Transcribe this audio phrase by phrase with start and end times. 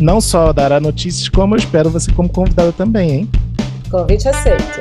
[0.00, 3.30] Não só dará notícias, como eu espero você como convidada também, hein?
[3.90, 4.80] Convite aceito.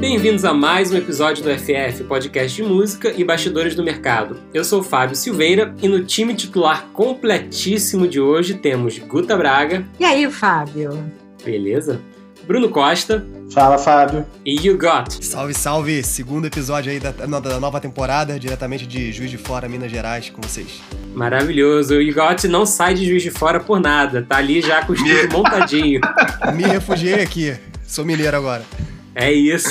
[0.00, 4.38] Bem-vindos a mais um episódio do FF, podcast de música e bastidores do mercado.
[4.54, 9.84] Eu sou o Fábio Silveira e no time titular completíssimo de hoje temos Guta Braga.
[10.00, 11.12] E aí, Fábio?
[11.44, 12.00] Beleza?
[12.46, 13.24] Bruno Costa.
[13.50, 14.26] Fala, Fábio.
[14.44, 15.24] E You Got.
[15.24, 16.02] Salve, salve!
[16.02, 20.42] Segundo episódio aí da, da, nova temporada, diretamente de Juiz de Fora, Minas Gerais, com
[20.42, 20.82] vocês.
[21.14, 21.94] Maravilhoso.
[21.94, 24.22] O You Got não sai de Juiz de Fora por nada.
[24.22, 26.00] Tá ali já com o estúdio montadinho.
[26.54, 27.56] Me refugiei aqui.
[27.86, 28.64] Sou mineiro agora.
[29.14, 29.68] É isso.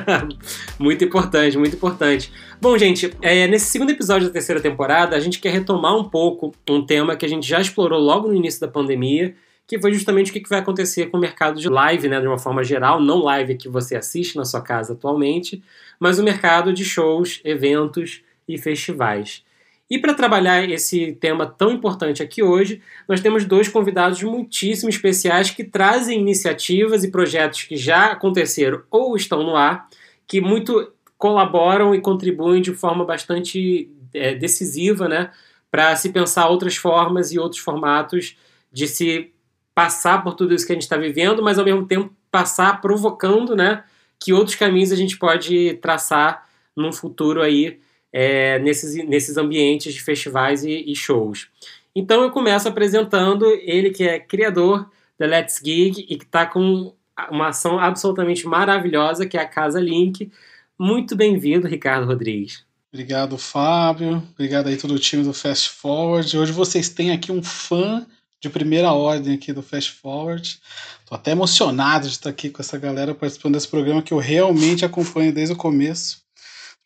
[0.78, 2.32] muito importante, muito importante.
[2.60, 6.52] Bom, gente, é, nesse segundo episódio da terceira temporada, a gente quer retomar um pouco
[6.68, 9.34] um tema que a gente já explorou logo no início da pandemia,
[9.66, 12.38] que foi justamente o que vai acontecer com o mercado de live, né, de uma
[12.38, 15.62] forma geral, não live que você assiste na sua casa atualmente,
[15.98, 19.44] mas o mercado de shows, eventos e festivais.
[19.88, 25.50] E para trabalhar esse tema tão importante aqui hoje, nós temos dois convidados muitíssimo especiais
[25.50, 29.88] que trazem iniciativas e projetos que já aconteceram ou estão no ar,
[30.26, 35.30] que muito colaboram e contribuem de forma bastante é, decisiva, né,
[35.70, 38.36] para se pensar outras formas e outros formatos
[38.72, 39.32] de se
[39.76, 43.54] passar por tudo isso que a gente está vivendo, mas ao mesmo tempo passar provocando,
[43.54, 43.84] né,
[44.18, 47.78] que outros caminhos a gente pode traçar num futuro aí
[48.10, 51.48] é, nesses, nesses ambientes de festivais e, e, shows.
[51.94, 56.94] Então eu começo apresentando ele que é criador da Let's Gig e que está com
[57.30, 60.32] uma ação absolutamente maravilhosa que é a Casa Link.
[60.78, 62.64] Muito bem-vindo, Ricardo Rodrigues.
[62.90, 64.22] Obrigado, Fábio.
[64.32, 66.38] Obrigado aí todo o time do Fast Forward.
[66.38, 68.06] Hoje vocês têm aqui um fã
[68.40, 70.58] de primeira ordem aqui do Fast Forward.
[71.06, 74.84] Tô até emocionado de estar aqui com essa galera participando desse programa que eu realmente
[74.84, 76.24] acompanho desde o começo.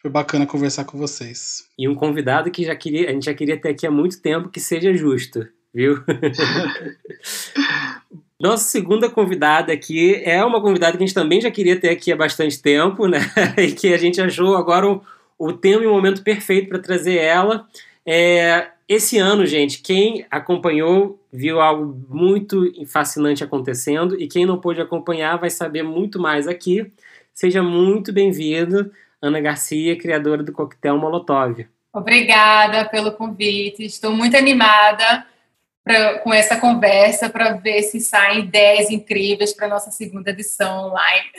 [0.00, 1.64] Foi bacana conversar com vocês.
[1.78, 4.48] E um convidado que já queria, a gente já queria ter aqui há muito tempo
[4.48, 6.02] que seja justo, viu?
[8.40, 12.10] Nossa segunda convidada aqui é uma convidada que a gente também já queria ter aqui
[12.10, 13.18] há bastante tempo, né?
[13.58, 15.02] E que a gente achou agora o,
[15.38, 17.68] o tempo e o momento perfeito para trazer ela.
[18.06, 24.80] É, esse ano, gente, quem acompanhou viu algo muito fascinante acontecendo e quem não pôde
[24.80, 26.90] acompanhar vai saber muito mais aqui.
[27.32, 28.90] Seja muito bem-vindo
[29.22, 31.66] Ana Garcia, criadora do Coquetel Molotov.
[31.92, 33.84] Obrigada pelo convite.
[33.84, 35.26] Estou muito animada
[35.84, 40.88] pra, com essa conversa para ver se saem ideias incríveis para a nossa segunda edição
[40.88, 41.30] online.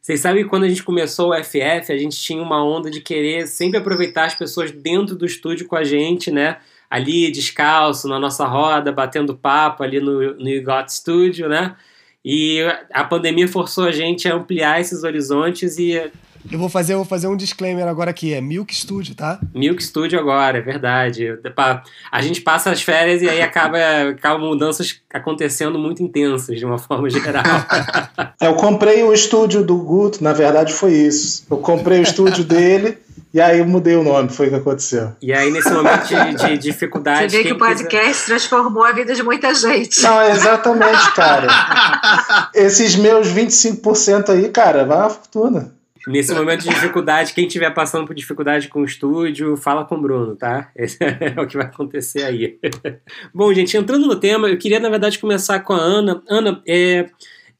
[0.00, 3.00] Vocês sabem que quando a gente começou o FF, a gente tinha uma onda de
[3.00, 6.58] querer sempre aproveitar as pessoas dentro do estúdio com a gente, né?
[6.90, 11.76] Ali, descalço, na nossa roda, batendo papo ali no, no Got Studio, né?
[12.24, 12.60] E
[12.92, 16.10] a pandemia forçou a gente a ampliar esses horizontes e
[16.50, 19.38] eu vou fazer, eu vou fazer um disclaimer agora aqui, é Milk Studio, tá?
[19.54, 21.26] Milk Studio agora, é verdade.
[22.10, 23.78] A gente passa as férias e aí acaba,
[24.16, 27.42] acaba mudanças acontecendo muito intensas, de uma forma geral.
[28.42, 31.44] É, eu comprei o estúdio do Guto, na verdade foi isso.
[31.50, 32.96] Eu comprei o estúdio dele
[33.32, 35.12] e aí eu mudei o nome, foi o que aconteceu.
[35.22, 37.30] E aí, nesse momento de, de dificuldade.
[37.30, 38.26] Você vê que o podcast quiser...
[38.26, 40.02] transformou a vida de muita gente.
[40.02, 41.46] Não, exatamente, cara.
[42.54, 45.80] Esses meus 25% aí, cara, vai uma fortuna.
[46.06, 50.00] Nesse momento de dificuldade, quem estiver passando por dificuldade com o estúdio, fala com o
[50.00, 50.70] Bruno, tá?
[50.74, 52.58] Esse é o que vai acontecer aí.
[53.34, 56.22] Bom, gente, entrando no tema, eu queria, na verdade, começar com a Ana.
[56.28, 57.06] Ana, é,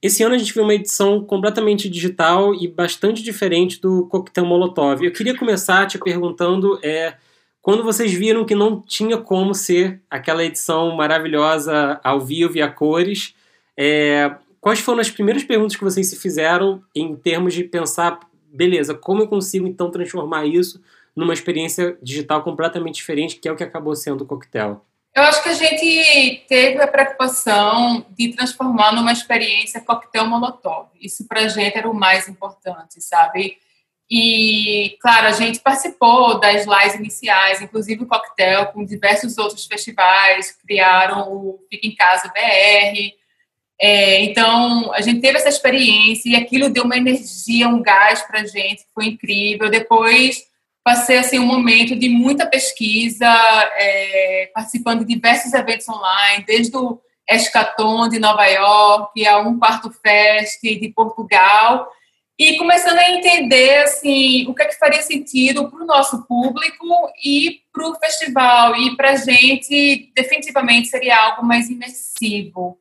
[0.03, 5.05] esse ano a gente viu uma edição completamente digital e bastante diferente do Coquetel Molotov.
[5.05, 7.15] Eu queria começar te perguntando é,
[7.61, 12.69] quando vocês viram que não tinha como ser aquela edição maravilhosa ao vivo e a
[12.71, 13.35] cores,
[13.77, 18.19] é, quais foram as primeiras perguntas que vocês se fizeram em termos de pensar
[18.53, 20.83] beleza, como eu consigo então transformar isso
[21.15, 24.85] numa experiência digital completamente diferente, que é o que acabou sendo o coquetel?
[25.15, 30.89] Eu acho que a gente teve a preocupação de transformar numa experiência coquetel molotov.
[31.01, 33.59] Isso para a gente era o mais importante, sabe?
[34.09, 40.57] E, claro, a gente participou das lives iniciais, inclusive o coquetel, com diversos outros festivais,
[40.67, 43.19] criaram o Fica em Casa BR,
[43.83, 48.41] É, então, a gente teve essa experiência e aquilo deu uma energia, um gás para
[48.41, 49.71] a gente, foi incrível.
[49.71, 50.45] Depois,
[50.83, 53.27] passei assim um momento de muita pesquisa,
[53.77, 59.91] é, participando de diversos eventos online, desde o Escaton de Nova York, a Um Quarto
[59.91, 61.89] Fest de Portugal,
[62.39, 66.87] e começando a entender assim o que é que faria sentido para o nosso público
[67.23, 68.75] e para o festival.
[68.77, 72.79] E para a gente definitivamente seria algo mais imersivo.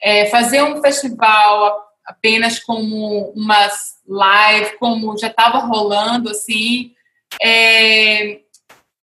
[0.00, 6.92] É, fazer um festival apenas como umas live como já estava rolando assim
[7.40, 8.40] é,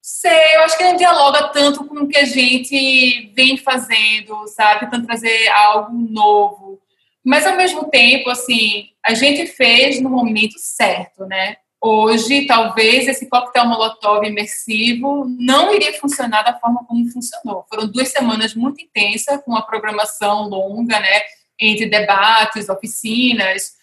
[0.01, 4.81] sei eu acho que não dialoga tanto com o que a gente vem fazendo sabe
[4.81, 6.83] tentando trazer algo novo
[7.23, 11.55] mas ao mesmo tempo, assim, a gente fez no momento certo, né?
[11.79, 17.65] Hoje, talvez esse coquetel molotov imersivo não iria funcionar da forma como funcionou.
[17.69, 21.21] Foram duas semanas muito intensas, com uma programação longa, né?
[21.59, 23.73] Entre debates, oficinas,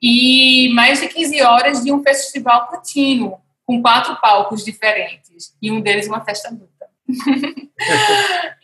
[0.00, 5.80] e mais de 15 horas de um festival contínuo, com quatro palcos diferentes, e um
[5.80, 6.86] deles uma festa adulta.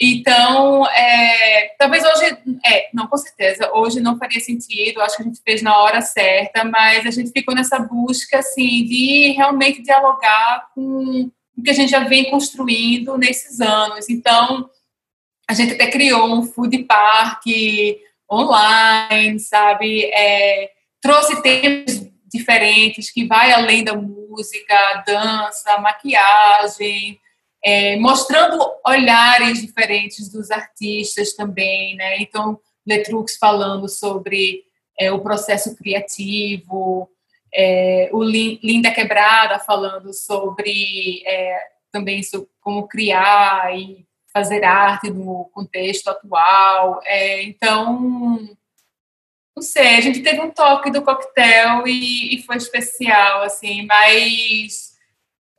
[0.01, 5.27] então, é, talvez hoje, é, não, com certeza, hoje não faria sentido, acho que a
[5.27, 10.69] gente fez na hora certa, mas a gente ficou nessa busca, assim, de realmente dialogar
[10.75, 14.09] com o que a gente já vem construindo nesses anos.
[14.09, 14.69] Então,
[15.49, 17.45] a gente até criou um food park
[18.31, 20.05] online, sabe?
[20.07, 20.71] É,
[21.01, 27.21] trouxe temas diferentes que vai além da música, dança, maquiagem,
[27.65, 32.19] é, mostrando olhares diferentes dos artistas também, né?
[32.19, 34.65] Então, Letrux falando sobre
[34.99, 37.09] é, o processo criativo,
[37.55, 41.59] é, o Linda Quebrada falando sobre é,
[41.93, 47.01] também sobre como criar e fazer arte no contexto atual.
[47.05, 48.49] É, então,
[49.63, 54.95] não sei, a gente teve um toque do coquetel e, e foi especial, assim, mas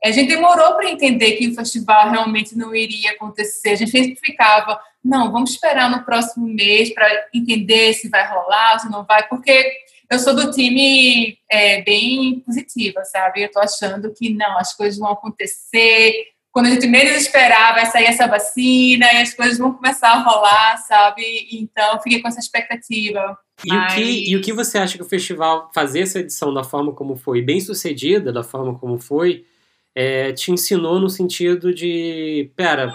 [0.04, 3.70] a gente demorou para entender que o festival realmente não iria acontecer.
[3.70, 8.78] A gente sempre ficava, não, vamos esperar no próximo mês para entender se vai rolar,
[8.78, 9.72] se não vai, porque
[10.10, 13.40] eu sou do time é, bem positiva, sabe?
[13.40, 16.12] Eu estou achando que não, as coisas vão acontecer.
[16.54, 20.22] Quando a gente menos esperar, vai sair essa vacina e as coisas vão começar a
[20.22, 21.48] rolar, sabe?
[21.50, 23.36] Então, fiquei com essa expectativa.
[23.64, 23.92] E, Mas...
[23.92, 26.92] o que, e o que você acha que o festival fazer essa edição da forma
[26.92, 29.44] como foi, bem sucedida, da forma como foi,
[29.92, 32.94] é, te ensinou no sentido de, pera,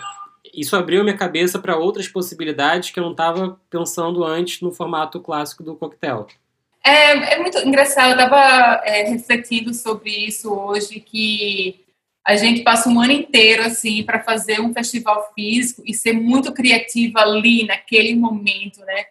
[0.54, 5.20] isso abriu minha cabeça para outras possibilidades que eu não estava pensando antes no formato
[5.20, 6.28] clássico do coquetel.
[6.82, 11.82] É, é muito engraçado, eu estava é, refletindo sobre isso hoje, que
[12.30, 16.54] a gente passa um ano inteiro assim para fazer um festival físico e ser muito
[16.54, 19.06] criativa ali naquele momento, né?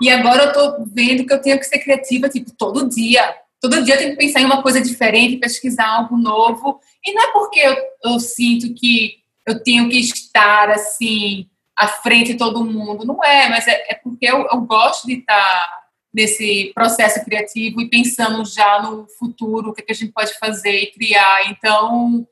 [0.00, 3.22] E agora eu estou vendo que eu tenho que ser criativa tipo todo dia,
[3.62, 6.80] Todo dia eu tenho que pensar em uma coisa diferente, pesquisar algo novo.
[7.06, 11.48] E não é porque eu, eu sinto que eu tenho que estar assim
[11.78, 15.14] à frente de todo mundo, não é, mas é, é porque eu, eu, gosto de
[15.14, 15.82] estar
[16.12, 20.36] nesse processo criativo e pensando já no futuro, o que, é que a gente pode
[20.38, 21.48] fazer e criar.
[21.50, 22.26] Então,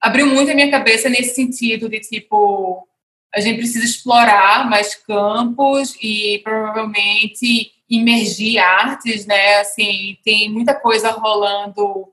[0.00, 2.86] abriu muito a minha cabeça nesse sentido de tipo,
[3.34, 9.56] a gente precisa explorar mais campos e provavelmente imergir artes, né?
[9.56, 12.08] Assim, tem muita coisa rolando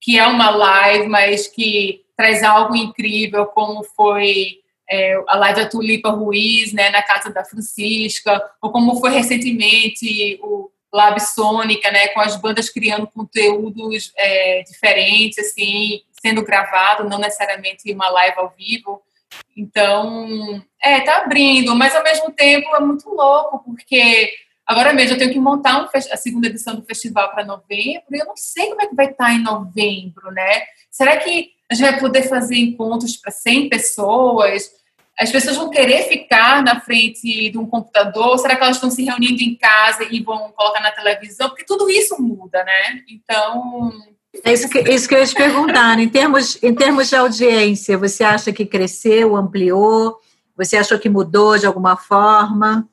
[0.00, 4.58] que é uma live, mas que traz algo incrível, como foi
[4.90, 10.38] é, a live da Tulipa Ruiz, né, na casa da Francisca, ou como foi recentemente
[10.42, 17.18] o Lab Sônica, né, com as bandas criando conteúdos é, diferentes, assim, sendo gravado, não
[17.18, 19.02] necessariamente uma live ao vivo.
[19.56, 24.30] Então, é, tá abrindo, mas ao mesmo tempo é muito louco, porque
[24.66, 28.18] Agora mesmo, eu tenho que montar um, a segunda edição do festival para novembro e
[28.18, 30.62] eu não sei como é que vai estar tá em novembro, né?
[30.90, 34.70] Será que a gente vai poder fazer encontros para 100 pessoas?
[35.18, 38.38] As pessoas vão querer ficar na frente de um computador?
[38.38, 41.48] Será que elas estão se reunindo em casa e vão colocar na televisão?
[41.48, 43.02] Porque tudo isso muda, né?
[43.08, 43.92] Então.
[44.44, 45.98] É isso que, isso que eu ia te perguntar.
[45.98, 50.18] Em termos, em termos de audiência, você acha que cresceu, ampliou?
[50.56, 52.88] Você achou que mudou de alguma forma?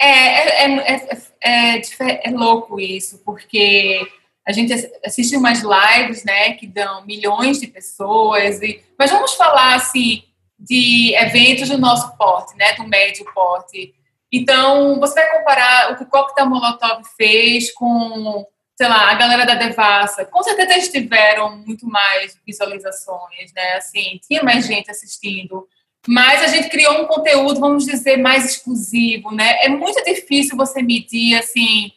[0.00, 4.06] É, é, é, é, é, louco isso, porque
[4.46, 4.72] a gente
[5.04, 10.22] assiste umas lives, né, que dão milhões de pessoas, e, mas vamos falar, assim,
[10.58, 13.94] de eventos do nosso porte, né, do médio porte.
[14.30, 18.44] Então, você vai comparar o que o Molotov fez com,
[18.76, 20.24] sei lá, a galera da Devassa.
[20.24, 25.66] Com certeza eles tiveram muito mais visualizações, né, assim, tinha mais gente assistindo.
[26.06, 29.56] mas a gente criou um conteúdo, vamos dizer, mais exclusivo, né?
[29.64, 31.90] É muito difícil você medir, assim,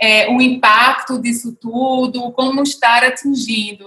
[0.00, 3.84] é, o impacto disso tudo, como estar atingindo.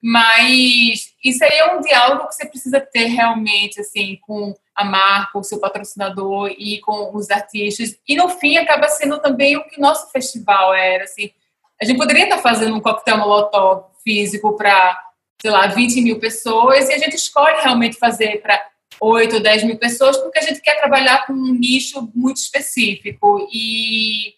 [0.00, 5.36] Mas isso aí é um diálogo que você precisa ter realmente, assim, com a marca,
[5.36, 7.98] o seu patrocinador e com os artistas.
[8.06, 11.32] E no fim acaba sendo também o que nosso festival era, assim.
[11.80, 15.00] A gente poderia estar fazendo um coquetel molotov físico para,
[15.40, 18.60] sei lá, 20 mil pessoas e a gente escolhe realmente fazer para
[19.00, 23.48] 8 ou 10 mil pessoas porque a gente quer trabalhar com um nicho muito específico.
[23.52, 24.34] E,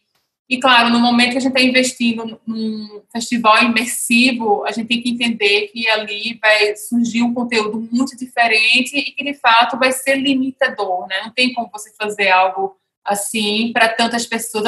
[0.51, 5.01] e claro, no momento que a gente está investindo num festival imersivo, a gente tem
[5.01, 9.93] que entender que ali vai surgir um conteúdo muito diferente e que, de fato, vai
[9.93, 11.07] ser limitador.
[11.07, 11.23] Né?
[11.25, 14.65] Não tem como você fazer algo assim para tantas pessoas.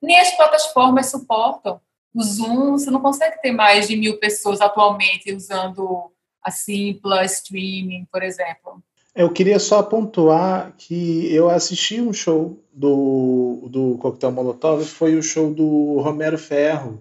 [0.00, 1.80] Nem as plataformas suportam
[2.14, 8.06] o Zoom, você não consegue ter mais de mil pessoas atualmente usando a Simpla Streaming,
[8.10, 8.82] por exemplo.
[9.14, 15.22] Eu queria só pontuar que eu assisti um show do, do Coquetel Molotov, foi o
[15.22, 17.00] show do Romero Ferro.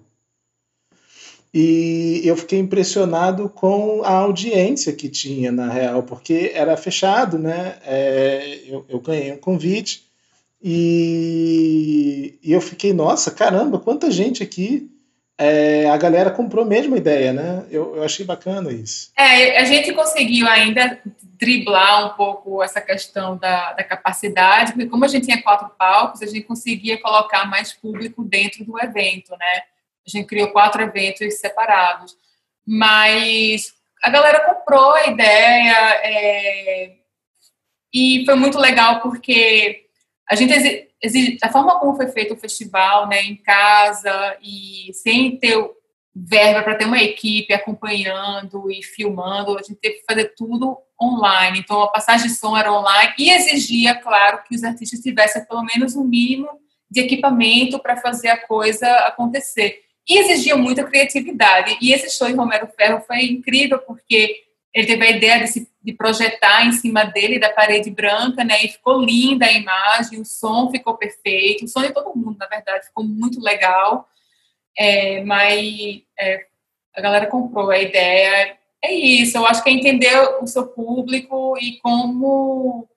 [1.53, 7.77] E eu fiquei impressionado com a audiência que tinha, na real, porque era fechado, né?
[7.86, 10.03] É, eu, eu ganhei um convite
[10.62, 14.89] e, e eu fiquei, nossa, caramba, quanta gente aqui
[15.38, 17.66] é, a galera comprou a ideia, né?
[17.72, 19.12] Eu, eu achei bacana isso.
[19.18, 25.06] É, a gente conseguiu ainda driblar um pouco essa questão da, da capacidade, porque como
[25.06, 29.63] a gente tinha quatro palcos, a gente conseguia colocar mais público dentro do evento, né?
[30.06, 32.16] A gente criou quatro eventos separados.
[32.66, 33.74] Mas
[34.04, 36.92] a galera comprou a ideia é,
[37.94, 39.88] e foi muito legal porque
[40.30, 40.90] a gente
[41.41, 45.57] a forma como foi feito o festival, né, em casa e sem ter
[46.15, 51.60] verba para ter uma equipe acompanhando e filmando, a gente teve que fazer tudo online.
[51.60, 55.63] Então a passagem de som era online e exigia, claro, que os artistas tivessem pelo
[55.63, 56.50] menos um mínimo
[56.89, 59.81] de equipamento para fazer a coisa acontecer.
[60.07, 61.77] E exigia muita criatividade.
[61.81, 64.43] E esse show em Romero Ferro foi incrível porque
[64.74, 68.63] ele teve a ideia de, se, de, projetar em cima dele da parede branca, né?
[68.63, 72.48] E ficou linda a imagem, o som ficou perfeito, o som de todo mundo, na
[72.48, 74.10] verdade, ficou muito legal.
[74.75, 76.48] É, mas é,
[76.96, 78.58] a galera comprou a ideia.
[78.82, 82.88] É isso, eu acho que é entender o seu público e como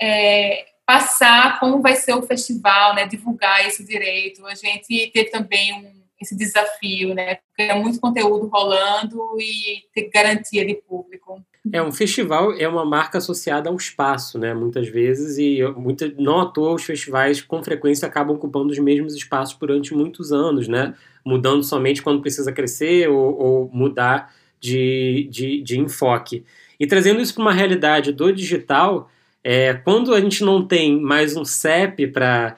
[0.00, 3.06] é, passar como vai ser o festival, né?
[3.06, 4.44] Divulgar isso direito.
[4.46, 7.36] A gente teve também um esse desafio, né?
[7.48, 11.42] Porque é muito conteúdo rolando e ter garantia de público.
[11.72, 14.54] É, um festival é uma marca associada ao espaço, né?
[14.54, 19.14] Muitas vezes, e muita, não à toa os festivais com frequência acabam ocupando os mesmos
[19.14, 20.94] espaços durante muitos anos, né?
[21.24, 26.44] Mudando somente quando precisa crescer ou, ou mudar de, de, de, enfoque.
[26.78, 29.10] E trazendo isso para uma realidade do digital,
[29.42, 32.56] é, quando a gente não tem mais um CEP para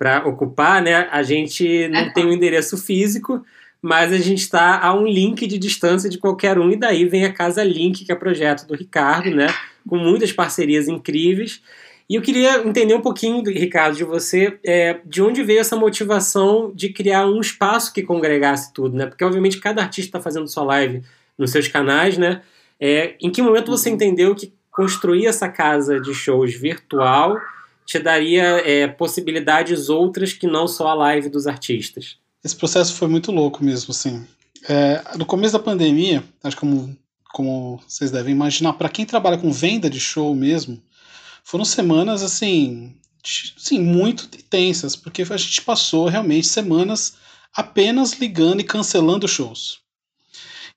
[0.00, 1.06] para ocupar, né?
[1.12, 2.10] A gente não é.
[2.10, 3.44] tem um endereço físico,
[3.82, 7.26] mas a gente está a um link de distância de qualquer um, e daí vem
[7.26, 9.48] a Casa Link, que é projeto do Ricardo, né?
[9.86, 11.60] Com muitas parcerias incríveis.
[12.08, 16.72] E eu queria entender um pouquinho, Ricardo, de você, é, de onde veio essa motivação
[16.74, 19.04] de criar um espaço que congregasse tudo, né?
[19.04, 21.02] Porque, obviamente, cada artista está fazendo sua live
[21.36, 22.40] nos seus canais, né?
[22.80, 23.96] É, em que momento você uhum.
[23.96, 27.36] entendeu que construir essa casa de shows virtual
[27.90, 32.18] te daria é, possibilidades outras que não só a live dos artistas.
[32.42, 34.24] Esse processo foi muito louco mesmo, assim.
[34.68, 36.96] É, no começo da pandemia, acho que como,
[37.32, 40.80] como vocês devem imaginar, para quem trabalha com venda de show mesmo,
[41.42, 42.94] foram semanas assim,
[43.24, 47.14] sim, muito tensas, porque a gente passou realmente semanas
[47.52, 49.80] apenas ligando e cancelando shows.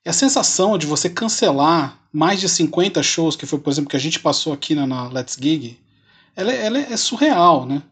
[0.04, 3.96] E a sensação de você cancelar mais de 50 shows, que foi, por exemplo, que
[3.96, 5.78] a gente passou aqui na, na Let's Gig,
[6.36, 7.82] ela, é, ela é surreal, né?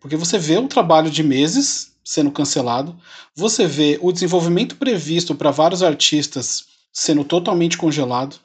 [0.00, 2.96] Porque você vê o trabalho de meses sendo cancelado,
[3.34, 8.36] você vê o desenvolvimento previsto para vários artistas sendo totalmente congelado,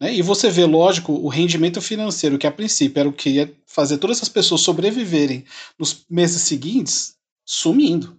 [0.00, 0.14] né?
[0.14, 3.98] e você vê, lógico, o rendimento financeiro, que a princípio era o que ia fazer
[3.98, 5.44] todas essas pessoas sobreviverem
[5.78, 8.16] nos meses seguintes, sumindo.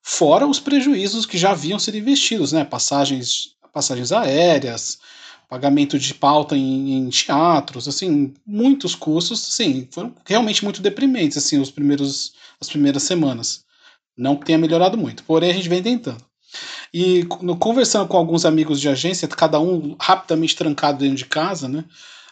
[0.00, 2.64] Fora os prejuízos que já haviam sido investidos, né?
[2.64, 4.98] passagens, passagens aéreas,
[5.54, 11.60] pagamento de pauta em, em, teatros, assim, muitos custos, sim, foram realmente muito deprimentes, assim,
[11.60, 13.64] os primeiros, as primeiras semanas.
[14.16, 16.20] Não que tenha melhorado muito, porém a gente vem tentando.
[16.92, 21.68] E no, conversando com alguns amigos de agência, cada um rapidamente trancado dentro de casa,
[21.68, 21.84] né,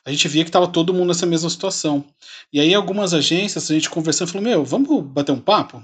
[0.05, 2.05] a gente via que estava todo mundo nessa mesma situação.
[2.53, 5.81] E aí algumas agências, a gente conversando, falou, meu, vamos bater um papo?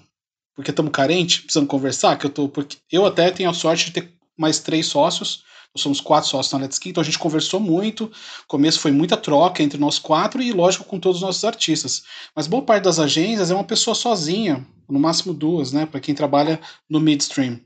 [0.57, 3.93] Porque estamos carentes, precisando conversar, que eu tô, porque eu até tenho a sorte de
[3.93, 7.61] ter mais três sócios, Nós somos quatro sócios na Let's Key, então a gente conversou
[7.61, 8.11] muito.
[8.47, 12.03] Começo foi muita troca entre nós quatro e, lógico, com todos os nossos artistas.
[12.35, 15.87] Mas boa parte das agências é uma pessoa sozinha, no máximo duas, né?
[15.87, 17.61] Para quem trabalha no midstream.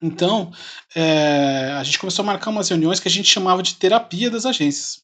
[0.00, 0.52] Então,
[0.94, 4.46] é, a gente começou a marcar umas reuniões que a gente chamava de terapia das
[4.46, 5.02] agências.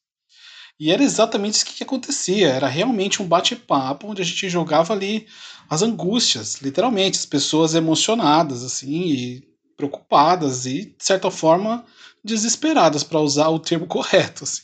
[0.78, 2.48] E era exatamente isso que acontecia.
[2.48, 5.26] Era realmente um bate-papo onde a gente jogava ali
[5.68, 11.84] as angústias, literalmente, as pessoas emocionadas, assim, e preocupadas e, de certa forma,
[12.24, 14.44] desesperadas, para usar o termo correto.
[14.44, 14.62] Assim.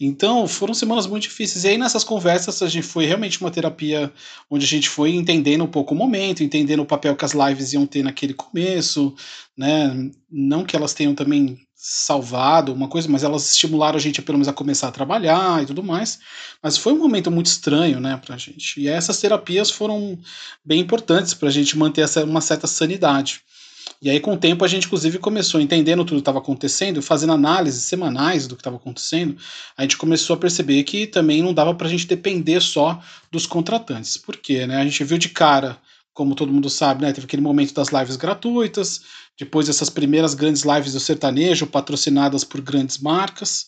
[0.00, 1.64] Então, foram semanas muito difíceis.
[1.64, 4.12] E aí, nessas conversas, a gente foi realmente uma terapia
[4.48, 7.72] onde a gente foi entendendo um pouco o momento, entendendo o papel que as lives
[7.72, 9.14] iam ter naquele começo,
[9.56, 10.10] né?
[10.30, 14.46] Não que elas tenham também salvado uma coisa, mas elas estimularam a gente pelo menos
[14.46, 16.20] a começar a trabalhar e tudo mais.
[16.62, 18.80] Mas foi um momento muito estranho, né, pra gente.
[18.80, 20.16] E essas terapias foram
[20.64, 23.42] bem importantes para a gente manter essa, uma certa sanidade.
[24.02, 27.34] E aí, com o tempo, a gente, inclusive, começou entendendo tudo que estava acontecendo, fazendo
[27.34, 29.36] análises semanais do que estava acontecendo,
[29.76, 33.46] a gente começou a perceber que também não dava para a gente depender só dos
[33.46, 34.16] contratantes.
[34.16, 34.66] Por quê?
[34.66, 34.76] Né?
[34.76, 35.78] A gente viu de cara,
[36.12, 37.12] como todo mundo sabe, né?
[37.12, 39.02] teve aquele momento das lives gratuitas,
[39.38, 43.66] depois essas primeiras grandes lives do sertanejo patrocinadas por grandes marcas,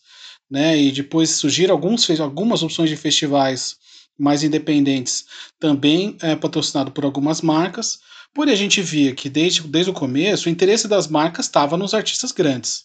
[0.50, 0.78] né?
[0.78, 3.76] E depois surgiram alguns, algumas opções de festivais
[4.18, 5.24] mais independentes,
[5.58, 7.98] também é, patrocinado por algumas marcas.
[8.34, 11.94] Porém, a gente via que desde, desde o começo o interesse das marcas estava nos
[11.94, 12.84] artistas grandes.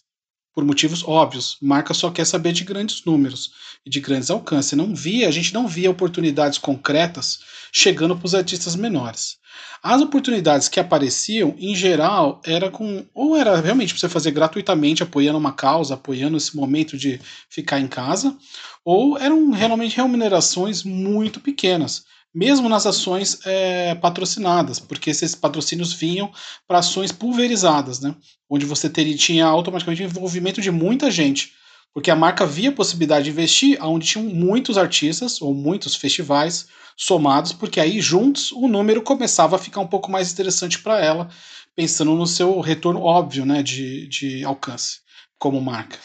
[0.54, 1.56] Por motivos óbvios.
[1.60, 3.50] Marca só quer saber de grandes números
[3.84, 4.78] e de grandes alcances.
[4.78, 7.40] Não via, a gente não via oportunidades concretas
[7.72, 9.38] chegando para os artistas menores.
[9.82, 13.04] As oportunidades que apareciam, em geral, era com.
[13.14, 17.80] Ou era realmente para você fazer gratuitamente, apoiando uma causa, apoiando esse momento de ficar
[17.80, 18.36] em casa,
[18.84, 22.04] ou eram realmente remunerações muito pequenas,
[22.34, 26.30] mesmo nas ações é, patrocinadas, porque esses patrocínios vinham
[26.66, 28.14] para ações pulverizadas, né?
[28.48, 31.52] Onde você teria, tinha automaticamente envolvimento de muita gente
[31.92, 36.68] porque a marca via a possibilidade de investir onde tinham muitos artistas ou muitos festivais
[36.96, 41.28] somados, porque aí juntos o número começava a ficar um pouco mais interessante para ela,
[41.74, 45.00] pensando no seu retorno óbvio né, de, de alcance
[45.38, 45.98] como marca.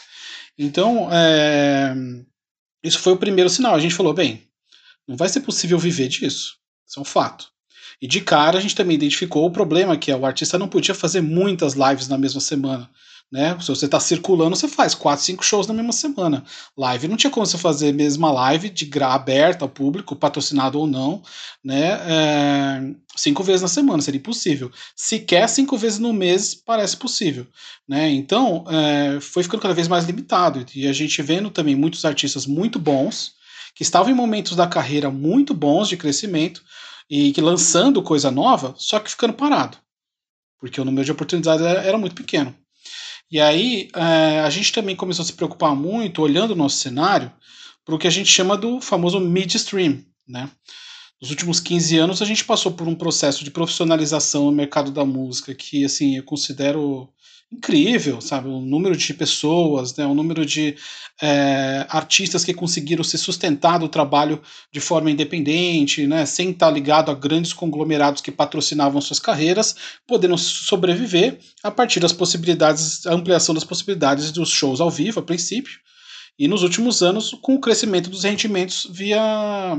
[0.58, 1.94] Então, é,
[2.82, 3.74] isso foi o primeiro sinal.
[3.74, 4.45] A gente falou, bem,
[5.06, 6.56] não vai ser possível viver disso.
[6.86, 7.48] Isso é um fato.
[8.00, 10.94] E de cara a gente também identificou o problema que é o artista não podia
[10.94, 12.90] fazer muitas lives na mesma semana.
[13.30, 13.58] Né?
[13.60, 16.44] Se você está circulando, você faz 4, 5 shows na mesma semana.
[16.76, 20.78] Live não tinha como você fazer a mesma live de gra aberta ao público, patrocinado
[20.78, 21.20] ou não,
[21.64, 21.98] né?
[22.06, 24.70] É, cinco vezes na semana, seria impossível.
[24.94, 27.48] Sequer cinco vezes no mês parece possível.
[27.88, 28.10] Né?
[28.10, 30.64] Então é, foi ficando cada vez mais limitado.
[30.72, 33.34] E a gente vendo também muitos artistas muito bons,
[33.76, 36.64] que estavam em momentos da carreira muito bons de crescimento,
[37.08, 39.76] e que lançando coisa nova, só que ficando parado.
[40.58, 42.56] Porque o número de oportunidades era, era muito pequeno.
[43.30, 47.30] E aí é, a gente também começou a se preocupar muito, olhando o nosso cenário,
[47.84, 50.02] para o que a gente chama do famoso midstream.
[50.26, 50.50] Né?
[51.20, 55.04] Nos últimos 15 anos a gente passou por um processo de profissionalização no mercado da
[55.04, 57.12] música que assim eu considero
[57.52, 58.48] incrível, sabe?
[58.48, 60.04] O número de pessoas, né?
[60.04, 60.76] o número de
[61.22, 66.26] é, artistas que conseguiram se sustentar do trabalho de forma independente, né?
[66.26, 72.12] sem estar ligado a grandes conglomerados que patrocinavam suas carreiras, podendo sobreviver a partir das
[72.12, 75.78] possibilidades, a ampliação das possibilidades dos shows ao vivo, a princípio,
[76.38, 79.78] e nos últimos anos com o crescimento dos rendimentos via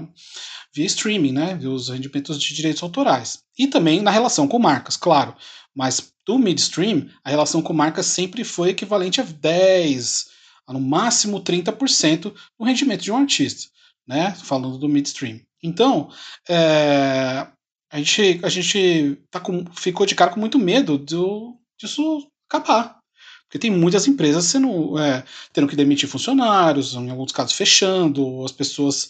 [0.74, 3.40] via streaming, né, dos rendimentos de direitos autorais.
[3.58, 5.36] E também na relação com marcas, claro.
[5.76, 10.28] Mas do midstream, a relação com marcas sempre foi equivalente a 10,
[10.68, 13.72] a no máximo 30% do rendimento de um artista,
[14.06, 14.36] né?
[14.36, 15.40] Falando do midstream.
[15.64, 16.10] Então,
[16.48, 17.48] é,
[17.90, 22.98] a gente, a gente tá com, ficou de cara com muito medo do, disso acabar.
[23.46, 28.52] Porque tem muitas empresas sendo, é, tendo que demitir funcionários, em alguns casos fechando, as
[28.52, 29.10] pessoas.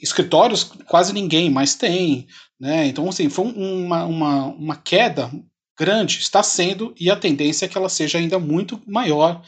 [0.00, 2.26] Escritórios quase ninguém mais tem.
[2.58, 2.86] Né?
[2.86, 5.30] Então, assim, foi uma, uma, uma queda
[5.78, 9.42] grande, está sendo, e a tendência é que ela seja ainda muito maior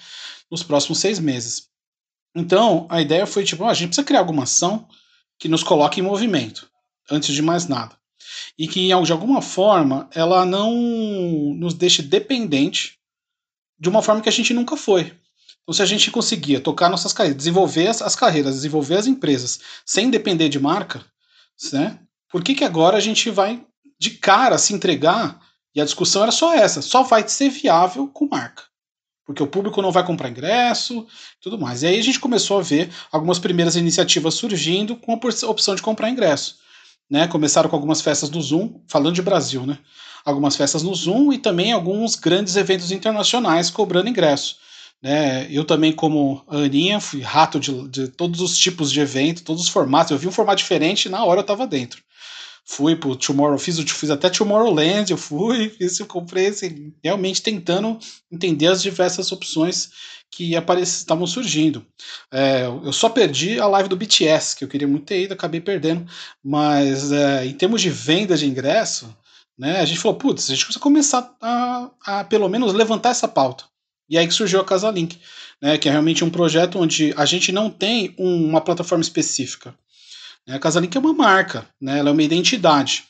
[0.50, 1.68] nos próximos seis meses.
[2.34, 4.86] Então, a ideia foi tipo, a gente precisa criar alguma ação
[5.38, 6.68] que nos coloque em movimento,
[7.10, 7.96] antes de mais nada.
[8.58, 10.74] E que, de alguma forma, ela não
[11.54, 12.98] nos deixe dependente
[13.78, 15.14] de uma forma que a gente nunca foi.
[15.62, 19.60] Então, se a gente conseguia tocar nossas carreiras, desenvolver as, as carreiras, desenvolver as empresas,
[19.84, 21.04] sem depender de marca,
[21.72, 21.98] né?
[22.30, 23.64] por que, que agora a gente vai
[23.98, 25.40] de cara se entregar
[25.76, 28.64] e a discussão era só essa: só vai ser viável com marca.
[29.26, 31.06] Porque o público não vai comprar ingresso
[31.40, 31.82] tudo mais.
[31.82, 35.82] E aí a gente começou a ver algumas primeiras iniciativas surgindo com a opção de
[35.82, 36.58] comprar ingresso.
[37.10, 37.28] Né?
[37.28, 39.78] Começaram com algumas festas no Zoom, falando de Brasil, né?
[40.24, 44.56] Algumas festas no Zoom e também alguns grandes eventos internacionais cobrando ingresso.
[45.02, 45.46] Né?
[45.50, 49.68] Eu também, como Aninha, fui rato de, de todos os tipos de evento, todos os
[49.68, 50.12] formatos.
[50.12, 52.02] Eu vi um formato diferente na hora eu estava dentro.
[52.68, 57.96] Fui pro Tomorrow, fiz, fiz até Tomorrowland, eu fui, fiz, eu comprei, assim, realmente tentando
[58.30, 59.90] entender as diversas opções
[60.30, 61.86] que estavam surgindo.
[62.32, 65.60] É, eu só perdi a live do BTS, que eu queria muito ter ido, acabei
[65.60, 66.06] perdendo.
[66.44, 69.16] Mas é, em termos de venda de ingresso,
[69.56, 73.28] né, a gente falou, putz, a gente precisa começar a, a pelo menos levantar essa
[73.28, 73.64] pauta.
[74.08, 75.18] E aí que surgiu a Casa Link,
[75.62, 79.74] né, que é realmente um projeto onde a gente não tem um, uma plataforma específica.
[80.46, 83.04] Né, a Casa Link é uma marca, né, ela é uma identidade.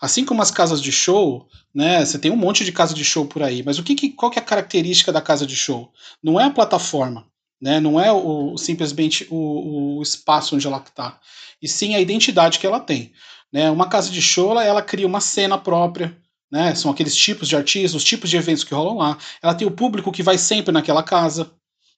[0.00, 3.26] Assim como as casas de show, né, você tem um monte de casa de show
[3.26, 5.92] por aí, mas o que, que qual que é a característica da casa de show?
[6.22, 7.26] Não é a plataforma,
[7.60, 11.18] né, não é o, simplesmente o, o espaço onde ela está,
[11.60, 13.12] e sim a identidade que ela tem.
[13.52, 13.70] Né?
[13.70, 16.16] Uma casa de show ela, ela cria uma cena própria,
[16.50, 16.74] né?
[16.74, 19.18] São aqueles tipos de artistas, os tipos de eventos que rolam lá.
[19.42, 21.50] Ela tem o público que vai sempre naquela casa,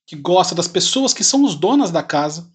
[0.07, 2.51] que gosta das pessoas que são os donas da casa,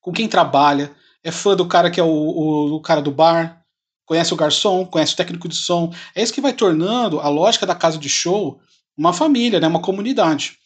[0.00, 0.92] com quem trabalha,
[1.26, 3.60] é fã do cara que é o, o, o cara do bar,
[4.04, 5.92] conhece o garçom, conhece o técnico de som.
[6.14, 8.60] É isso que vai tornando a lógica da casa de show
[8.96, 9.66] uma família, né?
[9.66, 10.56] uma comunidade.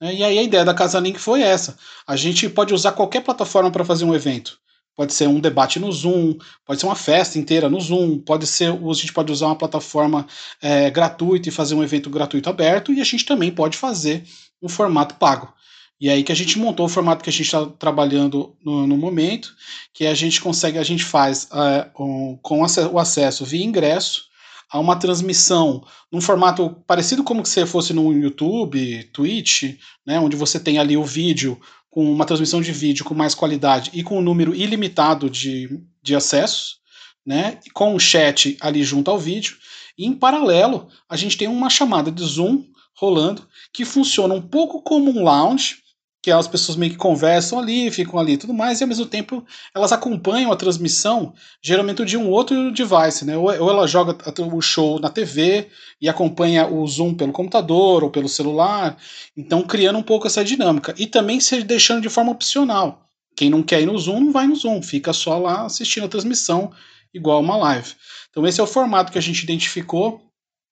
[0.00, 1.76] É, e aí a ideia da Casa Link foi essa.
[2.06, 4.58] A gente pode usar qualquer plataforma para fazer um evento.
[4.96, 6.34] Pode ser um debate no Zoom,
[6.64, 10.26] pode ser uma festa inteira no Zoom, pode ser a gente pode usar uma plataforma
[10.62, 14.24] é, gratuita e fazer um evento gratuito aberto, e a gente também pode fazer
[14.62, 15.52] um formato pago.
[16.00, 18.96] E aí que a gente montou o formato que a gente está trabalhando no, no,
[18.96, 19.54] momento,
[19.92, 24.30] que a gente consegue, a gente faz é, um, com o acesso via ingresso
[24.70, 30.58] a uma transmissão num formato parecido como se fosse no YouTube, Twitch, né, onde você
[30.58, 31.60] tem ali o vídeo
[31.90, 35.68] com uma transmissão de vídeo com mais qualidade e com um número ilimitado de,
[36.00, 36.78] de acessos,
[37.26, 39.56] né, com o chat ali junto ao vídeo.
[39.98, 42.64] E em paralelo, a gente tem uma chamada de Zoom
[42.96, 45.78] rolando que funciona um pouco como um lounge,
[46.22, 49.06] que as pessoas meio que conversam ali, ficam ali e tudo mais, e ao mesmo
[49.06, 53.36] tempo elas acompanham a transmissão, geralmente de um outro device, né?
[53.36, 54.16] Ou, ela joga
[54.52, 55.68] o show na TV
[56.00, 58.98] e acompanha o Zoom pelo computador ou pelo celular,
[59.36, 60.94] então criando um pouco essa dinâmica.
[60.98, 63.06] E também se deixando de forma opcional.
[63.34, 66.08] Quem não quer ir no Zoom, não vai no Zoom, fica só lá assistindo a
[66.08, 66.70] transmissão,
[67.14, 67.94] igual uma live.
[68.30, 70.20] Então esse é o formato que a gente identificou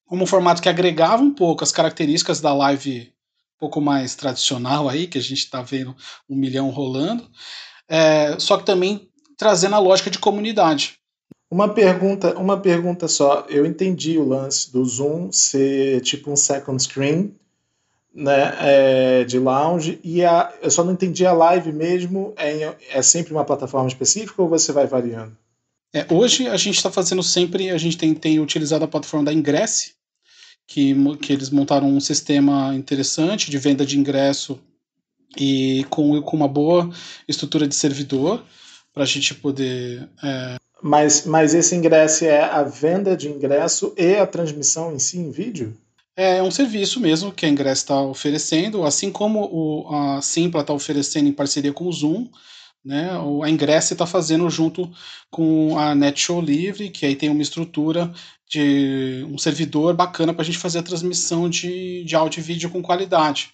[0.07, 3.13] como um formato que agregava um pouco as características da live
[3.59, 5.95] pouco mais tradicional aí, que a gente está vendo
[6.29, 7.29] um milhão rolando,
[7.89, 10.99] é, só que também trazendo a lógica de comunidade.
[11.51, 13.47] Uma pergunta, uma pergunta só.
[13.49, 17.35] Eu entendi o lance do Zoom ser tipo um second screen,
[18.15, 22.35] né, é, de lounge, e a, eu só não entendi a live mesmo.
[22.37, 25.37] É, é sempre uma plataforma específica ou você vai variando?
[25.95, 29.33] É, hoje a gente está fazendo sempre, a gente tem, tem utilizado a plataforma da
[29.33, 29.95] Ingress,
[30.69, 34.61] que, que eles montaram um sistema interessante de venda de ingresso
[35.37, 36.91] e com, com uma boa
[37.27, 38.45] estrutura de servidor
[38.93, 40.07] para a gente poder.
[40.23, 40.57] É...
[40.83, 45.31] Mas, mas esse ingresso é a venda de ingresso e a transmissão em si em
[45.31, 45.75] vídeo?
[46.15, 50.73] É um serviço mesmo que a Ingress está oferecendo, assim como o, a Simpla está
[50.73, 52.29] oferecendo em parceria com o Zoom,
[52.85, 53.11] né?
[53.43, 54.91] A Ingress está fazendo junto
[55.31, 58.13] com a NetShow Livre, que aí tem uma estrutura
[58.49, 62.71] de um servidor bacana para a gente fazer a transmissão de, de áudio e vídeo
[62.71, 63.51] com qualidade.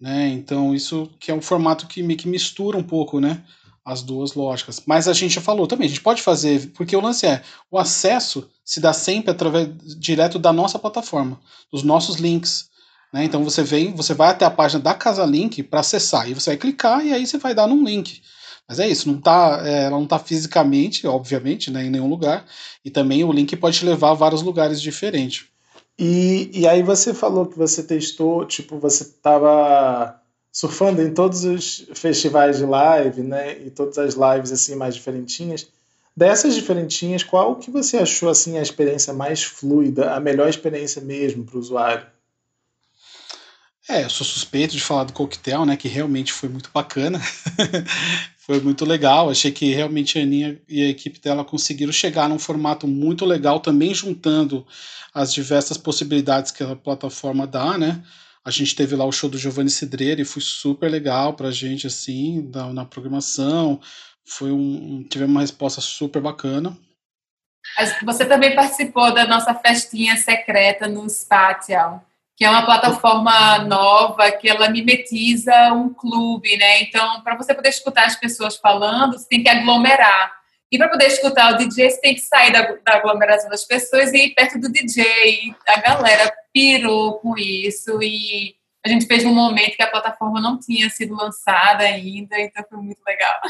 [0.00, 0.28] Né?
[0.28, 3.42] Então, isso que é um formato que, que mistura um pouco né,
[3.84, 4.82] as duas lógicas.
[4.84, 7.78] Mas a gente já falou também, a gente pode fazer, porque o lance é, o
[7.78, 12.68] acesso se dá sempre através direto da nossa plataforma, dos nossos links.
[13.12, 13.24] Né?
[13.24, 16.50] Então você vem, você vai até a página da Casa Link para acessar, e você
[16.50, 18.20] vai clicar e aí você vai dar num link.
[18.68, 22.46] Mas é isso, não tá, é, ela não está fisicamente, obviamente, né, em nenhum lugar.
[22.84, 25.46] E também o link pode te levar a vários lugares diferentes.
[25.98, 31.86] E, e aí você falou que você testou, tipo, você estava surfando em todos os
[31.94, 33.58] festivais de live, né?
[33.58, 35.66] E todas as lives assim mais diferentinhas.
[36.16, 41.44] Dessas diferentinhas, qual que você achou assim a experiência mais fluida, a melhor experiência mesmo
[41.44, 42.06] para o usuário?
[43.88, 45.76] É, eu sou suspeito de falar do coquetel, né?
[45.76, 47.20] Que realmente foi muito bacana.
[48.38, 49.28] foi muito legal.
[49.28, 53.60] Achei que realmente a Aninha e a equipe dela conseguiram chegar num formato muito legal,
[53.60, 54.66] também juntando
[55.12, 58.02] as diversas possibilidades que a plataforma dá, né?
[58.42, 61.86] A gente teve lá o show do Giovanni Cidreira e foi super legal pra gente,
[61.86, 63.80] assim, na, na programação.
[64.26, 66.76] Foi um, tivemos uma resposta super bacana.
[68.02, 72.04] Você também participou da nossa festinha secreta no Spatial
[72.36, 76.82] que é uma plataforma nova que ela mimetiza um clube, né?
[76.82, 80.32] Então, para você poder escutar as pessoas falando, você tem que aglomerar.
[80.70, 84.12] E para poder escutar o DJ, você tem que sair da, da, aglomeração das pessoas
[84.12, 85.54] e ir perto do DJ.
[85.68, 90.58] A galera pirou com isso e a gente fez num momento que a plataforma não
[90.58, 93.40] tinha sido lançada ainda, então foi muito legal.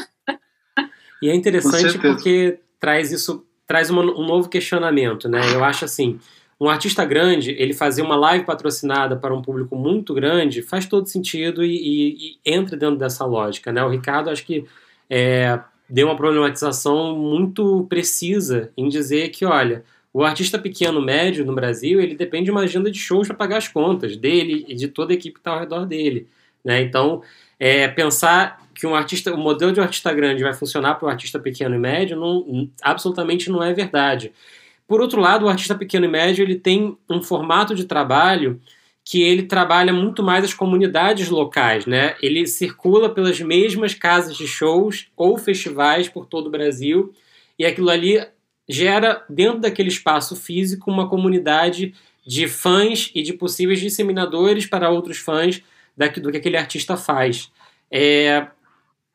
[1.21, 5.39] E é interessante porque traz isso, traz uma, um novo questionamento, né?
[5.51, 6.19] Eu acho assim,
[6.59, 11.07] um artista grande, ele fazer uma live patrocinada para um público muito grande faz todo
[11.07, 13.83] sentido e, e, e entra dentro dessa lógica, né?
[13.83, 14.65] O Ricardo acho que
[15.09, 21.53] é, deu uma problematização muito precisa em dizer que, olha, o artista pequeno médio no
[21.53, 24.87] Brasil, ele depende de uma agenda de shows para pagar as contas dele e de
[24.87, 26.27] toda a equipe que está ao redor dele,
[26.63, 26.81] né?
[26.81, 27.21] Então,
[27.59, 31.09] é, pensar que um artista, o modelo de um artista grande vai funcionar para o
[31.09, 34.31] artista pequeno e médio, não, absolutamente não é verdade.
[34.87, 38.61] Por outro lado, o artista pequeno e médio ele tem um formato de trabalho
[39.03, 42.15] que ele trabalha muito mais as comunidades locais, né?
[42.21, 47.13] Ele circula pelas mesmas casas de shows ou festivais por todo o Brasil
[47.57, 48.25] e aquilo ali
[48.67, 51.93] gera dentro daquele espaço físico uma comunidade
[52.25, 55.61] de fãs e de possíveis disseminadores para outros fãs
[55.95, 57.51] do que aquele artista faz.
[57.91, 58.47] É,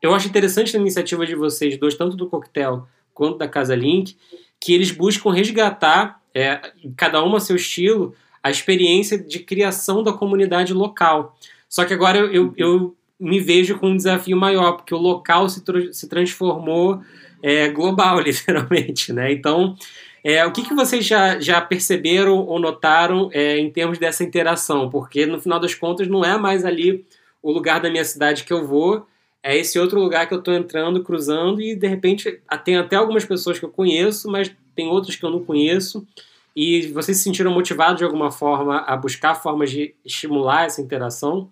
[0.00, 4.16] eu acho interessante a iniciativa de vocês dois, tanto do Coquetel quanto da Casa Link,
[4.60, 6.60] que eles buscam resgatar, é,
[6.96, 11.36] cada uma a seu estilo, a experiência de criação da comunidade local.
[11.68, 15.48] Só que agora eu, eu, eu me vejo com um desafio maior, porque o local
[15.48, 17.00] se, se transformou
[17.42, 19.12] é, global, literalmente.
[19.12, 19.32] Né?
[19.32, 19.76] Então,
[20.22, 24.90] é, o que, que vocês já, já perceberam ou notaram é, em termos dessa interação?
[24.90, 27.04] Porque, no final das contas, não é mais ali
[27.42, 29.06] o lugar da minha cidade que eu vou,
[29.42, 33.24] é esse outro lugar que eu estou entrando, cruzando, e de repente tem até algumas
[33.24, 36.06] pessoas que eu conheço, mas tem outras que eu não conheço.
[36.54, 41.50] E vocês se sentiram motivados de alguma forma a buscar formas de estimular essa interação?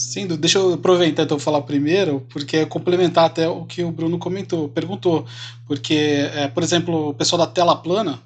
[0.00, 4.16] Sim, deixa eu aproveitar então falar primeiro, porque é complementar até o que o Bruno
[4.16, 5.26] comentou, perguntou.
[5.66, 8.22] Porque, é, por exemplo, o pessoal da Tela Plana,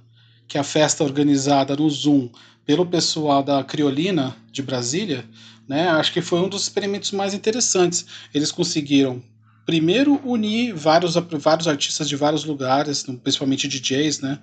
[0.47, 2.29] que é a festa organizada no Zoom
[2.67, 5.25] pelo pessoal da Criolina de Brasília,
[5.69, 5.89] né?
[5.89, 8.07] Acho que foi um dos experimentos mais interessantes.
[8.35, 9.23] Eles conseguiram
[9.65, 14.39] primeiro unir vários, vários artistas de vários lugares, principalmente DJs, né,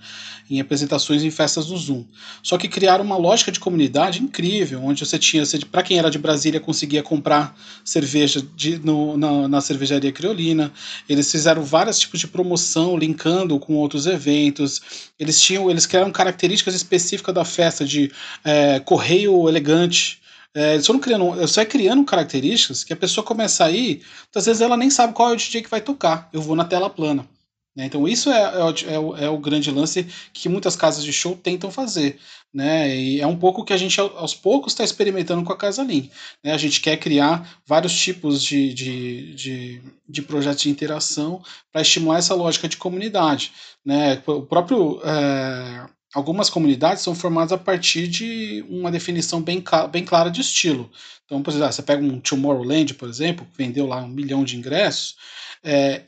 [0.50, 2.06] em apresentações em festas do Zoom.
[2.42, 6.18] Só que criaram uma lógica de comunidade incrível, onde você tinha, para quem era de
[6.18, 10.72] Brasília, conseguia comprar cerveja de, no, na, na, cervejaria criolina.
[11.08, 14.82] Eles fizeram vários tipos de promoção, linkando com outros eventos.
[15.20, 18.10] Eles tinham, eles criaram características específicas da festa de
[18.44, 20.20] é, correio elegante
[20.56, 24.62] é, só não criando, é criando características que a pessoa começa a ir, muitas vezes
[24.62, 26.30] ela nem sabe qual é o DJ que vai tocar.
[26.34, 27.28] Eu vou na tela plana.
[27.76, 27.86] Né?
[27.86, 31.36] Então, isso é, é, é, o, é, o, grande lance que muitas casas de show
[31.36, 32.20] tentam fazer.
[32.54, 32.94] Né?
[32.96, 36.12] E é um pouco que a gente, aos poucos, está experimentando com a Casa Link.
[36.44, 36.52] Né?
[36.52, 42.18] A gente quer criar vários tipos de, de, de, de projetos de interação para estimular
[42.18, 43.54] essa lógica de comunidade.
[43.86, 44.22] Né?
[44.26, 45.00] O próprio.
[45.04, 50.90] É, algumas comunidades são formadas a partir de uma definição bem, bem clara de estilo.
[51.26, 54.58] Então, por exemplo, você pega um Tomorrowland, por exemplo, que vendeu lá um milhão de
[54.58, 55.16] ingressos,
[55.64, 56.04] é,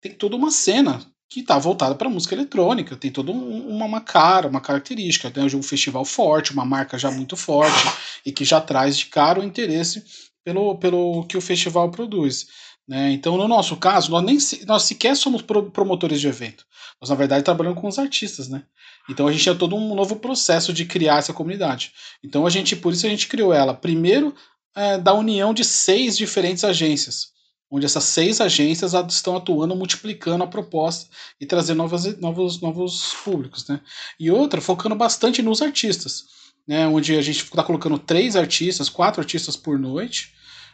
[0.00, 4.00] tem toda uma cena que está voltada para música eletrônica, tem toda um, uma, uma,
[4.00, 5.50] cara, uma característica, tem né?
[5.56, 7.88] um festival forte, uma marca já muito forte
[8.24, 10.04] e que já traz de cara o interesse
[10.44, 12.46] pelo, pelo que o festival produz.
[12.86, 13.12] Né?
[13.12, 16.64] Então, no nosso caso, nós, nem, nós sequer somos promotores de evento.
[17.00, 18.62] Nós, na verdade, trabalhamos com os artistas, né?
[19.08, 21.92] Então a gente tinha todo um novo processo de criar essa comunidade.
[22.22, 23.74] Então a gente, por isso a gente criou ela.
[23.74, 24.34] Primeiro,
[24.74, 27.28] é, da união de seis diferentes agências,
[27.70, 31.08] onde essas seis agências estão atuando, multiplicando a proposta
[31.40, 33.80] e trazendo novas, novos, novos públicos, né?
[34.18, 36.24] E outra, focando bastante nos artistas,
[36.66, 36.86] né?
[36.86, 40.32] Onde a gente está colocando três artistas, quatro artistas por noite,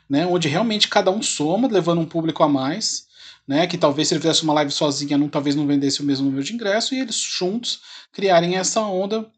[0.08, 0.26] né?
[0.26, 3.09] Onde realmente cada um soma, levando um público a mais
[3.50, 3.66] né?
[3.66, 6.44] Que talvez se ele fizesse uma live sozinha, não, talvez não vendesse o mesmo número
[6.44, 7.80] de ingresso, e eles juntos
[8.12, 9.28] criarem essa onda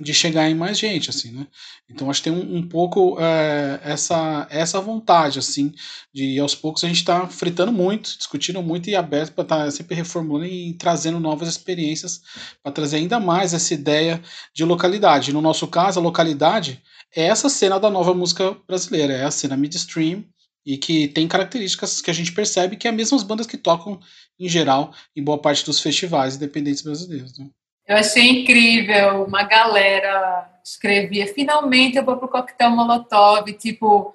[0.00, 1.46] de chegar em mais gente, assim, né?
[1.88, 5.70] Então acho que tem um, um pouco é, essa, essa vontade, assim,
[6.14, 9.70] de aos poucos a gente está fritando muito, discutindo muito e aberto para estar tá
[9.70, 12.22] sempre reformulando e trazendo novas experiências
[12.62, 14.22] para trazer ainda mais essa ideia
[14.54, 15.30] de localidade.
[15.30, 16.82] No nosso caso, a localidade
[17.14, 20.24] é essa cena da nova música brasileira, é a cena midstream,
[20.64, 24.00] e que tem características que a gente percebe que é as mesmas bandas que tocam
[24.38, 27.36] em geral em boa parte dos festivais independentes brasileiros.
[27.38, 27.48] Né?
[27.86, 34.14] Eu achei incrível, uma galera escrevia, finalmente eu vou pro coquetel Molotov, tipo,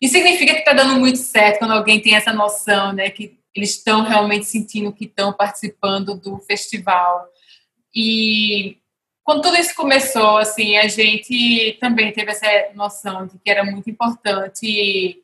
[0.00, 3.70] isso significa que está dando muito certo quando alguém tem essa noção, né, que eles
[3.70, 7.28] estão realmente sentindo que estão participando do festival.
[7.94, 8.78] E
[9.22, 13.88] quando tudo isso começou, assim, a gente também teve essa noção de que era muito
[13.88, 15.23] importante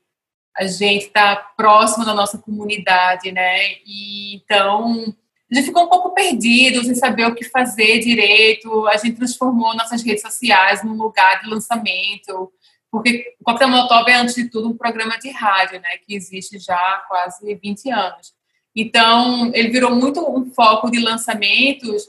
[0.61, 3.77] a gente está próximo da nossa comunidade, né?
[3.87, 5.07] E então
[5.51, 8.87] a gente ficou um pouco perdido, sem saber o que fazer direito.
[8.89, 12.53] A gente transformou nossas redes sociais num lugar de lançamento.
[12.91, 16.59] porque o Coquetel Molotov é, antes de tudo, um programa de rádio, né, que existe
[16.59, 18.35] já há quase 20 anos.
[18.77, 22.05] Então, ele virou muito um foco de lançamentos.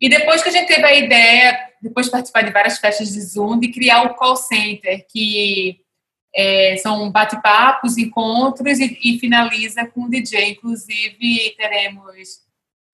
[0.00, 3.20] E depois que a gente teve a ideia, depois de participar de várias festas de
[3.20, 5.83] Zoom, de criar o call center, que
[6.34, 10.50] é, são bate-papos, encontros e, e, finaliza com o DJ.
[10.50, 12.40] Inclusive, teremos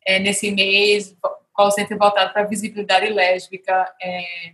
[0.07, 1.17] é, nesse mês
[1.55, 3.93] call center voltado para a visibilidade lésbica.
[4.03, 4.53] É,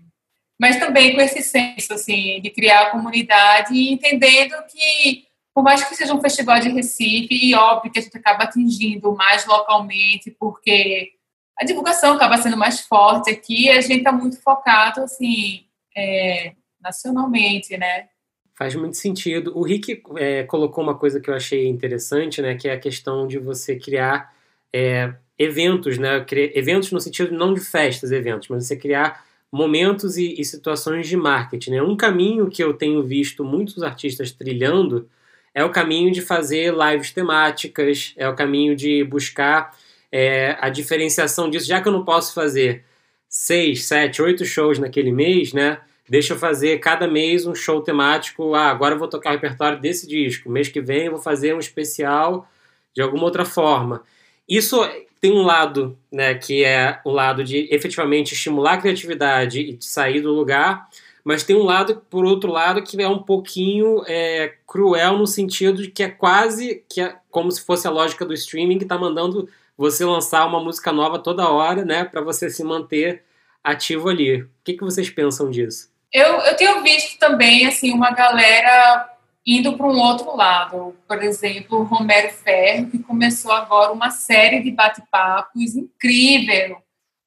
[0.59, 5.85] mas também com esse senso assim de criar a comunidade e entendendo que por mais
[5.85, 10.31] que seja um festival de Recife e óbvio que a gente acaba atingindo mais localmente
[10.31, 11.13] porque
[11.59, 17.77] a divulgação acaba sendo mais forte aqui a gente está muito focado assim é, nacionalmente
[17.77, 18.09] né
[18.57, 19.53] Faz muito sentido.
[19.55, 23.29] O Rick é, colocou uma coisa que eu achei interessante, né, que é a questão
[23.29, 24.35] de você criar
[24.73, 30.41] é, eventos, né, eventos no sentido não de festas, eventos, mas você criar momentos e,
[30.41, 31.73] e, situações de marketing.
[31.73, 31.83] Né?
[31.83, 35.09] Um caminho que eu tenho visto muitos artistas trilhando
[35.55, 39.77] é o caminho de fazer lives temáticas, é o caminho de buscar
[40.11, 42.85] é, a diferenciação disso, já que eu não posso fazer
[43.29, 45.79] seis, sete, oito shows naquele mês, né?
[46.09, 48.55] Deixa eu fazer cada mês um show temático.
[48.55, 50.49] Ah, agora eu vou tocar o repertório desse disco.
[50.49, 52.49] Mês que vem eu vou fazer um especial
[52.95, 54.03] de alguma outra forma.
[54.49, 54.81] Isso
[55.21, 60.21] tem um lado, né, que é o lado de efetivamente estimular a criatividade e sair
[60.21, 60.89] do lugar,
[61.25, 65.83] mas tem um lado, por outro lado, que é um pouquinho é, cruel no sentido
[65.83, 68.97] de que é quase que é como se fosse a lógica do streaming que está
[68.97, 73.25] mandando você lançar uma música nova toda hora, né, para você se manter
[73.65, 74.43] ativo ali.
[74.43, 75.96] O que, que vocês pensam disso?
[76.13, 79.11] Eu, eu tenho visto também assim uma galera
[79.47, 80.97] indo para um outro lado.
[81.07, 86.79] Por exemplo, o Romero Ferro, que começou agora uma série de bate-papos incrível,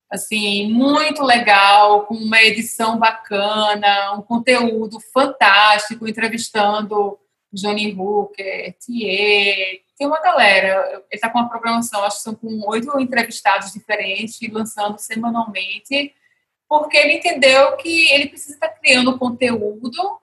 [0.10, 7.18] assim, muito legal, com uma edição bacana, um conteúdo fantástico, entrevistando
[7.54, 12.70] Johnny Hooker, Thier, tem uma galera, ele está com uma programação, acho que são com
[12.70, 16.14] oito entrevistados diferentes, lançando semanalmente,
[16.70, 20.20] porque ele entendeu que ele precisa estar criando conteúdo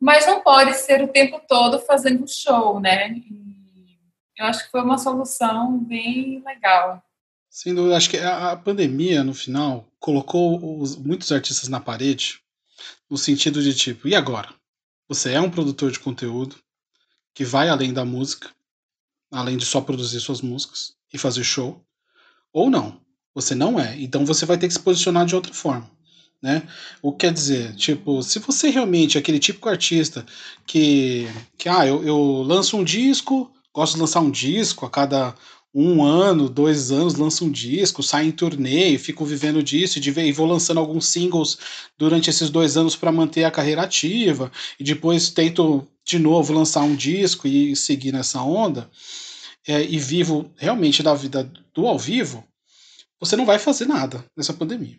[0.00, 3.14] mas não pode ser o tempo todo fazendo show, né?
[4.34, 7.04] Eu acho que foi uma solução bem legal.
[7.50, 12.40] Sem dúvida, acho que a, pandemia, no final, colocou os, muitos artistas na parede,
[13.10, 14.48] no sentido de tipo, e agora?
[15.06, 16.56] Você é um produtor de conteúdo
[17.34, 18.50] que vai além da música,
[19.30, 21.84] além de só produzir suas músicas e fazer show,
[22.52, 23.00] ou não?
[23.34, 25.88] Você não é, então você vai ter que se posicionar de outra forma.
[26.42, 26.62] Né?
[27.02, 30.24] O que quer dizer, tipo, se você realmente é aquele típico artista
[30.66, 35.34] que, que ah, eu, eu lanço um disco, gosto de lançar um disco a cada
[35.72, 40.10] um ano, dois anos, lanço um disco, saio em turnê, fico vivendo disso e, de,
[40.10, 41.58] e vou lançando alguns singles
[41.96, 46.82] durante esses dois anos para manter a carreira ativa, e depois tento de novo lançar
[46.82, 48.90] um disco e seguir nessa onda,
[49.66, 52.44] é, e vivo realmente da vida do ao vivo,
[53.20, 54.98] você não vai fazer nada nessa pandemia.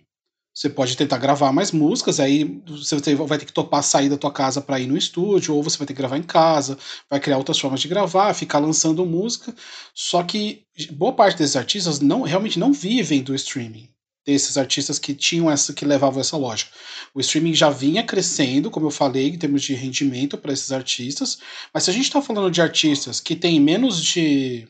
[0.54, 4.32] Você pode tentar gravar mais músicas, aí você vai ter que topar sair da tua
[4.32, 6.78] casa para ir no estúdio, ou você vai ter que gravar em casa,
[7.10, 9.56] vai criar outras formas de gravar, ficar lançando música.
[9.96, 13.90] Só que boa parte desses artistas não realmente não vivem do streaming.
[14.26, 16.70] Desses artistas que tinham essa, que levavam essa lógica.
[17.14, 21.40] O streaming já vinha crescendo, como eu falei, em termos de rendimento para esses artistas.
[21.74, 24.68] Mas se a gente está falando de artistas que têm menos de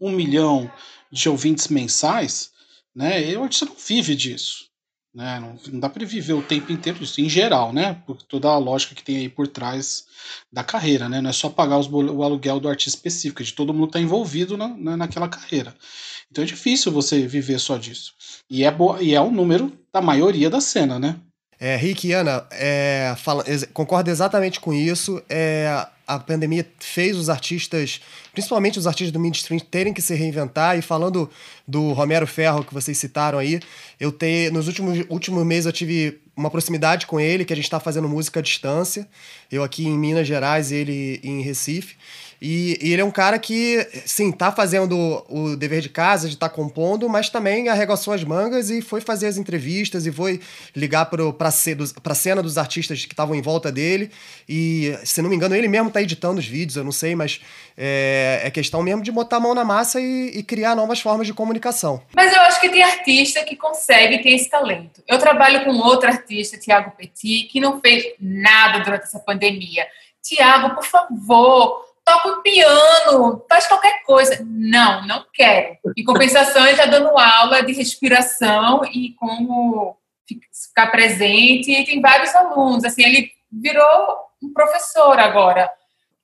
[0.00, 0.70] um milhão
[1.10, 2.50] de ouvintes mensais,
[2.96, 3.36] né?
[3.36, 4.64] O artista não vive disso.
[5.14, 5.40] Né?
[5.40, 8.02] Não, não dá para viver o tempo inteiro disso, em geral, né?
[8.06, 10.04] Por toda a lógica que tem aí por trás
[10.52, 11.20] da carreira, né?
[11.20, 14.56] Não é só pagar os, o aluguel do artista específico, de todo mundo está envolvido
[14.56, 15.74] na, na, naquela carreira.
[16.30, 18.12] Então é difícil você viver só disso.
[18.50, 21.16] E é, boa, e é o número da maioria da cena, né?
[21.58, 25.22] É, Rick e Ana, é, fala, concordo exatamente com isso.
[25.28, 28.00] É, a pandemia fez os artistas,
[28.32, 30.78] principalmente os artistas do midstream, terem que se reinventar.
[30.78, 31.28] E falando
[31.66, 33.60] do Romero Ferro, que vocês citaram aí,
[33.98, 37.64] eu tenho, nos últimos, últimos meses eu tive uma proximidade com ele, que a gente
[37.64, 39.08] está fazendo música à distância.
[39.50, 41.96] Eu aqui em Minas Gerais, ele em Recife.
[42.40, 46.34] E, e, ele é um cara que, sim, tá fazendo o dever de casa, de
[46.34, 50.40] estar tá compondo, mas também arregaçou as mangas e foi fazer as entrevistas e foi
[50.74, 54.10] ligar para a cena dos artistas que estavam em volta dele.
[54.48, 57.40] E, se não me engano, ele mesmo tá editando os vídeos, eu não sei, mas
[57.76, 61.26] é, é questão mesmo de botar a mão na massa e, e, criar novas formas
[61.26, 62.02] de comunicação.
[62.14, 65.02] Mas eu acho que tem artista que consegue ter esse talento.
[65.06, 69.86] Eu trabalho com outro artista, Tiago Petit, que não fez nada durante essa pandemia.
[70.22, 74.38] Tiago, por favor, toca um piano, faz qualquer coisa.
[74.48, 75.76] Não, não quero.
[75.96, 79.98] Em compensação, ele está dando aula de respiração e como
[80.68, 81.72] ficar presente.
[81.72, 82.84] E tem vários alunos.
[82.84, 85.68] Assim, ele virou um professor agora.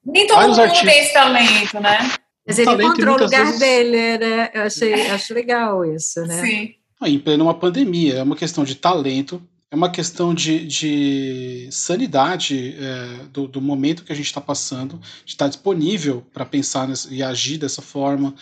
[0.05, 0.93] Nem todo Vários mundo artistas.
[0.93, 1.99] tem esse talento, né?
[2.47, 3.61] Mas ele encontrou o lugar vezes...
[3.61, 4.51] dele, né?
[4.55, 6.41] Eu achei, acho legal isso, né?
[6.41, 6.75] Sim.
[7.05, 9.43] Em plena uma pandemia, é uma questão de talento,
[9.73, 14.99] é uma questão de, de sanidade é, do, do, momento que a gente está passando,
[15.25, 18.35] de estar tá disponível para pensar e agir dessa forma.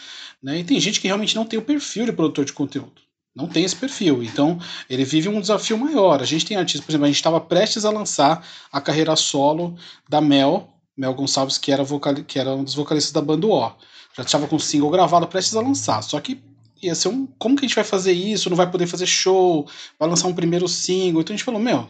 [0.42, 0.58] Né?
[0.58, 3.00] E tem gente que realmente não tem o perfil de produtor de conteúdo.
[3.32, 4.24] Não tem esse perfil.
[4.24, 4.58] Então,
[4.88, 6.20] ele vive um desafio maior.
[6.20, 9.78] A gente tem artistas, por exemplo, a gente estava prestes a lançar a carreira solo
[10.08, 13.72] da Mel, Mel Gonçalves, que era, vocal, que era um dos vocalistas da banda O.
[14.16, 16.02] Já estava com o single gravado, prestes a lançar.
[16.02, 16.42] Só que
[16.82, 17.26] ia ser um.
[17.38, 18.50] Como que a gente vai fazer isso?
[18.50, 19.68] Não vai poder fazer show,
[19.98, 21.20] vai lançar um primeiro single.
[21.20, 21.88] Então a gente falou, meu,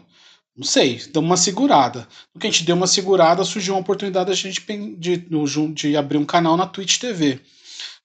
[0.55, 2.07] não sei, deu uma segurada.
[2.33, 4.61] No que a gente deu uma segurada, surgiu uma oportunidade de a gente
[4.97, 7.39] de, de, de abrir um canal na Twitch TV.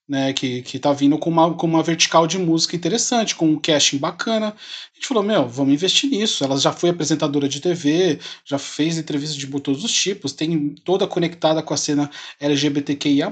[0.09, 3.59] Né, que, que tá vindo com uma, com uma vertical de música interessante, com um
[3.59, 4.47] casting bacana.
[4.47, 6.45] A gente falou, meu, vamos investir nisso.
[6.45, 11.05] Ela já foi apresentadora de TV, já fez entrevistas de todos os tipos, tem toda
[11.05, 12.09] conectada com a cena
[12.39, 13.29] LGBTQIA+.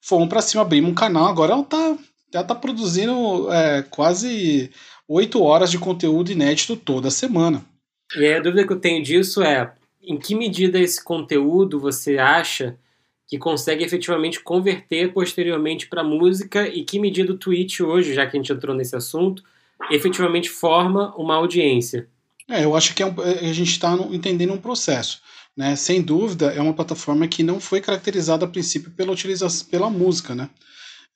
[0.00, 1.96] Fomos para cima, abrimos um canal, agora ela tá
[2.32, 4.70] já está produzindo é, quase
[5.08, 7.64] oito horas de conteúdo inédito toda semana.
[8.16, 9.72] E a dúvida que eu tenho disso é:
[10.02, 12.76] em que medida esse conteúdo você acha
[13.28, 18.36] que consegue efetivamente converter posteriormente para música e que medida o Twitch hoje, já que
[18.36, 19.44] a gente entrou nesse assunto,
[19.90, 22.08] efetivamente forma uma audiência?
[22.48, 25.22] É, eu acho que é um, é, a gente está entendendo um processo.
[25.56, 25.76] Né?
[25.76, 30.34] Sem dúvida, é uma plataforma que não foi caracterizada a princípio pela utilização pela música,
[30.34, 30.50] né?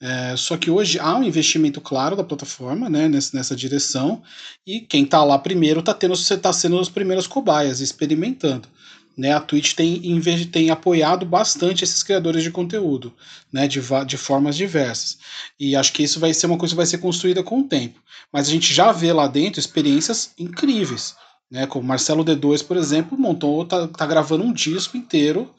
[0.00, 4.22] É, só que hoje há um investimento claro da plataforma né, nessa, nessa direção,
[4.66, 8.68] e quem está lá primeiro está tá sendo os primeiros cobaias, experimentando.
[9.16, 10.20] Né, a Twitch tem,
[10.50, 13.14] tem apoiado bastante esses criadores de conteúdo,
[13.52, 15.18] né, de, de formas diversas.
[15.58, 18.02] E acho que isso vai ser uma coisa que vai ser construída com o tempo.
[18.32, 21.14] Mas a gente já vê lá dentro experiências incríveis.
[21.48, 25.54] Né, como Marcelo D2, por exemplo, montou, tá, tá gravando um disco inteiro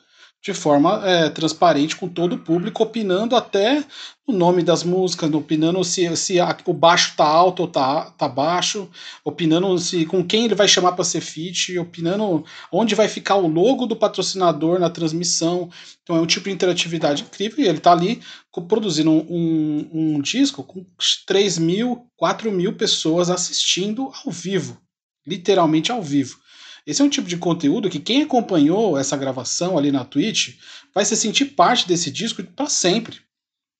[0.45, 3.83] de forma é, transparente com todo o público, opinando até
[4.27, 8.29] o nome das músicas, opinando se, se a, o baixo tá alto ou tá, tá
[8.29, 8.87] baixo,
[9.23, 13.47] opinando se com quem ele vai chamar para ser feat, opinando onde vai ficar o
[13.47, 15.67] logo do patrocinador na transmissão.
[16.03, 18.21] Então é um tipo de interatividade incrível e ele tá ali
[18.67, 20.85] produzindo um, um, um disco com
[21.25, 24.79] 3 mil, 4 mil pessoas assistindo ao vivo,
[25.25, 26.37] literalmente ao vivo.
[26.85, 30.57] Esse é um tipo de conteúdo que quem acompanhou essa gravação ali na Twitch
[30.93, 33.17] vai se sentir parte desse disco para sempre.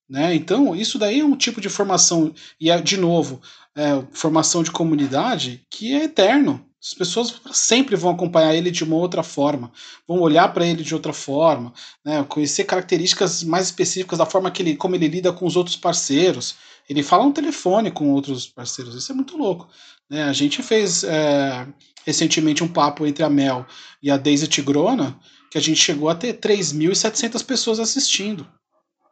[0.08, 0.34] Né?
[0.34, 3.40] Então, isso daí é um tipo de formação, e é, de novo,
[3.74, 6.64] é, formação de comunidade que é eterno.
[6.80, 9.72] As pessoas sempre vão acompanhar ele de uma outra forma,
[10.06, 11.72] vão olhar para ele de outra forma,
[12.04, 12.24] né?
[12.28, 16.54] conhecer características mais específicas da forma que ele, como ele lida com os outros parceiros.
[16.88, 19.68] Ele fala no telefone com outros parceiros, isso é muito louco.
[20.08, 20.22] Né?
[20.22, 21.66] A gente fez é,
[22.06, 23.66] recentemente um papo entre a Mel
[24.00, 25.18] e a Daisy Tigrona,
[25.50, 28.46] que a gente chegou a ter 3.700 pessoas assistindo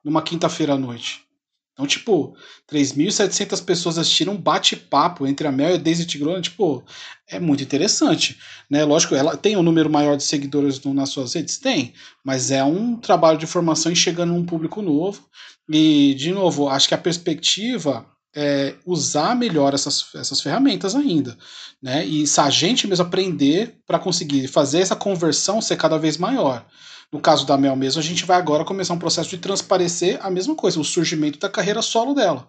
[0.05, 1.25] numa quinta-feira à noite.
[1.73, 2.37] Então, tipo,
[2.71, 6.85] 3.700 pessoas assistiram um bate-papo entre a Mel e a Daisy Tigrona, tipo,
[7.29, 8.39] é muito interessante,
[8.71, 8.85] né?
[8.85, 11.59] Lógico, ela tem um número maior de seguidores no, nas suas redes?
[11.59, 11.93] Tem,
[12.25, 15.29] mas é um trabalho de formação e chegando num público novo.
[15.69, 21.37] E, de novo, acho que a perspectiva é, usar melhor essas, essas ferramentas ainda,
[21.82, 22.05] né?
[22.05, 26.64] E se a gente mesmo aprender para conseguir fazer essa conversão ser cada vez maior.
[27.12, 30.30] No caso da Mel mesmo, a gente vai agora começar um processo de transparecer a
[30.30, 32.49] mesma coisa, o surgimento da carreira solo dela.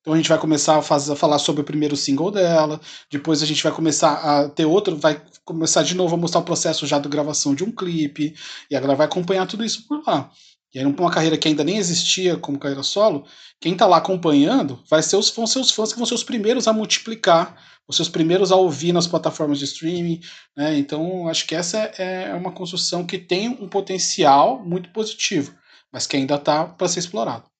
[0.00, 3.42] Então a gente vai começar a, fazer, a falar sobre o primeiro single dela, depois
[3.42, 6.86] a gente vai começar a ter outro, vai começar de novo a mostrar o processo
[6.86, 8.34] já da gravação de um clipe,
[8.70, 10.30] e a galera vai acompanhar tudo isso por lá.
[10.72, 13.24] E aí, uma carreira que ainda nem existia como carreira solo,
[13.60, 16.22] quem está lá acompanhando vai ser os, vão ser os fãs que vão ser os
[16.22, 17.56] primeiros a multiplicar,
[17.88, 20.20] os seus primeiros a ouvir nas plataformas de streaming.
[20.56, 20.78] Né?
[20.78, 25.52] Então, acho que essa é, é uma construção que tem um potencial muito positivo,
[25.92, 27.50] mas que ainda está para ser explorado.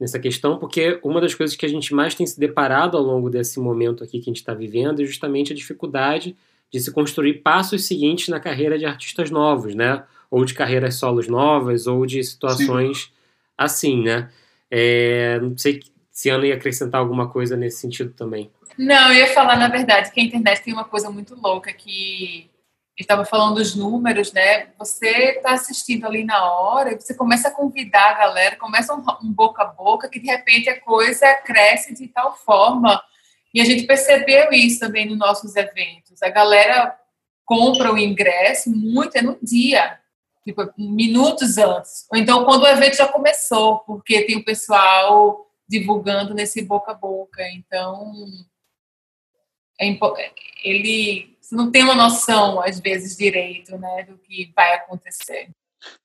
[0.00, 3.28] Nessa questão, porque uma das coisas que a gente mais tem se deparado ao longo
[3.28, 6.34] desse momento aqui que a gente está vivendo é justamente a dificuldade
[6.72, 10.02] de se construir passos seguintes na carreira de artistas novos, né?
[10.30, 13.10] Ou de carreiras solos novas, ou de situações Sim.
[13.58, 14.30] assim, né?
[14.70, 18.50] É, não sei se Ana ia acrescentar alguma coisa nesse sentido também.
[18.78, 22.48] Não, eu ia falar, na verdade, que a internet tem uma coisa muito louca que
[22.96, 24.68] estava falando dos números, né?
[24.78, 29.32] Você está assistindo ali na hora, você começa a convidar a galera, começa um, um,
[29.32, 33.02] boca a boca, que de repente a coisa cresce de tal forma.
[33.52, 36.22] E a gente percebeu isso também nos nossos eventos.
[36.22, 36.94] A galera
[37.44, 39.98] compra o ingresso muito é no dia
[40.52, 42.06] tipo, minutos antes.
[42.10, 46.94] Ou então quando o evento já começou, porque tem o pessoal divulgando nesse boca a
[46.94, 47.42] boca.
[47.50, 48.12] Então,
[49.80, 50.32] é,
[50.64, 55.48] ele você não tem uma noção, às vezes, direito, né, do que vai acontecer.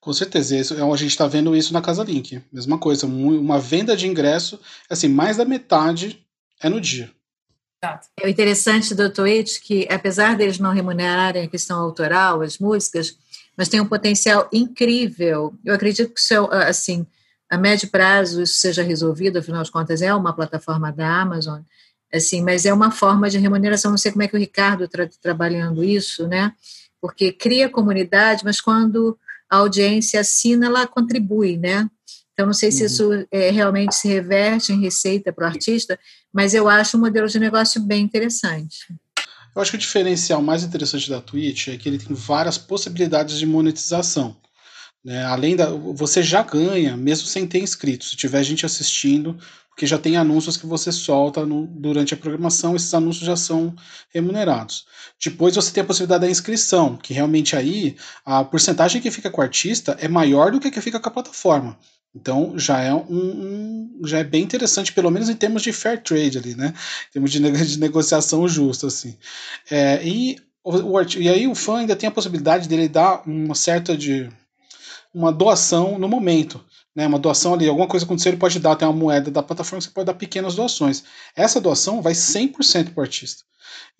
[0.00, 2.42] Com certeza, isso, a gente está vendo isso na Casa Link.
[2.50, 4.58] Mesma coisa, uma venda de ingresso,
[4.90, 6.26] assim, mais da metade
[6.60, 7.12] é no dia.
[8.18, 13.16] É o interessante do Twitch que, apesar deles não remunerarem a questão autoral, as músicas,
[13.56, 15.54] mas tem um potencial incrível.
[15.64, 17.06] Eu acredito que, isso, é, assim,
[17.48, 21.60] a médio prazo isso seja resolvido, afinal de contas é uma plataforma da Amazon,
[22.12, 23.90] assim, mas é uma forma de remuneração.
[23.90, 26.52] Não sei como é que o Ricardo está trabalhando isso, né?
[27.00, 31.88] Porque cria comunidade, mas quando a audiência assina, ela contribui, né?
[32.32, 32.86] Então, não sei se uhum.
[32.86, 35.98] isso é, realmente se reverte em receita para o artista,
[36.30, 38.94] mas eu acho um modelo de negócio bem interessante.
[39.56, 43.38] Eu acho que o diferencial mais interessante da Twitch é que ele tem várias possibilidades
[43.38, 44.36] de monetização.
[45.02, 45.24] Né?
[45.24, 45.70] Além da.
[45.70, 48.10] Você já ganha, mesmo sem ter inscritos.
[48.10, 49.38] Se tiver gente assistindo,
[49.70, 53.74] porque já tem anúncios que você solta no, durante a programação, esses anúncios já são
[54.12, 54.84] remunerados.
[55.24, 57.96] Depois você tem a possibilidade da inscrição, que realmente aí
[58.26, 61.08] a porcentagem que fica com o artista é maior do que a que fica com
[61.08, 61.78] a plataforma.
[62.16, 66.02] Então já é um, um, já é bem interessante, pelo menos em termos de fair
[66.02, 66.72] trade ali, né?
[67.10, 69.14] Em termos de, de negociação justa, assim.
[69.70, 73.94] É, e, o, e aí o fã ainda tem a possibilidade dele dar uma certa
[73.94, 74.30] de
[75.12, 76.64] uma doação no momento
[76.96, 79.82] né, uma doação ali, alguma coisa acontecer, ele pode dar até uma moeda da plataforma,
[79.82, 81.04] você pode dar pequenas doações.
[81.36, 83.44] Essa doação vai 100% para o artista.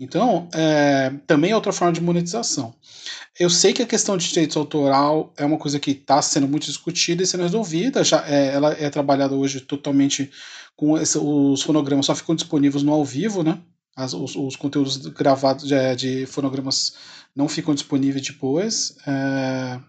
[0.00, 2.74] Então, é, também é outra forma de monetização.
[3.38, 6.66] Eu sei que a questão de direitos autoral é uma coisa que está sendo muito
[6.66, 8.02] discutida e sendo resolvida.
[8.02, 10.30] Já, é, ela é trabalhada hoje totalmente
[10.74, 13.58] com esse, os fonogramas só ficam disponíveis no ao vivo, né?
[13.94, 16.94] As, os, os, conteúdos gravados de, de, fonogramas
[17.34, 18.94] não ficam disponíveis depois.
[19.06, 19.80] É,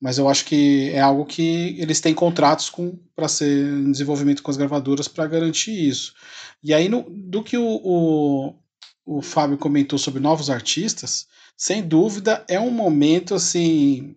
[0.00, 4.42] mas eu acho que é algo que eles têm contratos com para ser em desenvolvimento
[4.42, 6.14] com as gravadoras para garantir isso.
[6.62, 8.54] E aí, no, do que o, o,
[9.04, 11.26] o Fábio comentou sobre novos artistas,
[11.56, 14.14] sem dúvida é um momento assim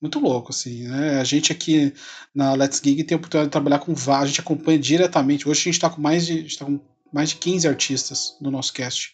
[0.00, 1.20] muito louco, assim, né?
[1.20, 1.94] A gente aqui
[2.34, 5.48] na Let's Gig tem a oportunidade de trabalhar com vários, a gente acompanha diretamente.
[5.48, 6.80] Hoje a gente está com mais de, tá com
[7.12, 9.12] mais de 15 artistas no nosso cast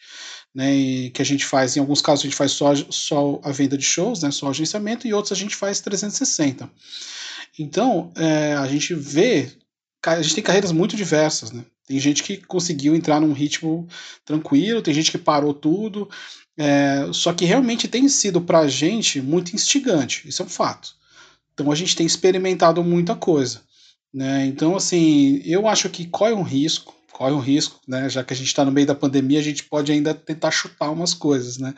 [0.55, 3.77] né, que a gente faz, em alguns casos a gente faz só, só a venda
[3.77, 6.69] de shows, né, só agenciamento, e outros a gente faz 360.
[7.59, 9.51] Então, é, a gente vê,
[10.05, 11.65] a gente tem carreiras muito diversas, né?
[11.87, 13.89] Tem gente que conseguiu entrar num ritmo
[14.25, 16.09] tranquilo, tem gente que parou tudo,
[16.57, 20.95] é, só que realmente tem sido para a gente muito instigante, isso é um fato.
[21.55, 23.63] Então a gente tem experimentado muita coisa.
[24.13, 24.47] Né?
[24.47, 28.09] Então, assim, eu acho que corre um risco, corre um risco, né?
[28.09, 30.91] Já que a gente está no meio da pandemia, a gente pode ainda tentar chutar
[30.91, 31.75] umas coisas, né?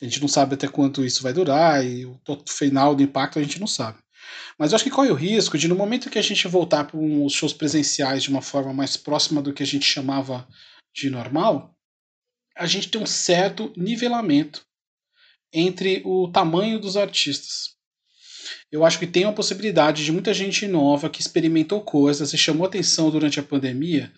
[0.00, 2.18] A gente não sabe até quanto isso vai durar e o
[2.48, 3.98] final do impacto a gente não sabe.
[4.58, 6.98] Mas eu acho que corre o risco de, no momento que a gente voltar para
[6.98, 10.46] os shows presenciais de uma forma mais próxima do que a gente chamava
[10.94, 11.74] de normal,
[12.56, 14.64] a gente tem um certo nivelamento
[15.52, 17.76] entre o tamanho dos artistas.
[18.70, 22.66] Eu acho que tem uma possibilidade de muita gente nova que experimentou coisas e chamou
[22.66, 24.12] atenção durante a pandemia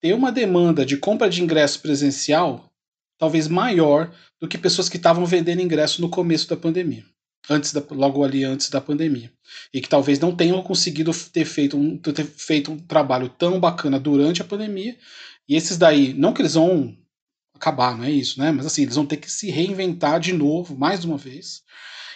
[0.00, 2.70] ter uma demanda de compra de ingresso presencial
[3.18, 7.04] talvez maior do que pessoas que estavam vendendo ingresso no começo da pandemia,
[7.50, 9.30] antes da, logo ali antes da pandemia,
[9.74, 14.00] e que talvez não tenham conseguido ter feito um, ter feito um trabalho tão bacana
[14.00, 14.96] durante a pandemia,
[15.46, 16.96] e esses daí, não que eles vão
[17.54, 18.50] acabar, não é isso, né?
[18.50, 21.62] Mas assim, eles vão ter que se reinventar de novo, mais uma vez.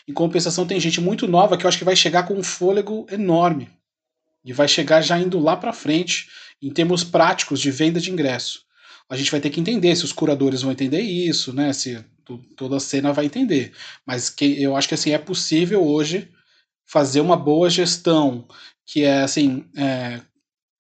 [0.09, 3.07] Em compensação, tem gente muito nova que eu acho que vai chegar com um fôlego
[3.11, 3.69] enorme
[4.43, 6.29] e vai chegar já indo lá para frente
[6.63, 8.63] em termos práticos de venda de ingresso.
[9.09, 11.73] A gente vai ter que entender se os curadores vão entender isso, né?
[11.73, 12.03] Se
[12.57, 13.73] toda a cena vai entender.
[14.07, 16.31] Mas que eu acho que assim é possível hoje
[16.87, 18.47] fazer uma boa gestão,
[18.87, 20.21] que é assim, é,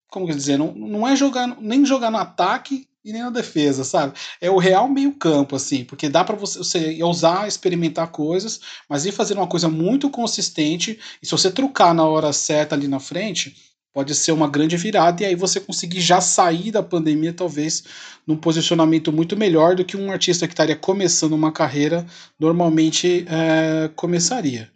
[0.08, 4.14] como dizer, não, não é jogar nem jogar no ataque e nem na defesa, sabe?
[4.40, 9.04] É o real meio campo, assim, porque dá para você, você ousar experimentar coisas, mas
[9.04, 12.98] ir fazer uma coisa muito consistente, e se você trucar na hora certa ali na
[12.98, 17.84] frente, pode ser uma grande virada e aí você conseguir já sair da pandemia talvez
[18.26, 22.04] num posicionamento muito melhor do que um artista que estaria começando uma carreira
[22.38, 24.68] normalmente é, começaria.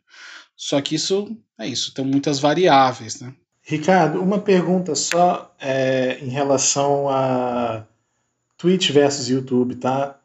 [0.56, 3.34] Só que isso é isso, tem muitas variáveis, né?
[3.60, 7.84] Ricardo, uma pergunta só é, em relação a
[8.56, 10.18] Twitch versus YouTube, tá?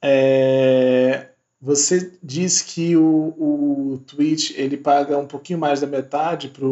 [0.00, 6.66] É, você disse que o, o Twitch ele paga um pouquinho mais da metade para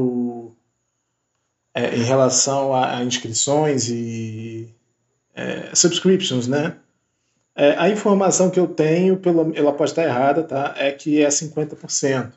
[1.75, 4.75] é, em relação a, inscrições e
[5.35, 6.77] é, subscriptions, né?
[7.55, 10.75] É, a informação que eu tenho, pelo, ela pode estar errada, tá?
[10.77, 12.33] É que é 50%.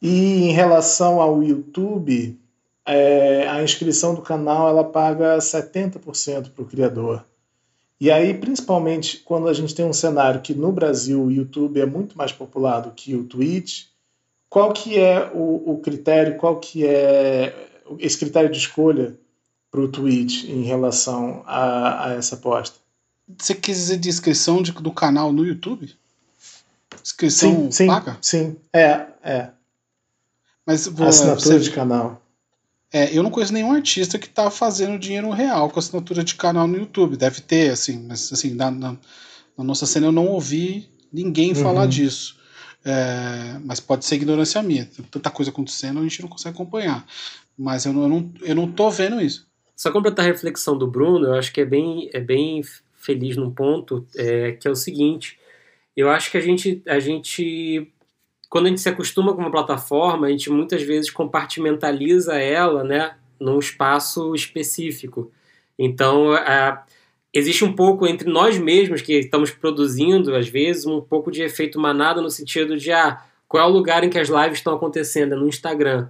[0.00, 2.38] E em relação ao YouTube,
[2.86, 7.24] é, a inscrição do canal ela paga 70% para o criador.
[8.00, 11.86] E aí, principalmente quando a gente tem um cenário que no Brasil o YouTube é
[11.86, 13.86] muito mais popular do que o Twitch,
[14.48, 19.14] qual que é o, o critério, qual que é esse critério de escolha
[19.70, 22.76] para o Twitch em relação a, a, essa aposta?
[23.38, 25.94] Você quis dizer de inscrição de, do canal no YouTube?
[27.02, 28.18] Inscrição sim, sim, paga?
[28.20, 29.48] Sim, é, é.
[30.66, 32.22] Mas vou, assinatura você, de canal.
[32.92, 36.66] É, eu não conheço nenhum artista que está fazendo dinheiro real com assinatura de canal
[36.66, 37.16] no YouTube.
[37.16, 38.96] Deve ter, assim, mas assim, na, na,
[39.58, 41.62] na nossa cena eu não ouvi ninguém uhum.
[41.62, 42.38] falar disso.
[42.84, 44.84] É, mas pode ser ignorância minha.
[44.84, 47.06] Tem tanta coisa acontecendo, a gente não consegue acompanhar.
[47.56, 49.46] Mas eu não, eu não, eu não tô vendo isso.
[49.74, 52.62] Só completar a reflexão do Bruno, eu acho que é bem, é bem
[52.94, 55.38] feliz num ponto, é, que é o seguinte.
[55.96, 57.92] Eu acho que a gente, a gente
[58.54, 63.16] quando a gente se acostuma com uma plataforma, a gente muitas vezes compartimentaliza ela, né,
[63.40, 65.32] num espaço específico.
[65.76, 66.32] Então,
[67.34, 71.80] existe um pouco entre nós mesmos que estamos produzindo, às vezes, um pouco de efeito
[71.80, 75.34] manada no sentido de, ah, qual é o lugar em que as lives estão acontecendo?
[75.34, 76.08] É no Instagram.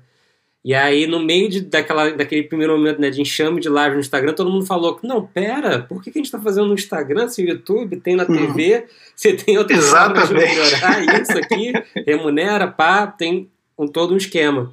[0.63, 4.01] E aí, no meio de, daquela, daquele primeiro momento né, de enxame de live no
[4.01, 6.75] Instagram, todo mundo falou que, não, pera, por que, que a gente está fazendo no
[6.75, 8.83] Instagram se o YouTube tem na TV, uhum.
[9.15, 11.73] você tem outras formas de melhorar isso aqui,
[12.07, 14.73] remunera, pá, tem um, todo um esquema.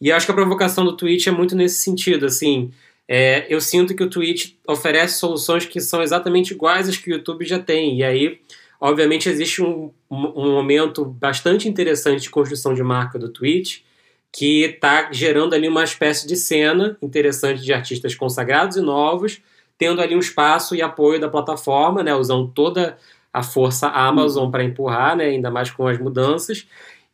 [0.00, 2.72] E acho que a provocação do Twitch é muito nesse sentido, assim,
[3.08, 7.14] é, eu sinto que o Twitch oferece soluções que são exatamente iguais às que o
[7.14, 8.38] YouTube já tem, e aí,
[8.78, 13.80] obviamente, existe um, um momento bastante interessante de construção de marca do Twitch,
[14.30, 19.40] que está gerando ali uma espécie de cena interessante de artistas consagrados e novos,
[19.78, 22.98] tendo ali um espaço e apoio da plataforma, né, usando toda
[23.32, 24.50] a força Amazon uhum.
[24.50, 26.66] para empurrar, né, ainda mais com as mudanças.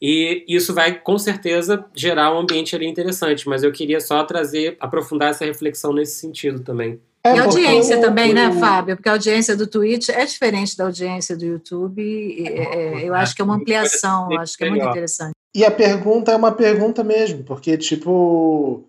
[0.07, 4.77] E isso vai com certeza gerar um ambiente ali interessante, mas eu queria só trazer,
[4.79, 7.01] aprofundar essa reflexão nesse sentido também.
[7.25, 8.97] É, e a audiência também, né, Fábio?
[8.97, 12.03] Porque a audiência do Twitch é diferente da audiência do YouTube.
[12.03, 15.33] E, é, eu acho que é uma ampliação, acho que é muito interessante.
[15.55, 18.85] E a pergunta é uma pergunta mesmo, porque, tipo,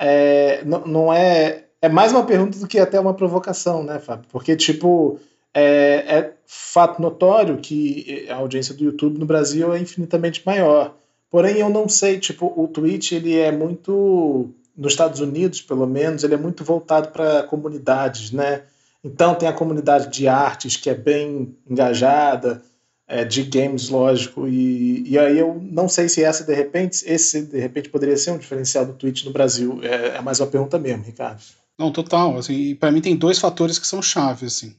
[0.00, 1.66] é, não, é.
[1.82, 4.24] É mais uma pergunta do que até uma provocação, né, Fábio?
[4.32, 5.20] Porque, tipo,
[5.54, 10.96] é, é fato notório que a audiência do YouTube no Brasil é infinitamente maior.
[11.30, 14.50] Porém, eu não sei, tipo, o Twitch, ele é muito.
[14.76, 18.62] Nos Estados Unidos, pelo menos, ele é muito voltado para comunidades, né?
[19.04, 22.60] Então, tem a comunidade de artes que é bem engajada
[23.06, 24.48] é, de games, lógico.
[24.48, 28.30] E, e aí eu não sei se essa, de repente, esse de repente poderia ser
[28.30, 29.80] um diferencial do Twitch no Brasil.
[29.82, 31.42] É, é mais uma pergunta mesmo, Ricardo.
[31.78, 32.38] Não, total.
[32.38, 34.56] Assim, para mim tem dois fatores que são chaves.
[34.56, 34.74] Assim.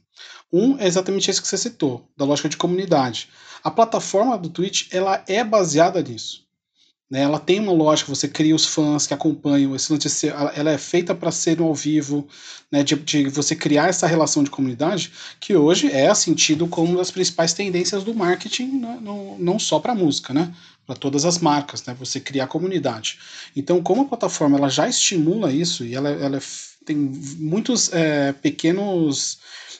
[0.52, 3.28] Um é exatamente esse que você citou, da lógica de comunidade.
[3.62, 6.46] A plataforma do Twitch ela é baseada nisso.
[7.10, 7.20] Né?
[7.22, 11.14] Ela tem uma lógica, você cria os fãs que acompanham, esse notícia, ela é feita
[11.14, 12.26] para ser ao vivo,
[12.70, 12.82] né?
[12.82, 17.10] de, de, você criar essa relação de comunidade, que hoje é sentido como uma das
[17.10, 18.98] principais tendências do marketing, né?
[19.00, 20.52] não, não só para música, né?
[20.84, 21.94] para todas as marcas, né?
[21.98, 23.18] você criar comunidade.
[23.54, 26.40] Então, como a plataforma ela já estimula isso, e ela, ela é
[26.86, 29.38] tem muitos é, pequenos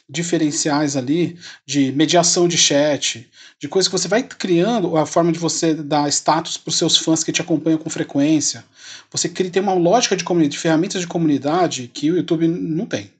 [0.09, 3.29] diferenciais ali de mediação de chat,
[3.59, 6.97] de coisas que você vai criando a forma de você dar status para os seus
[6.97, 8.63] fãs que te acompanham com frequência.
[9.11, 13.11] Você cria, tem uma lógica de de ferramentas de comunidade que o YouTube não tem.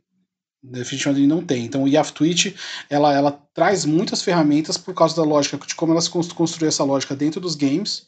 [0.63, 1.65] Definitivamente não tem.
[1.65, 2.53] Então, o IAF Twitch,
[2.89, 7.15] ela, ela traz muitas ferramentas por causa da lógica, de como elas construíram essa lógica
[7.15, 8.05] dentro dos games,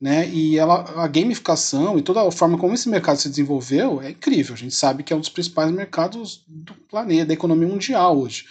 [0.00, 0.28] né?
[0.28, 4.54] E ela, a gamificação e toda a forma como esse mercado se desenvolveu é incrível.
[4.54, 8.44] A gente sabe que é um dos principais mercados do planeta, da economia mundial hoje.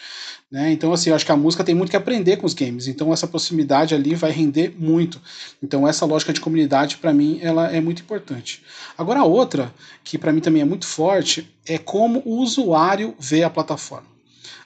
[0.52, 0.72] Né?
[0.72, 2.88] Então, assim, eu acho que a música tem muito que aprender com os games.
[2.88, 5.22] Então, essa proximidade ali vai render muito.
[5.62, 8.64] Então, essa lógica de comunidade, para mim, ela é muito importante.
[8.98, 9.74] Agora, a outra,
[10.04, 14.16] que para mim também é muito forte, é como o usuário vê a plataforma.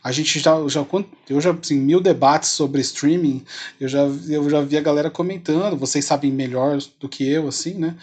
[0.03, 0.85] A gente já, já
[1.29, 3.43] eu já assim, mil debates sobre streaming,
[3.79, 3.99] eu já,
[4.29, 7.95] eu já vi a galera comentando, vocês sabem melhor do que eu, assim, né?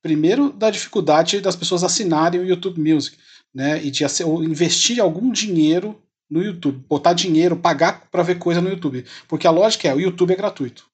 [0.00, 3.16] Primeiro, da dificuldade das pessoas assinarem o YouTube Music,
[3.54, 3.84] né?
[3.84, 4.04] E de
[4.44, 6.00] investir algum dinheiro
[6.30, 9.04] no YouTube, botar dinheiro, pagar para ver coisa no YouTube.
[9.28, 10.86] Porque a lógica é, o YouTube é gratuito.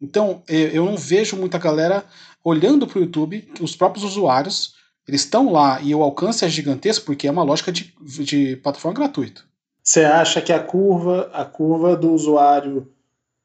[0.00, 2.04] Então, eu não vejo muita galera
[2.44, 4.74] olhando para o YouTube, os próprios usuários,
[5.06, 8.98] eles estão lá e o alcance é gigantesco porque é uma lógica de, de plataforma
[8.98, 9.47] gratuita.
[9.88, 12.92] Você acha que a curva, a curva do usuário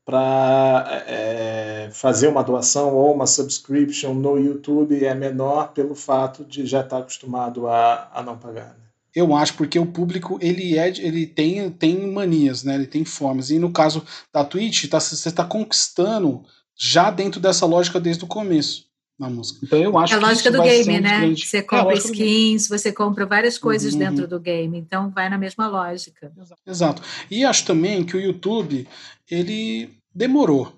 [0.03, 6.65] para é, fazer uma doação ou uma subscription no YouTube é menor pelo fato de
[6.65, 8.71] já estar acostumado a, a não pagar?
[8.77, 8.83] Né?
[9.15, 12.75] Eu acho porque o público ele é ele tem, tem manias, né?
[12.75, 13.49] Ele tem formas.
[13.49, 16.43] E no caso da Twitch, tá, você está conquistando
[16.75, 18.85] já dentro dessa lógica desde o começo.
[19.19, 19.59] Na música.
[19.63, 21.19] Então eu acho é a lógica do game, né?
[21.19, 21.45] grande...
[21.45, 21.97] Você É, compra game.
[21.99, 23.99] skins, você compra várias coisas Uhum.
[23.99, 26.31] dentro do game, então vai na mesma lógica.
[26.65, 27.01] Exato.
[27.29, 28.87] E acho também que o YouTube,
[29.29, 30.73] ele demorou.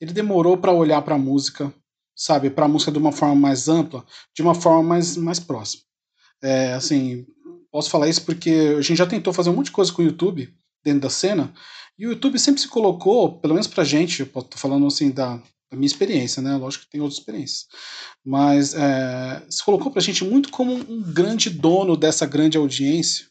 [0.00, 1.72] Ele demorou para olhar para a música,
[2.14, 5.82] sabe, para a música de uma forma mais ampla, de uma forma mais, mais próxima.
[6.42, 7.24] É, assim,
[7.70, 10.04] posso falar isso porque a gente já tentou fazer um monte de coisa com o
[10.04, 10.52] YouTube
[10.84, 11.52] dentro da cena,
[11.98, 15.40] e o YouTube sempre se colocou, pelo menos pra gente, eu tô falando assim da,
[15.70, 16.56] da minha experiência, né?
[16.56, 17.66] Lógico que tem outras experiências.
[18.24, 23.26] Mas é, se colocou pra gente muito como um grande dono dessa grande audiência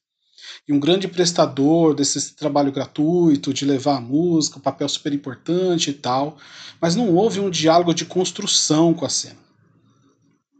[0.68, 5.90] e um grande prestador desse trabalho gratuito, de levar a música, um papel super importante
[5.90, 6.38] e tal,
[6.80, 9.42] mas não houve um diálogo de construção com a cena.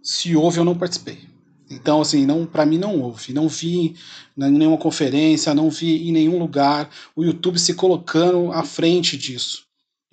[0.02, 1.34] Se houve, eu não participei.
[1.70, 3.34] Então, assim, não, para mim não houve.
[3.34, 3.96] Não vi
[4.38, 9.63] em nenhuma conferência, não vi em nenhum lugar o YouTube se colocando à frente disso.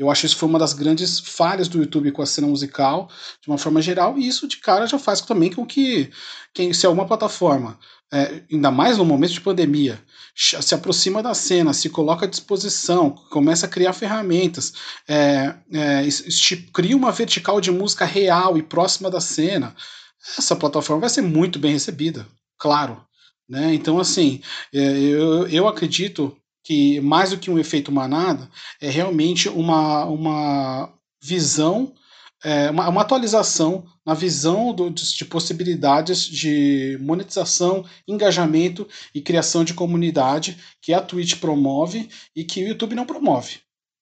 [0.01, 3.51] Eu acho isso foi uma das grandes falhas do YouTube com a cena musical, de
[3.51, 6.11] uma forma geral, e isso de cara já faz também com que,
[6.55, 7.79] quem, se alguma plataforma,
[8.11, 10.03] é, ainda mais no momento de pandemia,
[10.35, 14.73] se aproxima da cena, se coloca à disposição, começa a criar ferramentas,
[15.07, 16.09] é, é,
[16.73, 19.77] cria uma vertical de música real e próxima da cena,
[20.39, 22.27] essa plataforma vai ser muito bem recebida,
[22.59, 23.05] claro.
[23.47, 23.75] Né?
[23.75, 24.41] Então, assim,
[24.73, 26.35] eu, eu acredito
[26.71, 28.49] que mais do que um efeito manada,
[28.81, 31.93] é realmente uma, uma visão,
[32.45, 39.65] é, uma, uma, atualização na visão do, de, de, possibilidades de monetização, engajamento e criação
[39.65, 43.59] de comunidade que a Twitch promove e que o YouTube não promove,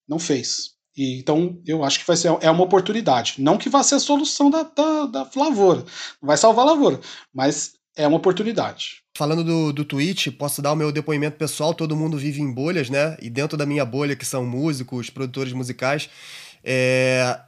[0.06, 0.72] não fez.
[0.94, 3.36] E, então, eu acho que vai ser é uma oportunidade.
[3.38, 5.86] Não que vá ser a solução da, da, da lavoura,
[6.20, 7.00] vai salvar a lavoura,
[7.32, 9.02] mas é uma oportunidade.
[9.16, 11.74] Falando do, do Twitch, posso dar o meu depoimento pessoal.
[11.74, 13.16] Todo mundo vive em bolhas, né?
[13.20, 16.08] E dentro da minha bolha, que são músicos, produtores musicais,
[16.62, 17.40] é,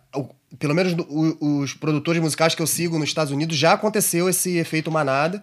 [0.58, 4.58] pelo menos o, os produtores musicais que eu sigo nos Estados Unidos, já aconteceu esse
[4.58, 5.42] efeito manada.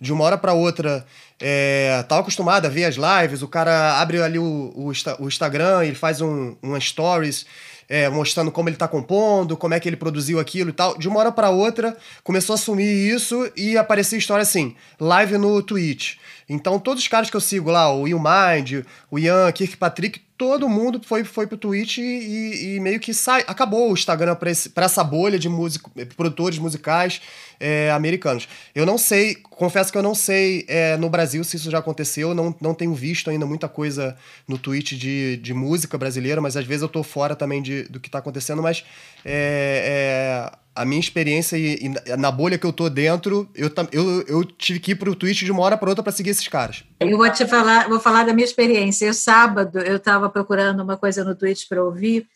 [0.00, 1.04] De uma hora para outra,
[1.40, 5.84] é, tava acostumado a ver as lives, o cara abre ali o, o, o Instagram,
[5.84, 7.44] ele faz um, uma stories
[7.88, 10.98] é, mostrando como ele tá compondo, como é que ele produziu aquilo e tal.
[10.98, 15.62] De uma hora para outra, começou a assumir isso e aparecia história assim, live no
[15.62, 16.16] Twitch.
[16.48, 20.68] Então, todos os caras que eu sigo lá, o Will Mind, o Ian, Kirkpatrick, todo
[20.68, 25.02] mundo foi, foi pro Twitch e, e meio que sai, acabou o Instagram para essa
[25.02, 27.20] bolha de músico, produtores musicais
[27.60, 28.48] é, americanos.
[28.74, 32.34] Eu não sei, confesso que eu não sei é, no Brasil se isso já aconteceu,
[32.34, 36.64] não, não tenho visto ainda muita coisa no Twitch de, de música brasileira, mas às
[36.64, 38.84] vezes eu tô fora também de, do que tá acontecendo, mas
[39.24, 44.44] é, a minha experiência e, e, na bolha que eu tô dentro, eu, eu, eu
[44.44, 46.84] tive que ir pro Twitch de uma hora para outra para seguir esses caras.
[47.00, 49.06] Eu vou te falar, vou falar da minha experiência.
[49.06, 52.28] Eu sábado eu estava procurando uma coisa no Twitch para ouvir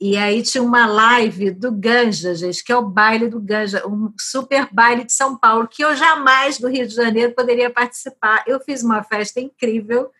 [0.00, 4.10] e aí tinha uma live do Ganja, gente, que é o baile do Ganja, um
[4.18, 8.42] super baile de São Paulo, que eu jamais do Rio de Janeiro poderia participar.
[8.46, 10.10] Eu fiz uma festa incrível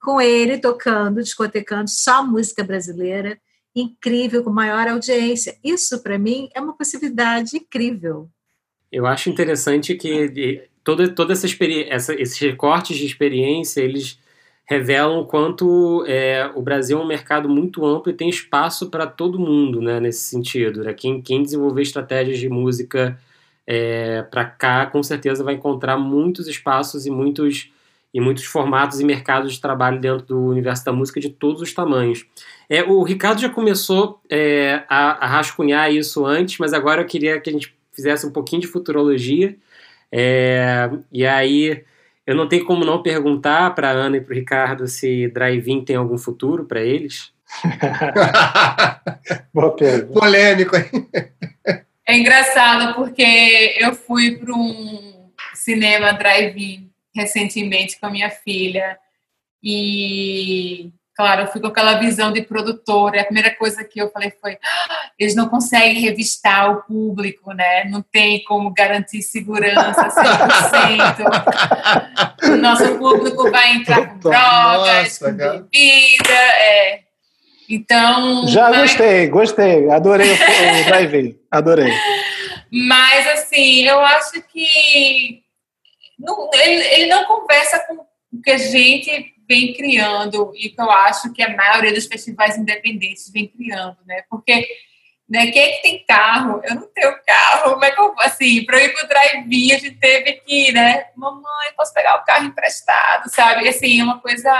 [0.00, 3.38] com ele tocando, discotecando só música brasileira
[3.76, 5.56] incrível, com maior audiência.
[5.62, 8.28] Isso, para mim, é uma possibilidade incrível.
[8.90, 14.18] Eu acho interessante que toda, toda essa experiência, esses recortes de experiência, eles
[14.68, 19.06] revelam o quanto é, o Brasil é um mercado muito amplo e tem espaço para
[19.06, 20.84] todo mundo, né, nesse sentido.
[20.84, 20.92] Né?
[20.92, 23.18] Quem, quem desenvolver estratégias de música
[23.66, 27.72] é, para cá, com certeza vai encontrar muitos espaços e muitos
[28.12, 31.74] e muitos formatos e mercados de trabalho dentro do universo da música de todos os
[31.74, 32.24] tamanhos.
[32.68, 37.38] É, o Ricardo já começou é, a, a, rascunhar isso antes, mas agora eu queria
[37.38, 39.54] que a gente fizesse um pouquinho de futurologia.
[40.10, 41.84] É, e aí
[42.28, 45.82] eu não tenho como não perguntar para a Ana e para o Ricardo se drive-in
[45.82, 47.32] tem algum futuro para eles.
[49.50, 50.20] Boa pergunta.
[50.20, 51.08] Polêmico, hein?
[52.06, 58.98] É engraçado porque eu fui para um cinema drive-in recentemente com a minha filha
[59.64, 63.20] e claro, eu fui com aquela visão de produtora.
[63.20, 67.86] A primeira coisa que eu falei foi: ah, eles não conseguem revistar o público, né?
[67.86, 70.08] Não tem como garantir segurança
[72.40, 72.52] 100%.
[72.52, 76.32] o nosso público vai entrar com drogas, Nossa, com bebida.
[76.32, 77.00] É.
[77.68, 78.46] Então.
[78.46, 78.82] Já mas...
[78.82, 79.90] gostei, gostei.
[79.90, 81.36] Adorei o drive-in.
[81.50, 81.92] Adorei.
[82.70, 85.42] Mas, assim, eu acho que.
[86.16, 90.90] Não, ele, ele não conversa com o que a gente vem criando e que eu
[90.90, 94.22] acho que a maioria dos festivais independentes vem criando, né?
[94.28, 94.66] Porque
[95.28, 96.60] né, quem é que tem carro?
[96.64, 97.72] Eu não tenho carro.
[97.72, 101.06] Como é que eu assim, para eu ir pro drive-in, a gente teve que, né?
[101.16, 103.68] Mamãe, posso pegar o carro emprestado, sabe?
[103.68, 104.50] Assim, é uma coisa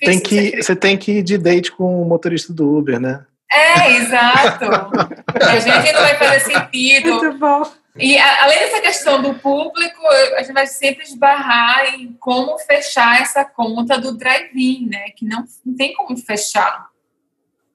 [0.00, 3.24] tem que, você tem que ir de date com o motorista do Uber, né?
[3.50, 4.66] É, exato.
[5.40, 7.14] A gente não vai fazer sentido.
[7.14, 7.62] Muito bom.
[7.98, 13.20] E a, além dessa questão do público, a gente vai sempre esbarrar em como fechar
[13.20, 15.10] essa conta do drive-in, né?
[15.10, 16.88] Que não, não tem como fechar.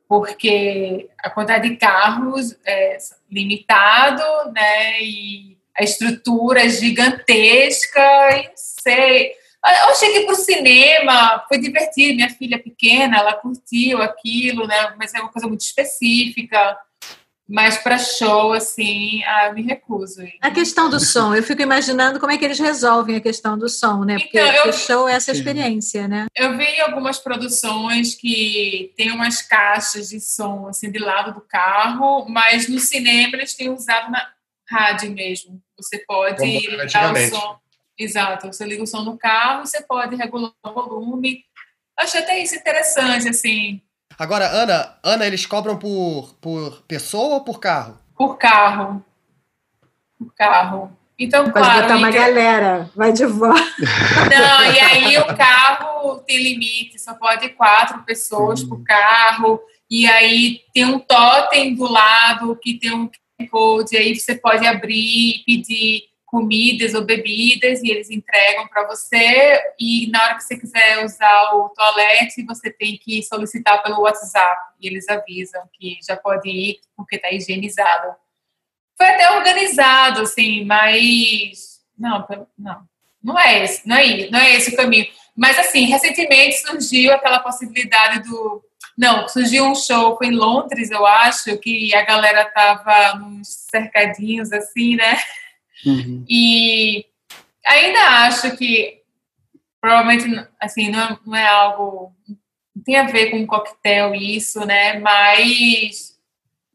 [0.07, 2.97] Porque a quantidade de carros é
[3.31, 5.01] limitado, né?
[5.01, 8.01] E a estrutura é gigantesca,
[8.37, 9.31] e não sei.
[9.63, 12.15] Eu achei que para o cinema foi divertido.
[12.15, 14.93] Minha filha pequena, ela curtiu aquilo, né?
[14.97, 16.77] Mas é uma coisa muito específica.
[17.47, 20.23] Mas para show, assim, ah, eu me recuso.
[20.41, 23.67] A questão do som, eu fico imaginando como é que eles resolvem a questão do
[23.67, 24.19] som, né?
[24.19, 26.27] Porque, então, eu, show é essa experiência, né?
[26.33, 32.25] Eu vi algumas produções que tem umas caixas de som assim de lado do carro,
[32.29, 34.31] mas no cinema eles têm usado na
[34.69, 35.61] rádio mesmo.
[35.77, 37.59] Você pode ligar o som.
[37.99, 41.43] Exato, você liga o som no carro, você pode regular o volume.
[41.99, 43.81] Achei até isso interessante, assim.
[44.21, 47.97] Agora, Ana, Ana, eles cobram por, por pessoa ou por carro?
[48.15, 49.03] Por carro.
[50.15, 50.95] Por carro.
[51.17, 51.81] Então, Pode claro.
[51.81, 53.65] botar uma galera, vai de volta.
[54.29, 59.59] Não, e aí o carro tem limite, só pode quatro pessoas por carro.
[59.89, 63.09] E aí tem um totem do lado que tem um
[63.49, 69.61] code, aí você pode abrir e pedir comidas ou bebidas e eles entregam para você
[69.77, 74.57] e na hora que você quiser usar o toalete você tem que solicitar pelo WhatsApp
[74.79, 78.15] e eles avisam que já pode ir porque está higienizado.
[78.97, 82.25] Foi até organizado assim, mas não,
[82.57, 82.81] não,
[83.21, 85.07] não é esse, não é, não é esse o caminho.
[85.35, 88.63] Mas assim, recentemente surgiu aquela possibilidade do
[88.97, 94.51] não, surgiu um show, foi em Londres, eu acho, que a galera tava nos cercadinhos
[94.51, 95.17] assim, né?
[95.85, 96.25] Uhum.
[96.29, 97.05] E
[97.65, 99.01] ainda acho que
[99.79, 100.25] provavelmente
[100.59, 102.15] assim não, é, não é algo
[102.75, 104.99] não tem a ver com um coquetel isso, né?
[104.99, 106.17] Mas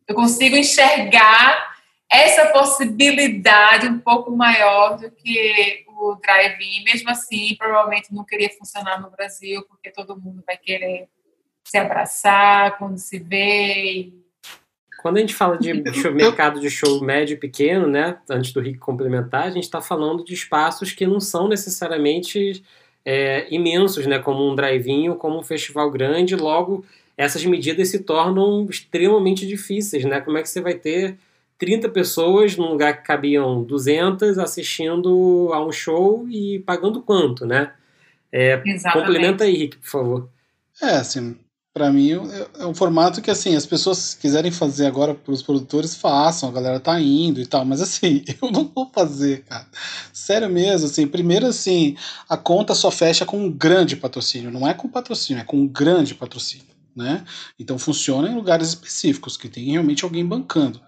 [0.07, 1.77] eu consigo enxergar
[2.11, 6.85] essa possibilidade um pouco maior do que o drive-in.
[6.85, 11.09] Mesmo assim, provavelmente não queria funcionar no Brasil, porque todo mundo vai querer
[11.65, 14.13] se abraçar quando se vê
[15.07, 18.61] quando a gente fala de show, mercado de show médio e pequeno, né, antes do
[18.61, 22.61] Rick complementar, a gente está falando de espaços que não são necessariamente
[23.05, 26.85] é, imensos, né, como um drive-in ou como um festival grande, logo
[27.17, 30.21] essas medidas se tornam extremamente difíceis, né?
[30.21, 31.17] Como é que você vai ter
[31.57, 37.73] 30 pessoas num lugar que cabiam 200 assistindo a um show e pagando quanto, né?
[38.33, 38.61] É,
[38.93, 40.29] complementa aí, Rick, por favor.
[40.83, 41.39] É, assim,
[41.77, 45.43] para mim é, é um formato que assim as pessoas quiserem fazer agora para os
[45.43, 49.67] produtores façam a galera tá indo e tal mas assim eu não vou fazer cara.
[50.11, 51.95] Sério mesmo assim primeiro assim
[52.27, 55.69] a conta só fecha com um grande patrocínio não é com patrocínio é com um
[55.69, 56.65] grande patrocínio
[56.97, 57.23] né?
[57.61, 60.81] Então funciona em lugares específicos que tem realmente alguém bancando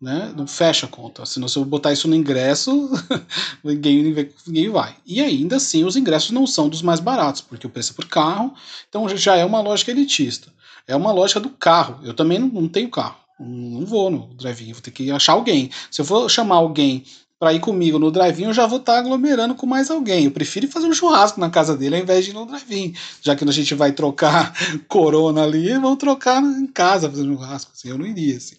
[0.00, 0.32] né?
[0.36, 1.24] Não fecha a conta.
[1.24, 2.90] Senão, se eu botar isso no ingresso,
[3.64, 4.14] ninguém,
[4.46, 4.94] ninguém vai.
[5.06, 8.06] E ainda assim, os ingressos não são dos mais baratos, porque o preço é por
[8.06, 8.54] carro,
[8.88, 10.52] então já é uma lógica elitista.
[10.86, 12.00] É uma lógica do carro.
[12.04, 13.16] Eu também não, não tenho carro.
[13.38, 15.70] Não vou no drive-in, vou ter que achar alguém.
[15.90, 17.04] Se eu for chamar alguém
[17.38, 20.24] para ir comigo no drive-in, eu já vou estar tá aglomerando com mais alguém.
[20.24, 22.94] Eu prefiro fazer um churrasco na casa dele ao invés de ir no drive-in.
[23.20, 24.54] Já que a gente vai trocar
[24.88, 27.72] corona ali, vamos trocar em casa fazendo churrasco.
[27.74, 28.36] Assim, eu não iria.
[28.38, 28.56] Assim.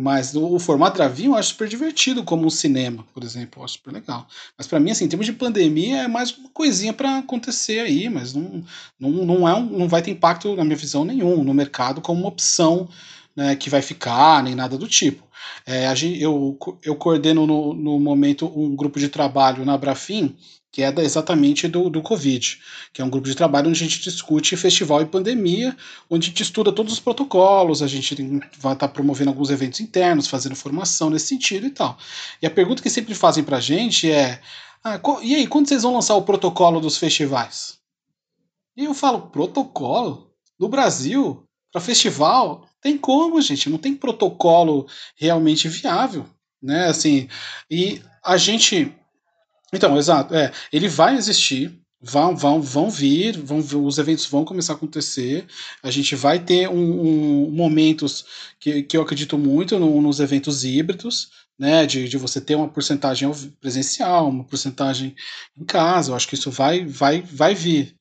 [0.00, 3.64] Mas o, o formato Dravinho eu acho super divertido, como um cinema, por exemplo, eu
[3.64, 4.28] acho super legal.
[4.56, 8.08] Mas para mim, assim, em termos de pandemia, é mais uma coisinha para acontecer aí,
[8.08, 8.62] mas não,
[8.96, 12.20] não, não, é um, não vai ter impacto, na minha visão, nenhum no mercado como
[12.20, 12.88] uma opção
[13.34, 15.26] né, que vai ficar, nem nada do tipo.
[15.66, 20.36] É, eu, eu coordeno no, no momento um grupo de trabalho na Brafim,
[20.70, 22.60] que é exatamente do, do Covid,
[22.92, 25.76] que é um grupo de trabalho onde a gente discute festival e pandemia,
[26.10, 28.14] onde a gente estuda todos os protocolos, a gente
[28.58, 31.96] vai estar tá promovendo alguns eventos internos, fazendo formação nesse sentido e tal.
[32.42, 34.40] E a pergunta que sempre fazem para a gente é:
[34.84, 37.78] ah, e aí, quando vocês vão lançar o protocolo dos festivais?
[38.76, 40.30] E eu falo: protocolo?
[40.58, 41.44] No Brasil?
[41.72, 42.66] Para festival?
[42.80, 46.26] Tem como, gente, não tem protocolo realmente viável.
[46.60, 47.28] Né, assim,
[47.70, 48.92] e a gente
[49.72, 50.34] então, exato.
[50.34, 55.46] É, ele vai existir, vão, vão, vão vir, vão, os eventos vão começar a acontecer.
[55.82, 58.24] A gente vai ter um, um momentos
[58.58, 61.86] que, que eu acredito muito no, nos eventos híbridos, né?
[61.86, 65.14] De, de você ter uma porcentagem presencial, uma porcentagem
[65.56, 66.12] em casa.
[66.12, 67.96] Eu acho que isso vai, vai, vai vir.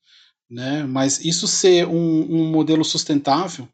[0.49, 0.83] Né?
[0.83, 3.67] Mas isso ser um, um modelo sustentável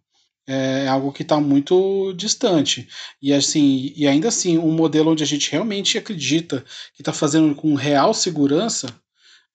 [0.48, 2.88] é algo que está muito distante.
[3.22, 6.64] E assim, e ainda assim, um modelo onde a gente realmente acredita
[6.94, 8.88] que está fazendo com real segurança,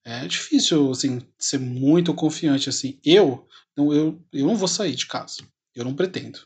[0.05, 2.99] é difícil assim, ser muito confiante assim.
[3.05, 5.37] Eu não, eu, eu não vou sair de casa.
[5.75, 6.41] Eu não pretendo.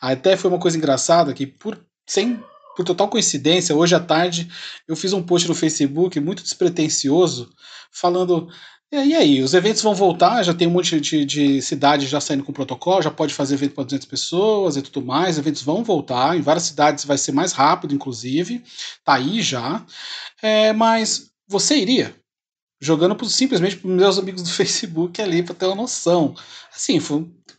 [0.00, 2.42] Até foi uma coisa engraçada que, por, sem,
[2.74, 4.50] por total coincidência, hoje à tarde
[4.86, 7.52] eu fiz um post no Facebook muito despretensioso,
[7.92, 8.48] falando.
[8.90, 12.42] E aí, os eventos vão voltar, já tem um monte de, de cidades já saindo
[12.42, 16.38] com protocolo, já pode fazer evento para 200 pessoas e tudo mais, eventos vão voltar,
[16.38, 18.64] em várias cidades vai ser mais rápido, inclusive,
[19.04, 19.84] tá aí já.
[20.42, 22.16] É, mas você iria?
[22.80, 26.34] Jogando por, simplesmente para meus amigos do Facebook ali, para ter uma noção.
[26.74, 26.98] Assim,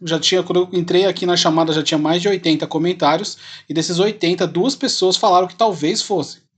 [0.02, 3.38] já tinha, quando eu entrei aqui na chamada, já tinha mais de 80 comentários,
[3.70, 6.49] e desses 80, duas pessoas falaram que talvez fosse.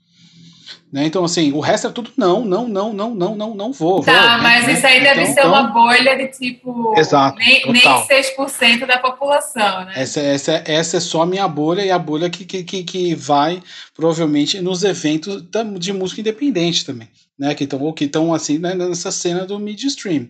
[0.91, 1.05] Né?
[1.05, 4.03] Então, assim, o resto é tudo não, não, não, não, não, não, não vou.
[4.03, 4.73] Tá, vou, mas né?
[4.73, 6.93] isso aí deve então, ser uma bolha de tipo.
[6.97, 9.93] Exato, nem, nem 6% da população, né?
[9.95, 13.63] Essa, essa, essa é só a minha bolha e a bolha que, que, que vai
[13.95, 15.41] provavelmente nos eventos
[15.79, 17.07] de música independente também.
[17.39, 20.27] Né, que estão que estão assim né, nessa cena do midstream.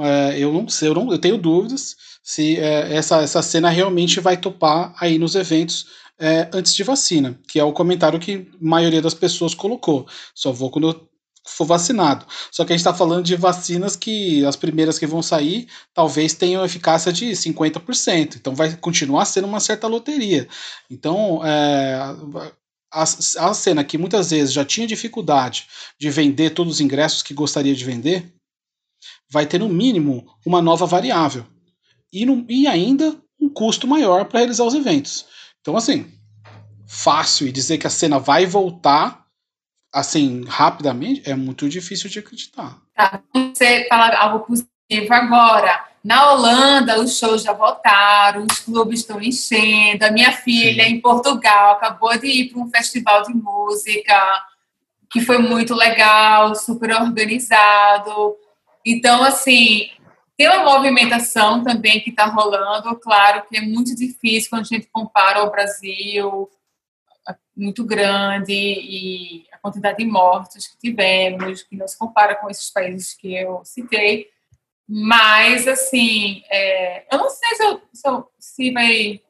[0.00, 4.20] É, eu não sei, eu, não, eu tenho dúvidas se é, essa, essa cena realmente
[4.20, 5.86] vai topar aí nos eventos
[6.20, 10.06] é, antes de vacina, que é o comentário que a maioria das pessoas colocou.
[10.34, 11.08] Só vou quando eu
[11.46, 12.26] for vacinado.
[12.50, 16.34] Só que a gente está falando de vacinas que as primeiras que vão sair talvez
[16.34, 18.36] tenham eficácia de 50%.
[18.36, 20.48] Então vai continuar sendo uma certa loteria.
[20.90, 21.94] Então é,
[22.92, 25.66] a, a cena que muitas vezes já tinha dificuldade
[25.98, 28.32] de vender todos os ingressos que gostaria de vender,
[29.30, 31.46] vai ter no mínimo uma nova variável.
[32.12, 35.26] E, no, e ainda um custo maior para realizar os eventos.
[35.60, 36.10] Então, assim,
[36.86, 39.26] fácil e dizer que a cena vai voltar
[39.92, 42.78] assim rapidamente é muito difícil de acreditar.
[42.94, 45.86] Tá, você falar algo positivo agora.
[46.02, 50.04] Na Holanda, os shows já voltaram, os clubes estão enchendo.
[50.04, 50.90] A minha filha, Sim.
[50.90, 54.14] em Portugal, acabou de ir para um festival de música
[55.10, 58.36] que foi muito legal, super organizado.
[58.84, 59.90] Então, assim,
[60.38, 62.94] tem uma movimentação também que está rolando.
[63.00, 66.48] Claro que é muito difícil quando a gente compara o Brasil,
[67.56, 72.70] muito grande, e a quantidade de mortos que tivemos, que não se compara com esses
[72.70, 74.28] países que eu citei.
[74.88, 79.20] Mas, assim, é, eu não sei se, eu, se, eu, se vai.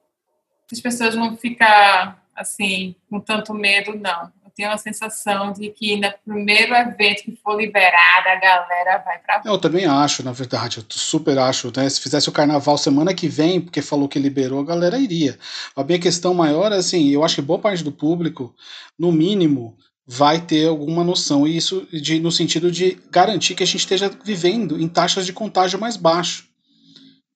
[0.70, 6.12] As pessoas vão ficar, assim, com tanto medo, não tenho a sensação de que no
[6.24, 10.84] primeiro evento que for liberado, a galera vai pra Eu também acho, na verdade, eu
[10.88, 11.88] super acho, né?
[11.88, 15.38] Se fizesse o carnaval semana que vem, porque falou que liberou, a galera iria.
[15.76, 18.52] A minha questão maior é assim, eu acho que boa parte do público,
[18.98, 23.66] no mínimo, vai ter alguma noção, e isso de, no sentido de garantir que a
[23.66, 26.48] gente esteja vivendo em taxas de contágio mais baixo.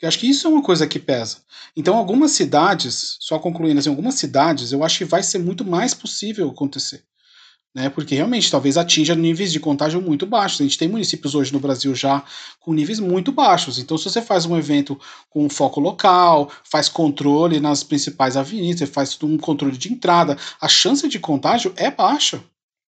[0.01, 1.37] Eu acho que isso é uma coisa que pesa.
[1.77, 5.95] Então, algumas cidades, só concluindo assim, algumas cidades, eu acho que vai ser muito mais
[5.95, 7.05] possível acontecer
[7.75, 7.89] né?
[7.89, 10.61] Porque realmente talvez atinja níveis de contágio muito baixos.
[10.61, 12.23] A gente tem municípios hoje no Brasil já
[12.61, 13.79] com níveis muito baixos.
[13.79, 14.99] Então, se você faz um evento
[15.31, 21.09] com foco local, faz controle nas principais avenidas, faz um controle de entrada, a chance
[21.09, 22.43] de contágio é baixa.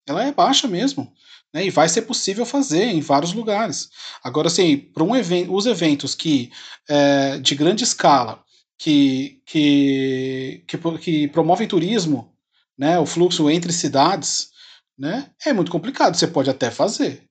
[0.06, 1.12] Ela é baixa mesmo.
[1.54, 3.92] Né, e vai ser possível fazer em vários lugares.
[4.24, 6.52] Agora, assim, para um evento, os eventos que
[6.90, 8.44] é, de grande escala
[8.76, 12.34] que, que, que, que promovem turismo,
[12.76, 14.50] né, o fluxo entre cidades,
[14.98, 15.30] né?
[15.46, 16.16] É muito complicado.
[16.16, 17.24] Você pode até fazer,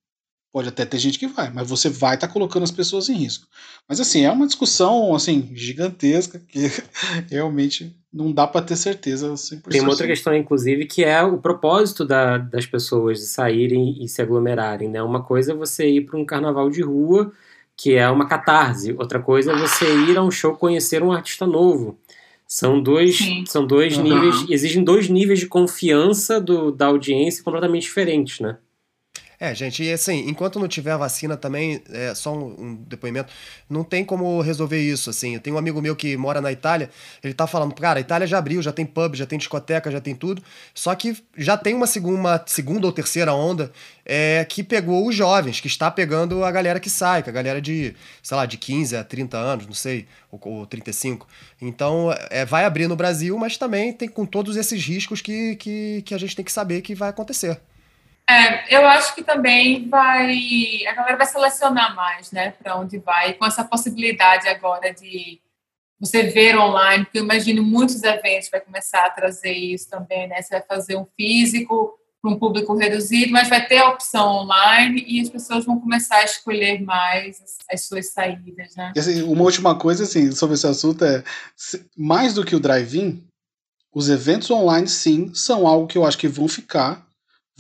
[0.53, 3.15] pode até ter gente que vai, mas você vai estar tá colocando as pessoas em
[3.15, 3.47] risco.
[3.89, 6.71] Mas assim, é uma discussão assim gigantesca que
[7.31, 9.71] realmente não dá para ter certeza 100%.
[9.71, 14.09] Tem uma outra questão, inclusive, que é o propósito da, das pessoas de saírem e
[14.09, 14.89] se aglomerarem.
[14.89, 15.03] Né?
[15.03, 17.33] Uma coisa é você ir para um carnaval de rua,
[17.75, 18.93] que é uma catarse.
[18.93, 21.99] Outra coisa é você ir a um show conhecer um artista novo.
[22.55, 24.03] São dois, são dois uhum.
[24.03, 28.59] níveis, exigem dois níveis de confiança do, da audiência completamente diferentes, né?
[29.45, 33.33] É, gente, e assim, enquanto não tiver vacina também, é só um, um, depoimento,
[33.69, 35.35] não tem como resolver isso, assim.
[35.35, 36.89] Eu tenho um amigo meu que mora na Itália,
[37.25, 40.01] ele tá falando, cara, a Itália já abriu, já tem pub, já tem discoteca, já
[40.01, 40.41] tem tudo,
[40.73, 43.73] só que já tem uma segunda, uma segunda ou terceira onda
[44.07, 47.61] é, que pegou os jovens, que está pegando a galera que sai, que a galera
[47.61, 51.27] de, sei lá, de 15 a 30 anos, não sei, ou, ou 35.
[51.61, 56.03] Então, é, vai abrir no Brasil, mas também tem com todos esses riscos que, que,
[56.03, 57.61] que a gente tem que saber que vai acontecer.
[58.29, 60.87] É, eu acho que também vai.
[60.87, 65.41] A galera vai selecionar mais, né, para onde vai, com essa possibilidade agora de
[66.01, 70.43] você ver online, porque eu imagino muitos eventos vai começar a trazer isso também, né?
[70.43, 75.05] Você vai fazer um físico para um público reduzido, mas vai ter a opção online
[75.07, 78.93] e as pessoas vão começar a escolher mais as, as suas saídas, né?
[78.97, 81.23] Assim, uma última coisa assim sobre esse assunto é
[81.97, 83.25] mais do que o drive-in,
[83.95, 87.07] os eventos online sim são algo que eu acho que vão ficar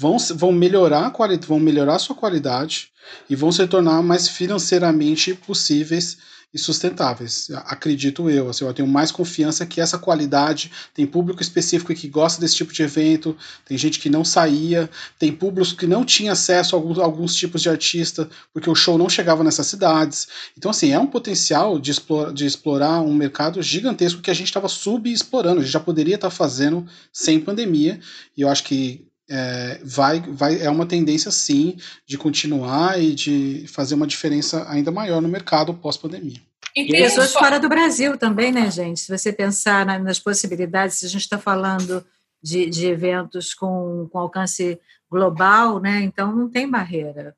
[0.03, 2.90] vão, vão melhorar a qualidade, vão melhorar sua qualidade
[3.30, 6.18] e vão se tornar mais financeiramente possíveis
[6.53, 7.48] e sustentáveis.
[7.64, 12.40] Acredito eu, assim, eu tenho mais confiança que essa qualidade tem público específico que gosta
[12.40, 13.34] desse tipo de evento,
[13.64, 17.34] tem gente que não saía, tem públicos que não tinha acesso a alguns, a alguns
[17.36, 20.26] tipos de artista porque o show não chegava nessas cidades.
[20.59, 24.48] Então, assim, é um potencial de, explora, de explorar um mercado gigantesco que a gente
[24.48, 28.00] estava subexplorando, a gente já poderia estar tá fazendo sem pandemia,
[28.36, 33.64] e eu acho que é, vai, vai, é uma tendência sim de continuar e de
[33.66, 36.36] fazer uma diferença ainda maior no mercado pós-pandemia.
[36.76, 39.00] E tem pessoas fora do Brasil também, né, gente?
[39.00, 42.04] Se você pensar na, nas possibilidades, se a gente está falando
[42.42, 44.78] de, de eventos com, com alcance
[45.10, 46.02] global, né?
[46.02, 47.34] Então não tem barreira.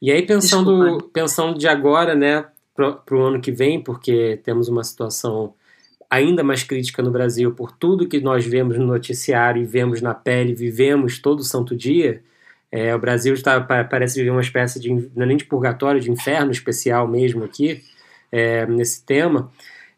[0.00, 4.84] E aí, pensando, pensando de agora, né, para o ano que vem, porque temos uma
[4.84, 5.54] situação
[6.10, 10.14] ainda mais crítica no Brasil por tudo que nós vemos no noticiário e vemos na
[10.14, 12.22] pele, vivemos todo santo dia,
[12.70, 16.10] é, o Brasil está, parece viver uma espécie de, não é nem de purgatório, de
[16.10, 17.82] inferno especial mesmo aqui,
[18.30, 19.50] é, nesse tema.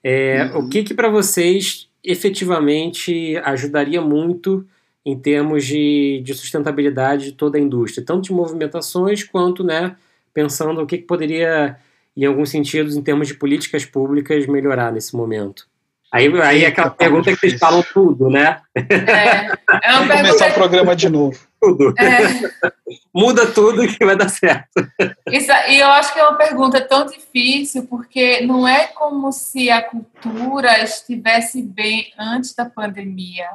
[0.02, 0.66] É, uhum.
[0.66, 4.66] O que, que para vocês efetivamente ajudaria muito
[5.04, 9.96] em termos de, de, sustentabilidade de toda a indústria, tanto de movimentações quanto né,
[10.34, 11.76] pensando o que, que poderia,
[12.16, 15.66] em alguns sentidos, em termos de políticas públicas, melhorar nesse momento?
[16.12, 18.62] Aí, aí é aquela pergunta que vocês falam tudo, né?
[18.74, 21.38] É, é uma começar o programa de novo.
[21.60, 21.92] Tudo.
[21.98, 22.92] É.
[23.12, 24.70] Muda tudo que vai dar certo.
[25.28, 29.68] Isso, e eu acho que é uma pergunta tão difícil, porque não é como se
[29.68, 33.48] a cultura estivesse bem antes da pandemia.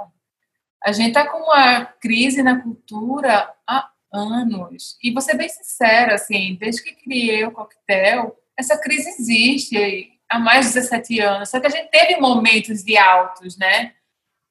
[0.83, 4.97] A gente está com uma crise na cultura há anos.
[5.01, 10.39] E vou ser bem sincera, assim, desde que criei o coquetel, essa crise existe há
[10.39, 11.49] mais de 17 anos.
[11.49, 13.93] Só que a gente teve momentos de altos, né?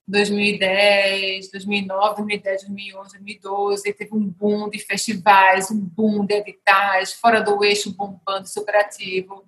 [0.07, 7.41] 2010, 2009, 2010, 2011, 2012, teve um boom de festivais, um boom de editais, fora
[7.41, 9.45] do eixo bombando, superativo.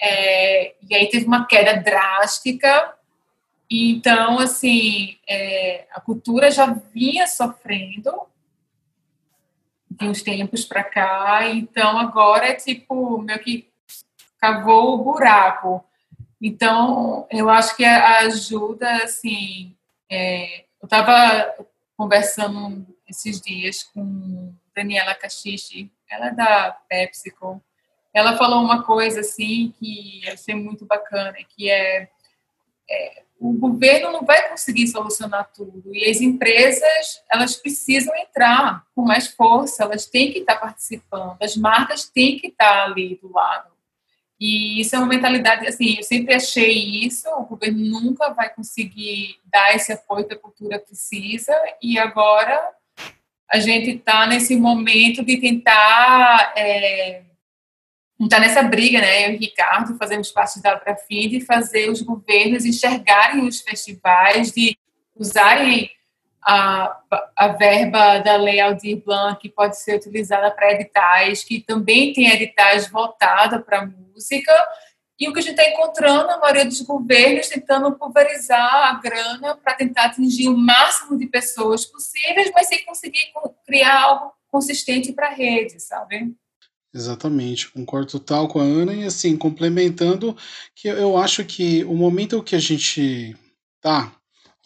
[0.00, 2.94] É, e aí teve uma queda drástica.
[3.70, 8.12] Então, assim, é, a cultura já vinha sofrendo
[9.90, 13.68] de uns tempos para cá, então agora é tipo, meio que
[14.40, 15.84] cavou o buraco.
[16.40, 19.74] Então, eu acho que ajuda, assim,
[20.10, 21.54] é, eu estava
[21.96, 27.60] conversando esses dias com Daniela Cachiche, ela é da PepsiCo,
[28.14, 32.08] ela falou uma coisa, assim, que eu achei muito bacana, que é,
[32.88, 39.02] é o governo não vai conseguir solucionar tudo e as empresas elas precisam entrar com
[39.02, 43.70] mais força, elas têm que estar participando, as marcas têm que estar ali do lado.
[44.40, 46.72] E isso é uma mentalidade, assim, eu sempre achei
[47.04, 52.72] isso, o governo nunca vai conseguir dar esse apoio que a cultura precisa, e agora
[53.50, 57.22] a gente está nesse momento de tentar, é,
[58.20, 62.00] está nessa briga, né, eu e o Ricardo fazemos parte da Abrafim, de fazer os
[62.00, 64.78] governos enxergarem os festivais, de
[65.16, 65.90] usarem
[66.50, 66.98] a,
[67.36, 72.30] a verba da Lei Aldir Blanc, que pode ser utilizada para editais, que também tem
[72.30, 74.50] editais voltados para música,
[75.20, 79.56] e o que a gente está encontrando, a maioria dos governos tentando pulverizar a grana
[79.56, 83.30] para tentar atingir o máximo de pessoas possíveis, mas sem conseguir
[83.66, 86.34] criar algo consistente para a rede, sabe?
[86.94, 90.34] Exatamente, concordo total com a Ana e assim, complementando
[90.74, 93.36] que eu acho que o momento que a gente
[93.82, 94.17] tá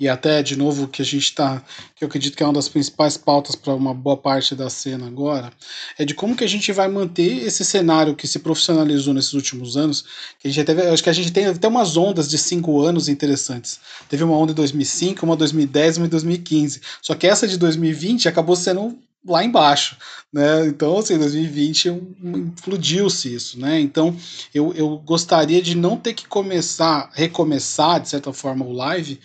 [0.02, 1.62] e até de novo que a gente está,
[1.94, 5.06] que eu acredito que é uma das principais pautas para uma boa parte da cena
[5.06, 5.52] agora,
[5.96, 9.76] é de como que a gente vai manter esse cenário que se profissionalizou nesses últimos
[9.76, 10.04] anos,
[10.40, 13.08] que a gente teve, acho que a gente tem até umas ondas de cinco anos
[13.08, 13.78] interessantes.
[14.08, 16.80] Teve uma onda em 2005, uma em 2010, uma em 2015.
[17.00, 19.96] Só que essa de 2020 acabou sendo lá embaixo,
[20.32, 20.66] né?
[20.66, 21.88] Então, assim, 2020
[22.22, 23.80] implodiu-se isso, né?
[23.80, 24.16] Então,
[24.52, 29.20] eu, eu gostaria de não ter que começar, recomeçar, de certa forma, o live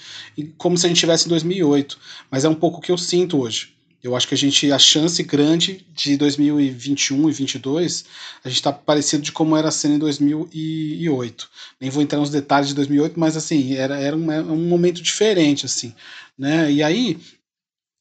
[0.57, 1.97] como se a gente estivesse em 2008,
[2.29, 3.77] mas é um pouco o que eu sinto hoje.
[4.03, 8.05] Eu acho que a gente, a chance grande de 2021 e 2022,
[8.43, 11.49] a gente está parecido de como era a cena em 2008.
[11.81, 15.65] Nem vou entrar nos detalhes de 2008, mas assim, era, era um, um momento diferente,
[15.65, 15.93] assim,
[16.37, 16.71] né?
[16.71, 17.17] E aí,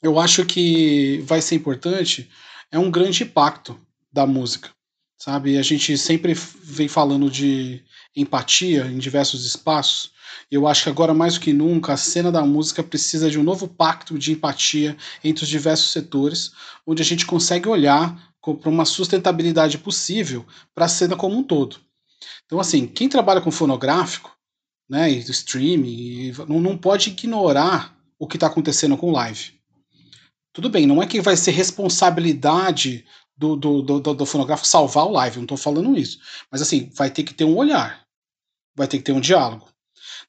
[0.02, 2.28] eu acho que vai ser importante
[2.70, 3.78] é um grande impacto
[4.12, 4.70] da música,
[5.18, 5.58] sabe?
[5.58, 7.82] A gente sempre vem falando de
[8.14, 10.12] empatia em diversos espaços.
[10.50, 13.42] Eu acho que agora mais do que nunca a cena da música precisa de um
[13.42, 16.52] novo pacto de empatia entre os diversos setores,
[16.86, 21.78] onde a gente consegue olhar para uma sustentabilidade possível para a cena como um todo.
[22.44, 24.34] Então, assim, quem trabalha com fonográfico,
[24.88, 29.55] né, e streaming, não, não pode ignorar o que está acontecendo com live.
[30.56, 33.04] Tudo bem, não é que vai ser responsabilidade
[33.36, 36.18] do, do, do, do fonográfico salvar o live, não estou falando isso.
[36.50, 38.06] Mas assim, vai ter que ter um olhar.
[38.74, 39.68] vai ter que ter um diálogo.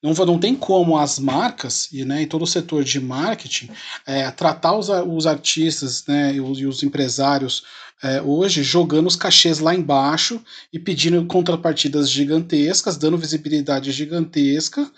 [0.03, 3.69] Não, não tem como as marcas e, né, e todo o setor de marketing
[4.05, 7.63] é, tratar os, os artistas né, e, os, e os empresários
[8.03, 10.43] é, hoje jogando os cachês lá embaixo
[10.73, 14.91] e pedindo contrapartidas gigantescas, dando visibilidade gigantesca,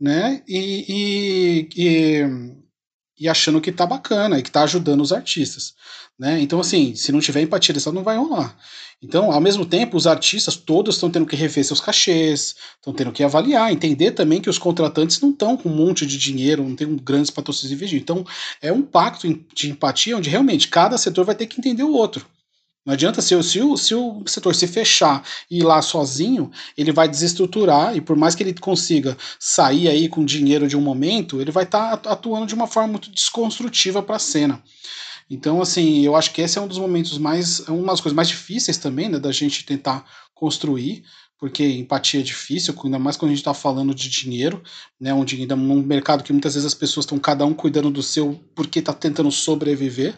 [0.00, 0.42] né?
[0.48, 2.61] E, e, e,
[3.22, 5.74] e achando que tá bacana e que tá ajudando os artistas.
[6.18, 6.40] Né?
[6.40, 8.56] Então, assim, se não tiver empatia, isso não vai rolar.
[9.00, 13.12] Então, ao mesmo tempo, os artistas todos estão tendo que rever seus cachês, estão tendo
[13.12, 16.74] que avaliar, entender também que os contratantes não estão com um monte de dinheiro, não
[16.74, 17.92] tem grandes patrocínios.
[17.92, 18.26] Então,
[18.60, 22.26] é um pacto de empatia onde realmente cada setor vai ter que entender o outro.
[22.84, 26.90] Não adianta se, se, o, se o setor se fechar e ir lá sozinho, ele
[26.90, 31.40] vai desestruturar e por mais que ele consiga sair aí com dinheiro de um momento,
[31.40, 34.62] ele vai estar tá atuando de uma forma muito desconstrutiva para a cena.
[35.30, 38.28] Então, assim, eu acho que esse é um dos momentos mais, uma das coisas mais
[38.28, 40.04] difíceis também, né, da gente tentar
[40.34, 41.04] construir,
[41.38, 44.62] porque empatia é difícil, ainda mais quando a gente está falando de dinheiro,
[45.00, 48.02] né, onde ainda num mercado que muitas vezes as pessoas estão cada um cuidando do
[48.02, 50.14] seu, porque está tentando sobreviver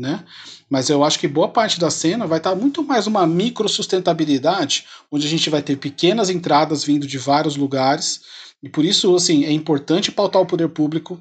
[0.00, 0.24] né?
[0.68, 4.86] Mas eu acho que boa parte da cena vai estar muito mais uma micro sustentabilidade,
[5.10, 8.22] onde a gente vai ter pequenas entradas vindo de vários lugares,
[8.62, 11.20] e por isso, assim, é importante pautar o poder público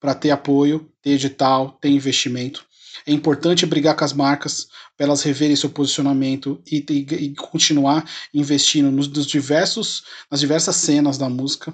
[0.00, 2.64] para ter apoio, ter edital, ter investimento.
[3.06, 8.04] É importante brigar com as marcas para elas reverem seu posicionamento e, e, e continuar
[8.32, 11.72] investindo nos, nos, diversos, nas diversas cenas da música.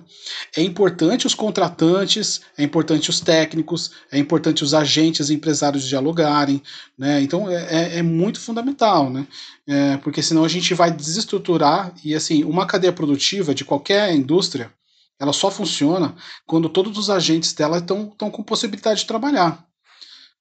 [0.57, 6.63] É importante os contratantes, é importante os técnicos, é importante os agentes e empresários dialogarem.
[6.97, 7.21] Né?
[7.21, 9.27] Então é, é, é muito fundamental, né?
[9.67, 14.73] É, porque senão a gente vai desestruturar e assim uma cadeia produtiva de qualquer indústria
[15.19, 16.15] ela só funciona
[16.47, 19.67] quando todos os agentes dela estão com possibilidade de trabalhar.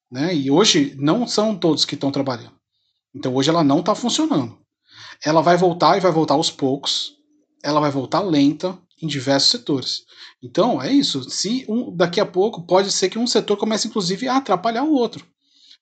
[0.09, 0.33] Né?
[0.35, 2.56] E hoje não são todos que estão trabalhando.
[3.17, 4.55] Então hoje ela não está funcionando.
[5.25, 7.15] Ela vai voltar e vai voltar aos poucos.
[7.63, 10.03] Ela vai voltar lenta em diversos setores.
[10.41, 11.27] Então é isso.
[11.27, 14.93] Se um, daqui a pouco pode ser que um setor comece inclusive a atrapalhar o
[14.93, 15.25] outro.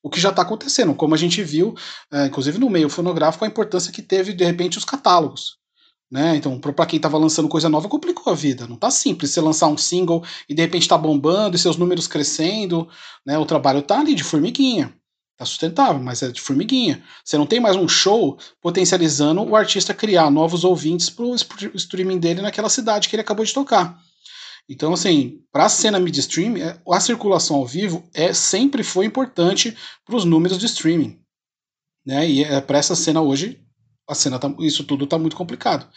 [0.02, 1.76] O que já está acontecendo, como a gente viu,
[2.14, 5.57] é, inclusive no meio fonográfico, a importância que teve de repente os catálogos.
[6.10, 6.38] Né?
[6.38, 8.68] Então, para quem estava lançando coisa nova, complicou a vida.
[8.68, 12.07] Não tá simples você lançar um single e de repente tá bombando e seus números
[12.07, 12.88] crescendo.
[13.26, 13.38] Né?
[13.38, 14.95] O trabalho tá ali de formiguinha.
[15.38, 17.03] Tá sustentável, mas é de formiguinha.
[17.24, 21.36] Você não tem mais um show potencializando o artista criar novos ouvintes pro
[21.74, 23.99] streaming dele naquela cidade que ele acabou de tocar.
[24.70, 29.78] Então, assim, para a cena midstream, é, a circulação ao vivo é sempre foi importante
[30.06, 31.20] para os números de streaming.
[32.06, 32.30] Né?
[32.30, 33.62] E é, para essa cena hoje
[34.07, 35.88] a cena tá, isso tudo está muito complicado.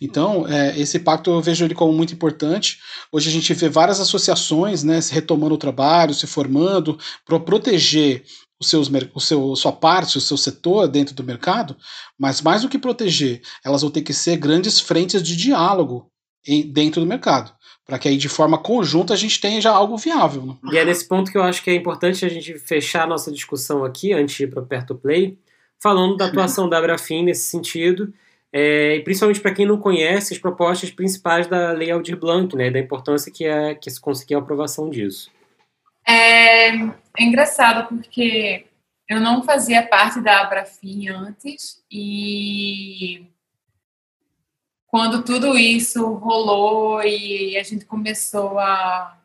[0.00, 2.78] Então, é, esse pacto eu vejo ele como muito importante.
[3.10, 8.22] Hoje a gente vê várias associações né, retomando o trabalho, se formando para proteger
[8.60, 11.76] os seus, o seu, sua parte, o seu setor dentro do mercado,
[12.18, 16.10] mas mais do que proteger, elas vão ter que ser grandes frentes de diálogo
[16.46, 17.52] em, dentro do mercado
[17.86, 20.42] para que aí de forma conjunta a gente tenha já algo viável.
[20.42, 20.56] Né?
[20.72, 23.30] E é nesse ponto que eu acho que é importante a gente fechar a nossa
[23.30, 25.38] discussão aqui, antes de ir para o Perto Play,
[25.82, 28.12] falando da atuação da Abrafim nesse sentido,
[28.50, 32.70] é, e principalmente para quem não conhece as propostas principais da Lei Aldir Blanc, né,
[32.70, 35.30] da importância que é que se conseguir a aprovação disso.
[36.06, 38.66] É, é engraçado porque
[39.08, 43.26] eu não fazia parte da Abrafim antes e
[44.86, 49.18] quando tudo isso rolou e a gente começou a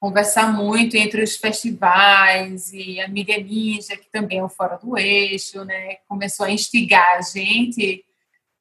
[0.00, 4.98] conversar muito entre os festivais e a mídia ninja, que também é o Fora do
[4.98, 5.96] Eixo, né?
[6.08, 8.04] Começou a instigar a gente,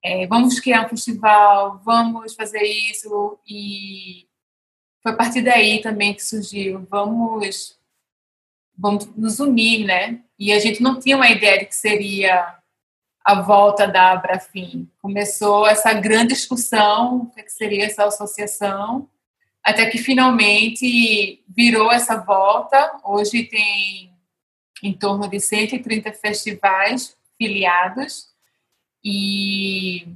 [0.03, 4.25] é, vamos criar um festival, vamos fazer isso, e
[5.03, 7.77] foi a partir daí também que surgiu, vamos,
[8.75, 10.21] vamos nos unir, né?
[10.39, 12.57] E a gente não tinha uma ideia de que seria
[13.23, 14.89] a volta da Abrafim.
[15.01, 19.09] Começou essa grande discussão, o que seria essa associação,
[19.61, 22.97] até que finalmente virou essa volta.
[23.03, 24.13] Hoje tem
[24.81, 28.27] em torno de 130 festivais filiados
[29.03, 30.07] e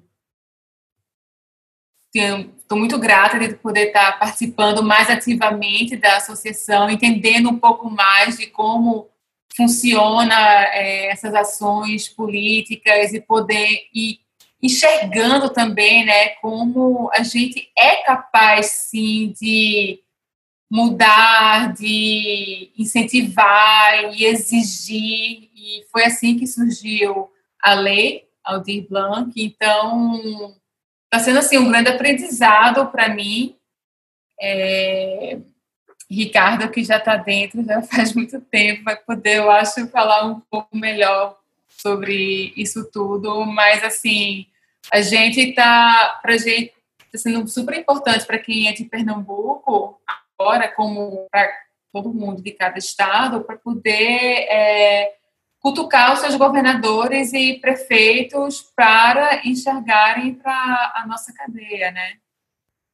[2.18, 8.38] estou muito grata de poder estar participando mais ativamente da associação, entendendo um pouco mais
[8.38, 9.10] de como
[9.56, 10.36] funciona
[10.74, 14.20] é, essas ações políticas e poder e
[14.62, 20.00] enxergando também, né, como a gente é capaz sim de
[20.70, 27.30] mudar, de incentivar e exigir, e foi assim que surgiu
[27.62, 29.32] a lei Aldir Blanc.
[29.38, 30.56] Então,
[31.18, 33.56] está sendo assim um grande aprendizado para mim.
[34.40, 35.40] É,
[36.10, 40.40] Ricardo, que já está dentro já faz muito tempo, vai poder, eu acho, falar um
[40.40, 41.38] pouco melhor
[41.68, 44.48] sobre isso tudo, mas assim,
[44.92, 46.74] a gente tá, pra gente,
[47.06, 50.00] está sendo super importante para quem é de Pernambuco,
[50.40, 51.52] agora, como para
[51.92, 55.17] todo mundo de cada estado, para poder é,
[55.68, 62.14] cutucar os seus governadores e prefeitos para enxergarem para a nossa cadeia, né?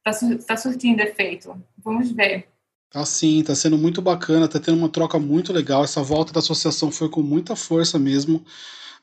[0.04, 1.56] Está tá surtindo efeito.
[1.78, 2.48] Vamos ver.
[2.90, 5.84] Tá sim, tá sendo muito bacana, tá tendo uma troca muito legal.
[5.84, 8.44] Essa volta da associação foi com muita força mesmo.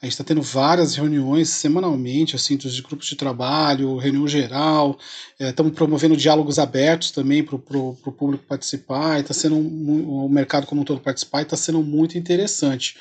[0.02, 4.98] A gente está tendo várias reuniões semanalmente, assim, dos grupos de trabalho, reunião geral.
[5.40, 9.20] Estamos é, promovendo diálogos abertos também para o público participar.
[9.20, 12.98] Está sendo um, o mercado como um todo participar está sendo muito interessante.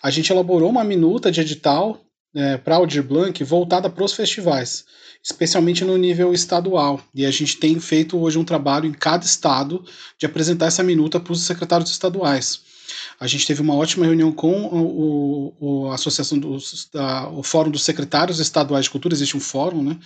[0.00, 2.00] A gente elaborou uma minuta de edital
[2.32, 4.84] é, para Aldir Blanc voltada para os festivais,
[5.24, 7.02] especialmente no nível estadual.
[7.12, 9.84] E a gente tem feito hoje um trabalho em cada estado
[10.16, 12.73] de apresentar essa minuta para os secretários estaduais.
[13.18, 17.70] A gente teve uma ótima reunião com o, o a Associação dos, da, o Fórum
[17.70, 19.98] dos Secretários Estaduais de Cultura, existe um fórum, né?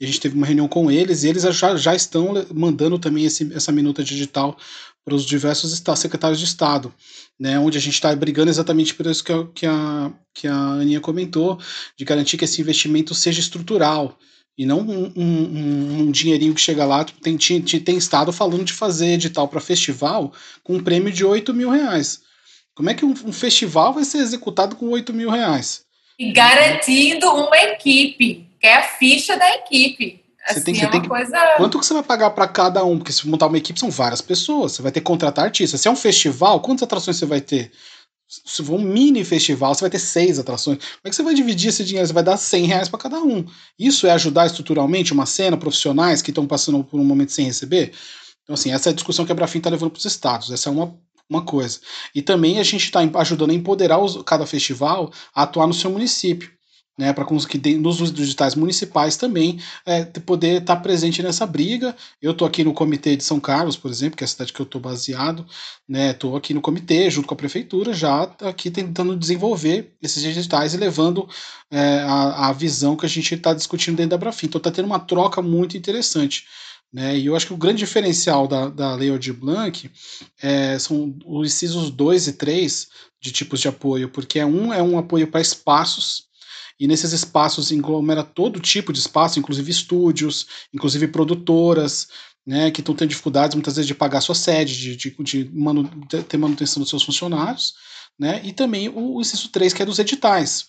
[0.00, 3.24] E a gente teve uma reunião com eles e eles já, já estão mandando também
[3.24, 4.56] esse, essa minuta digital
[5.04, 6.92] para os diversos secretários de Estado,
[7.38, 10.56] né, onde a gente está brigando exatamente por isso que a, que, a, que a
[10.56, 11.60] Aninha comentou,
[11.96, 14.18] de garantir que esse investimento seja estrutural,
[14.58, 17.04] e não um, um, um, dinheirinho que chega lá.
[17.04, 20.32] Tem, tem, tem estado falando de fazer edital para festival
[20.64, 22.22] com um prêmio de 8 mil reais.
[22.76, 25.86] Como é que um, um festival vai ser executado com 8 mil reais?
[26.18, 30.22] E garantindo uma equipe, que é a ficha da equipe.
[30.46, 31.54] Você tem, assim, você é tem que, coisa...
[31.56, 32.98] Quanto que você vai pagar para cada um?
[32.98, 34.72] Porque se montar uma equipe são várias pessoas.
[34.72, 35.80] Você vai ter que contratar artistas.
[35.80, 37.72] Se é um festival, quantas atrações você vai ter?
[38.28, 40.78] Se for um mini festival, você vai ter seis atrações.
[40.78, 42.06] Como é que você vai dividir esse dinheiro?
[42.06, 43.44] Você vai dar 100 reais para cada um.
[43.78, 47.92] Isso é ajudar estruturalmente uma cena, profissionais que estão passando por um momento sem receber?
[48.42, 50.50] Então, assim, essa é a discussão que a Brafim está levando para os estados.
[50.52, 50.94] Essa é uma
[51.28, 51.80] uma coisa.
[52.14, 55.90] E também a gente está ajudando a empoderar os, cada festival a atuar no seu
[55.90, 56.56] município.
[56.98, 61.94] Né, para conseguir nos digitais municipais também é, poder estar tá presente nessa briga.
[62.22, 64.58] Eu estou aqui no comitê de São Carlos, por exemplo, que é a cidade que
[64.58, 65.44] eu estou baseado,
[65.86, 66.12] né?
[66.12, 70.78] Estou aqui no comitê junto com a prefeitura, já aqui tentando desenvolver esses digitais e
[70.78, 71.28] levando
[71.70, 74.46] é, a, a visão que a gente está discutindo dentro da Brafim.
[74.46, 76.46] Então está tendo uma troca muito interessante.
[76.92, 77.18] Né?
[77.18, 79.90] E eu acho que o grande diferencial da, da Lei Aldir Blanc
[80.42, 82.88] é, são os incisos 2 e 3
[83.20, 86.26] de tipos de apoio, porque um é um apoio para espaços,
[86.78, 92.08] e nesses espaços englomera todo tipo de espaço, inclusive estúdios, inclusive produtoras,
[92.46, 95.84] né, que estão tendo dificuldades muitas vezes de pagar sua sede, de, de, de, manu,
[96.08, 97.74] de ter manutenção dos seus funcionários,
[98.18, 100.68] né, e também o, o inciso 3, que é dos editais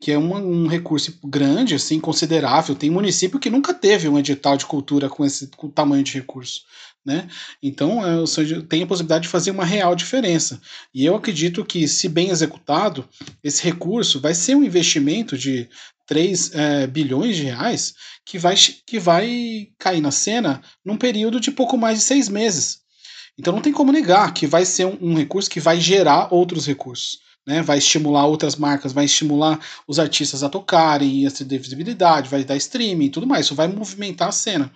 [0.00, 2.74] que é um, um, recurso grande, assim, considerável.
[2.74, 6.62] Tem município que nunca teve um edital de cultura com esse com tamanho de recurso.
[7.04, 7.28] Né?
[7.62, 8.24] Então, é,
[8.68, 10.60] tem a possibilidade de fazer uma real diferença.
[10.94, 13.08] E eu acredito que, se bem executado,
[13.42, 15.68] esse recurso vai ser um investimento de
[16.06, 17.94] 3 é, bilhões de reais
[18.24, 18.54] que vai,
[18.86, 22.80] que vai cair na cena num período de pouco mais de seis meses.
[23.38, 26.66] Então, não tem como negar que vai ser um, um recurso que vai gerar outros
[26.66, 27.62] recursos né?
[27.62, 32.56] Vai estimular outras marcas, vai estimular os artistas a tocarem, a ter visibilidade, vai dar
[32.56, 33.46] streaming tudo mais.
[33.46, 34.70] Isso vai movimentar a cena.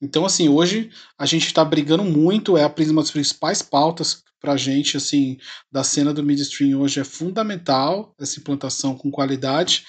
[0.00, 4.56] Então, assim, hoje a gente está brigando muito, é uma das principais pautas para a
[4.56, 5.36] gente, assim,
[5.70, 9.84] da cena do midstream hoje é fundamental essa implantação com qualidade.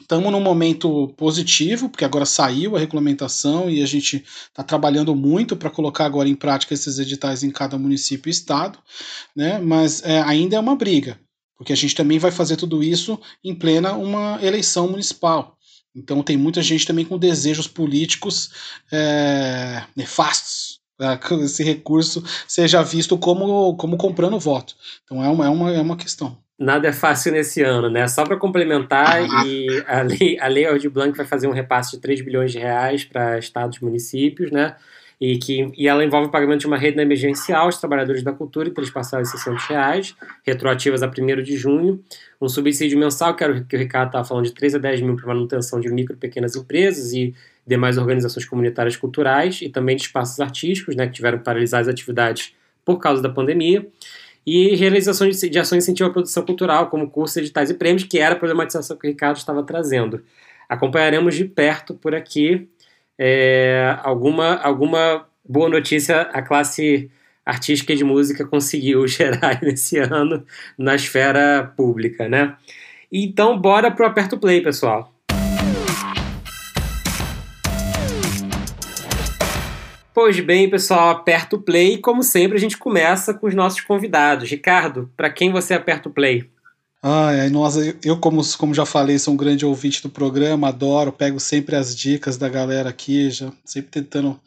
[0.00, 5.56] Estamos num momento positivo, porque agora saiu a regulamentação e a gente está trabalhando muito
[5.56, 8.78] para colocar agora em prática esses editais em cada município e estado,
[9.34, 9.58] né?
[9.58, 11.18] mas é, ainda é uma briga.
[11.58, 15.58] Porque a gente também vai fazer tudo isso em plena uma eleição municipal.
[15.94, 18.50] Então tem muita gente também com desejos políticos
[18.92, 24.74] é, nefastos para que esse recurso seja visto como, como comprando voto.
[25.04, 26.36] Então é uma, é, uma, é uma questão.
[26.58, 28.08] Nada é fácil nesse ano, né?
[28.08, 29.46] Só para complementar, ah.
[29.46, 32.58] e a lei, a lei Aldir Blanc vai fazer um repasse de 3 bilhões de
[32.58, 34.74] reais para estados e municípios, né?
[35.20, 38.70] E, que, e ela envolve o pagamento de uma rede emergencial aos trabalhadores da cultura
[38.70, 40.14] três parcelas de 600 reais,
[40.44, 42.02] retroativas a 1 de junho,
[42.40, 45.00] um subsídio mensal, que, era o que o Ricardo estava falando, de 3 a 10
[45.00, 47.34] mil para manutenção de micro e pequenas empresas e
[47.66, 51.88] demais organizações comunitárias culturais e também de espaços artísticos, né, que tiveram que paralisar as
[51.88, 52.54] atividades
[52.84, 53.86] por causa da pandemia,
[54.46, 58.04] e realização de, de ações de incentivo à produção cultural, como cursos, editais e prêmios,
[58.04, 60.22] que era a problematização que o Ricardo estava trazendo.
[60.66, 62.66] Acompanharemos de perto por aqui
[63.18, 67.10] é, alguma, alguma boa notícia a classe
[67.44, 70.44] artística de música conseguiu gerar nesse ano
[70.76, 72.56] na esfera pública, né?
[73.10, 75.12] Então, bora pro Aperto Play, pessoal.
[80.20, 83.80] Pois bem, pessoal, aperta o play e, como sempre, a gente começa com os nossos
[83.82, 84.50] convidados.
[84.50, 86.50] Ricardo, para quem você aperta o play?
[87.00, 91.38] Ai, nossa, eu, como, como já falei, sou um grande ouvinte do programa, adoro, pego
[91.38, 94.40] sempre as dicas da galera aqui, já sempre tentando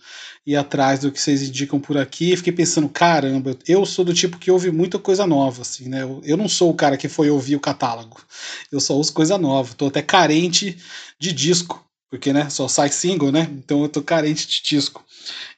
[0.45, 2.35] ir atrás do que vocês indicam por aqui.
[2.35, 6.03] Fiquei pensando, caramba, eu sou do tipo que ouve muita coisa nova, assim, né?
[6.03, 8.21] Eu, eu não sou o cara que foi ouvir o catálogo,
[8.69, 10.77] eu só uso coisa nova, tô até carente
[11.17, 13.49] de disco, porque, né, só sai single, né?
[13.53, 15.03] Então eu tô carente de disco.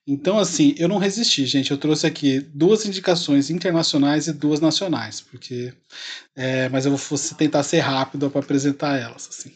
[0.06, 1.72] Então, assim, eu não resisti, gente.
[1.72, 5.74] Eu trouxe aqui duas indicações internacionais e duas nacionais, porque.
[6.36, 9.28] É, mas eu vou tentar ser rápido para apresentar elas.
[9.28, 9.52] Assim.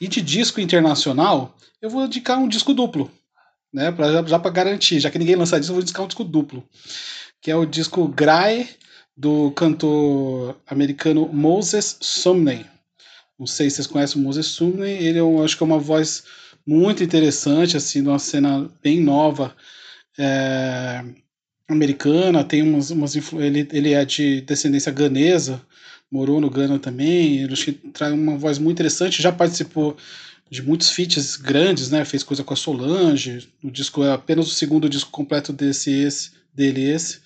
[0.00, 3.10] E de disco internacional, eu vou indicar um disco duplo,
[3.70, 3.92] né?
[3.92, 6.66] Pra, já, para garantir, já que ninguém lança disco, eu vou indicar um disco duplo,
[7.42, 8.70] que é o disco Gray
[9.14, 12.71] do cantor americano Moses Sumney.
[13.42, 15.80] Não sei se vocês conhecem o Moses Sumney, ele é um, acho que é uma
[15.80, 16.22] voz
[16.64, 19.52] muito interessante, assim, de uma cena bem nova
[20.16, 21.04] é,
[21.66, 25.60] americana, tem umas, umas ele, ele é de descendência ganesa,
[26.08, 27.56] morou no Ghana também, ele
[27.92, 29.96] traz uma voz muito interessante, já participou
[30.48, 32.04] de muitos feats grandes, né?
[32.04, 33.48] Fez coisa com a Solange.
[33.60, 37.18] O disco é apenas o segundo disco completo desse esse dele esse.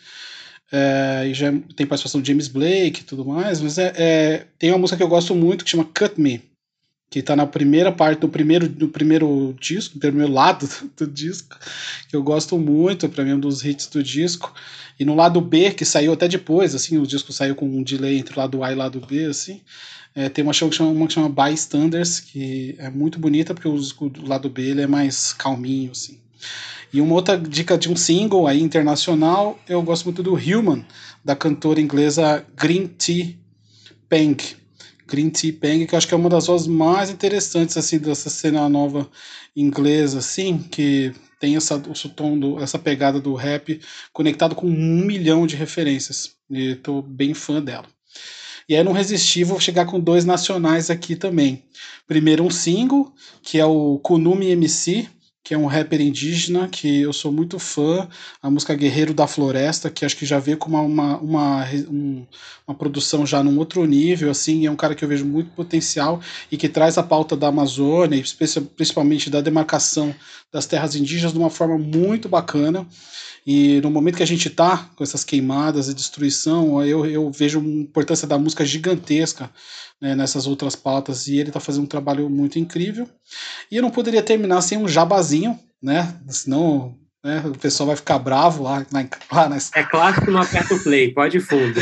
[0.71, 4.71] É, e já tem participação de James Blake e tudo mais, mas é, é, tem
[4.71, 6.43] uma música que eu gosto muito que chama Cut Me,
[7.09, 10.67] que está na primeira parte do primeiro, do primeiro disco, do primeiro lado
[10.97, 11.57] do, do disco,
[12.09, 14.53] que eu gosto muito, para mim é um dos hits do disco.
[14.99, 18.19] E no lado B, que saiu até depois, assim, o disco saiu com um delay
[18.19, 19.61] entre o lado A e o lado B, assim,
[20.15, 23.69] é, tem uma, show que chama, uma que chama Bystanders, que é muito bonita, porque
[23.69, 26.19] o do lado B ele é mais calminho, assim.
[26.93, 30.85] E uma outra dica de um single aí internacional, eu gosto muito do Human,
[31.25, 33.35] da cantora inglesa Green Tea
[34.09, 34.37] Peng
[35.07, 38.29] Green Tea Peng, que eu acho que é uma das vozes mais interessantes assim dessa
[38.29, 39.09] cena nova
[39.55, 43.81] inglesa, assim, que tem essa, o tom do, essa pegada do rap
[44.13, 46.35] conectado com um milhão de referências.
[46.51, 47.87] E estou bem fã dela.
[48.69, 51.65] E aí não resisti, vou chegar com dois nacionais aqui também.
[52.07, 55.09] Primeiro um single, que é o Kunumi MC,
[55.47, 58.09] que é um rapper indígena que eu sou muito fã,
[58.43, 62.27] a música Guerreiro da Floresta, que acho que já veio com uma, uma, uma, um,
[62.67, 66.21] uma produção já num outro nível, assim, é um cara que eu vejo muito potencial
[66.51, 68.21] e que traz a pauta da Amazônia,
[68.75, 70.13] principalmente da demarcação
[70.53, 72.85] das terras indígenas de uma forma muito bacana.
[73.47, 77.61] E no momento que a gente está com essas queimadas e destruição, eu, eu vejo
[77.61, 79.49] uma importância da música gigantesca
[80.01, 83.09] né, nessas outras pautas e ele está fazendo um trabalho muito incrível.
[83.71, 86.15] E eu não poderia terminar sem um jabazinho, né?
[86.29, 86.95] Senão
[87.25, 89.57] né, o pessoal vai ficar bravo lá na, lá na...
[89.75, 91.81] É claro que não aperta o play, pode fundo.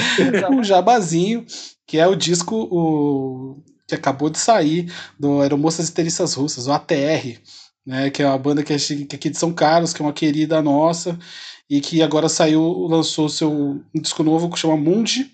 [0.51, 1.45] um jabazinho,
[1.87, 6.73] que é o disco o, que acabou de sair do Aeromoças e Teristas Russas, o
[6.73, 7.39] ATR,
[7.87, 10.05] né, que é uma banda que é, que é aqui de São Carlos, que é
[10.05, 11.19] uma querida nossa,
[11.69, 15.31] e que agora saiu, lançou seu um disco novo que chama Mundi,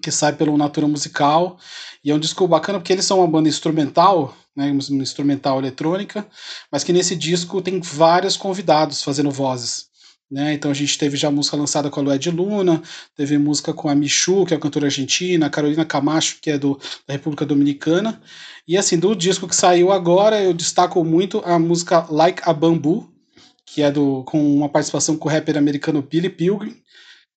[0.00, 1.58] que sai pelo Natura Musical.
[2.02, 6.26] E é um disco bacana porque eles são uma banda instrumental, né, uma instrumental eletrônica,
[6.72, 9.90] mas que nesse disco tem vários convidados fazendo vozes.
[10.30, 10.54] Né?
[10.54, 12.80] Então a gente teve já música lançada com a Lued Luna,
[13.16, 16.58] teve música com a Michu, que é a cantora argentina, a Carolina Camacho, que é
[16.58, 18.22] do, da República Dominicana.
[18.66, 23.12] E assim, do disco que saiu agora, eu destaco muito a música Like a Bamboo,
[23.66, 26.76] que é do, com uma participação com o rapper americano Billy Pilgrim,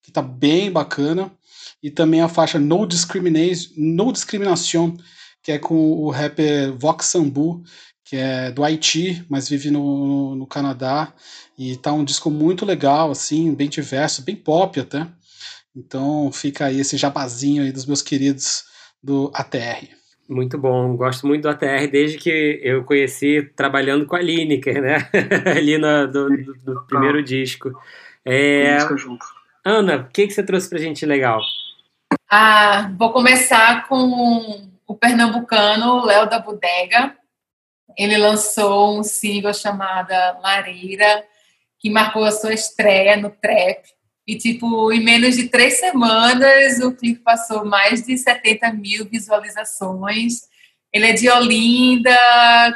[0.03, 1.31] que tá bem bacana
[1.83, 4.95] e também a faixa No Discrimination, no Discrimination
[5.43, 7.61] que é com o rapper Vox Sambu,
[8.05, 11.13] que é do Haiti, mas vive no, no, Canadá,
[11.59, 15.05] e tá um disco muito legal, assim, bem diverso, bem pop até.
[15.75, 18.63] Então fica aí esse jabazinho aí dos meus queridos
[19.03, 19.89] do ATR.
[20.29, 25.09] Muito bom, gosto muito do ATR desde que eu conheci trabalhando com a Lineker, né?
[25.53, 27.69] Ali no, do, do, do primeiro disco.
[28.23, 28.77] É...
[29.65, 31.41] Ana, o que, que você trouxe pra gente legal?
[32.29, 37.15] Ah, vou começar com o pernambucano Léo da Bodega.
[37.97, 40.11] Ele lançou um single chamado
[40.41, 41.25] Lareira,
[41.79, 43.83] que marcou a sua estreia no trap.
[44.25, 50.41] E, tipo, em menos de três semanas, o clipe passou mais de 70 mil visualizações.
[50.91, 52.17] Ele é de Olinda,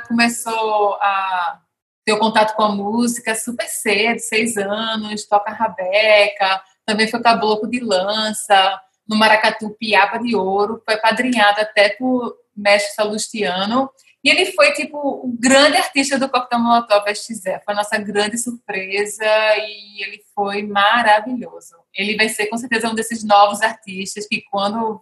[0.08, 1.62] começou a
[2.04, 7.70] ter o contato com a música super cedo, seis anos, toca rabeca, também foi caboclo
[7.70, 13.90] de lança, no Maracatu Piaba de Ouro, foi padrinhado até por mestre Salustiano,
[14.24, 17.44] e ele foi, tipo, o grande artista do Coquetel Molotov XZ.
[17.64, 19.24] Foi a nossa grande surpresa
[19.58, 21.76] e ele foi maravilhoso.
[21.96, 25.00] Ele vai ser, com certeza, um desses novos artistas que, quando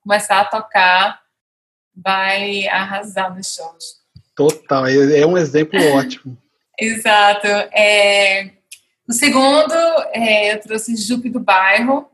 [0.00, 1.20] começar a tocar,
[1.96, 3.98] vai arrasar nos shows.
[4.36, 6.38] Total, é um exemplo ótimo.
[6.78, 7.48] Exato.
[7.72, 8.50] É...
[9.08, 9.74] O segundo,
[10.12, 12.08] é, eu trouxe Jupe do Bairro,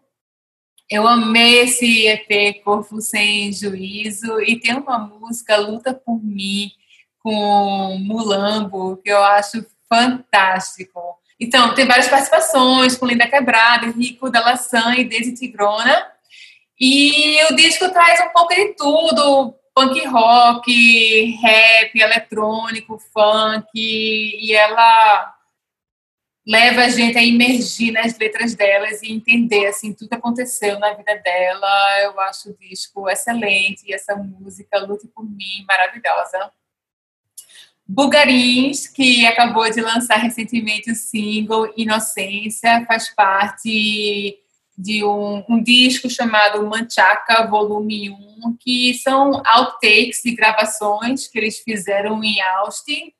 [0.90, 6.70] Eu amei esse EP Corpo Sem Juízo e tem uma música Luta por Mim
[7.18, 11.00] com Mulambo que eu acho fantástico.
[11.40, 16.06] Então, tem várias participações com Linda Quebrada, Rico da Laçã e Daisy Tigrona.
[16.78, 25.33] E o disco traz um pouco de tudo, punk rock, rap, eletrônico, funk, e ela
[26.46, 30.92] leva a gente a imergir nas letras delas e entender assim tudo que aconteceu na
[30.92, 32.00] vida dela.
[32.02, 36.50] Eu acho o disco excelente e essa música Lute por mim maravilhosa.
[37.86, 44.38] Bugarins, que acabou de lançar recentemente o single Inocência, faz parte
[44.76, 51.58] de um, um, disco chamado Manchaca Volume 1, que são outtakes de gravações que eles
[51.58, 53.12] fizeram em Austin.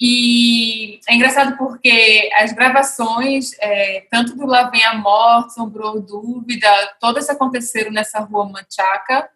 [0.00, 6.68] E é engraçado porque as gravações, é, tanto do Lá Vem a Morte, Sombrou Dúvida,
[6.98, 9.28] todas aconteceram nessa rua Manchaca,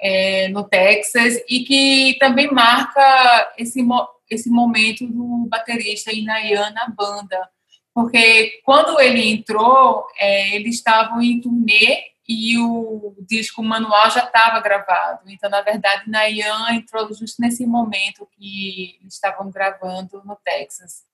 [0.00, 3.80] é, no Texas, e que também marca esse,
[4.30, 7.48] esse momento do baterista Inayan na banda.
[7.92, 14.60] Porque quando ele entrou, é, eles estavam em turnê e o disco manual já estava
[14.60, 15.22] gravado.
[15.26, 21.04] Então, na verdade, Nayan entrou justo nesse momento que estavam gravando no Texas.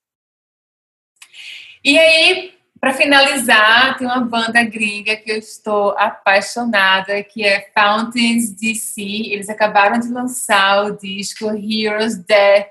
[1.83, 8.51] E aí, para finalizar, tem uma banda gringa que eu estou apaixonada, que é Fountains
[8.53, 9.01] DC.
[9.01, 12.69] Eles acabaram de lançar o disco Heroes Death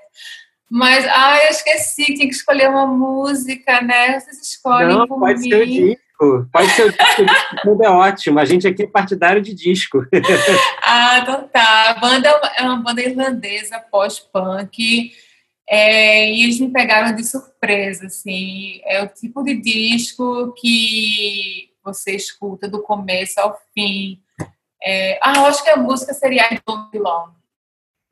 [0.69, 4.19] mas, ah, eu esqueci, tinha que escolher uma música, né?
[4.19, 5.49] Vocês escolhem Não, por pode mim.
[5.49, 6.49] ser disco.
[6.75, 8.39] Ser o disco, tudo é ótimo.
[8.39, 10.05] A gente aqui é partidário de disco.
[10.83, 11.91] ah, então tá.
[11.91, 15.11] A banda é uma banda irlandesa, pós-punk.
[15.69, 18.81] É, e eles me pegaram de surpresa, assim.
[18.85, 24.19] É o tipo de disco que você escuta do começo ao fim.
[24.83, 27.31] É, ah, eu acho que a música seria I Don't Belong.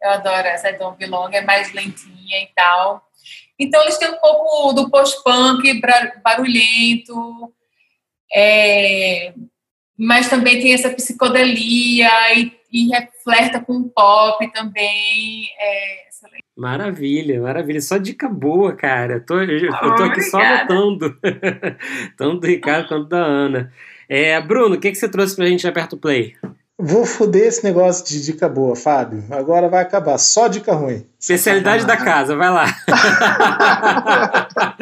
[0.01, 3.03] Eu adoro essa Don't Belong, é mais lentinha e tal.
[3.59, 5.81] Então, eles têm um pouco do post-punk
[6.23, 7.51] barulhento,
[8.33, 9.33] é,
[9.97, 12.89] mas também tem essa psicodelia e, e
[13.23, 15.49] flerta com o pop também.
[15.59, 16.07] É,
[16.57, 17.79] Maravilha, maravilha.
[17.79, 19.13] Só dica boa, cara.
[19.13, 21.15] Eu tô, eu, eu tô aqui só anotando.
[22.17, 23.71] Tanto do Ricardo quanto da Ana.
[24.09, 26.35] É, Bruno, o que, que você trouxe pra gente aperta o play?
[26.79, 29.23] Vou foder esse negócio de dica boa, Fábio.
[29.31, 30.19] Agora vai acabar.
[30.19, 31.03] Só dica ruim.
[31.19, 32.67] Especialidade da casa, vai lá.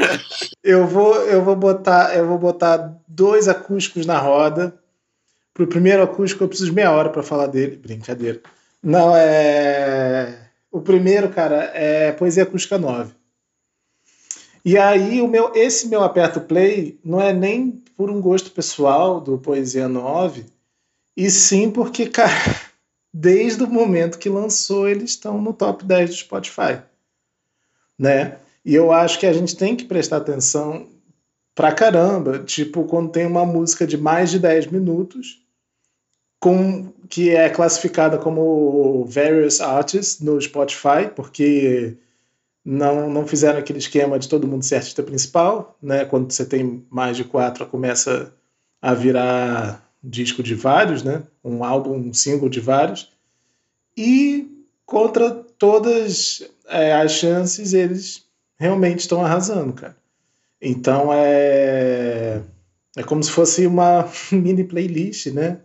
[0.61, 4.75] eu vou, eu vou botar, eu vou botar dois acústicos na roda.
[5.53, 7.77] Pro primeiro acústico eu preciso de meia hora para falar dele.
[7.77, 8.41] Brincadeira.
[8.83, 10.37] Não é.
[10.69, 13.13] O primeiro, cara, é Poesia Acústica 9.
[14.65, 19.21] E aí o meu, esse meu aperto play não é nem por um gosto pessoal
[19.21, 20.53] do Poesia 9
[21.15, 22.31] e sim porque, cara,
[23.13, 26.81] desde o momento que lançou, eles estão no top 10 do Spotify.
[27.97, 28.37] Né?
[28.63, 30.89] E eu acho que a gente tem que prestar atenção
[31.53, 35.41] pra caramba, tipo, quando tem uma música de mais de 10 minutos,
[36.39, 41.97] com, que é classificada como Various Artists no Spotify, porque
[42.63, 46.03] não, não fizeram aquele esquema de todo mundo ser artista principal, né?
[46.03, 48.33] Quando você tem mais de quatro, começa
[48.81, 51.23] a virar disco de vários, né?
[51.43, 53.11] Um álbum, um single de vários.
[53.97, 54.47] E
[54.85, 58.23] contra todas é, as chances, eles
[58.57, 59.95] realmente estão arrasando, cara.
[60.61, 62.41] Então é
[62.95, 65.59] é como se fosse uma mini playlist, né?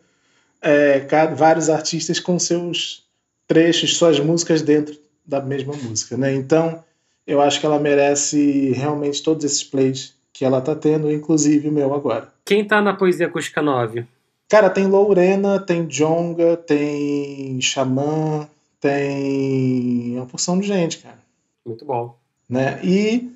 [0.62, 3.04] É, vários artistas com seus
[3.46, 6.34] trechos, suas músicas dentro da mesma música, né?
[6.34, 6.82] Então
[7.26, 11.72] eu acho que ela merece realmente todos esses plays que ela tá tendo, inclusive o
[11.72, 12.28] meu agora.
[12.44, 14.06] Quem tá na Poesia Acústica 9?
[14.50, 18.48] Cara, tem Lorena, tem Jonga, tem Xamã,
[18.80, 21.20] tem uma porção de gente, cara.
[21.64, 22.18] Muito bom.
[22.48, 22.80] Né?
[22.82, 23.30] E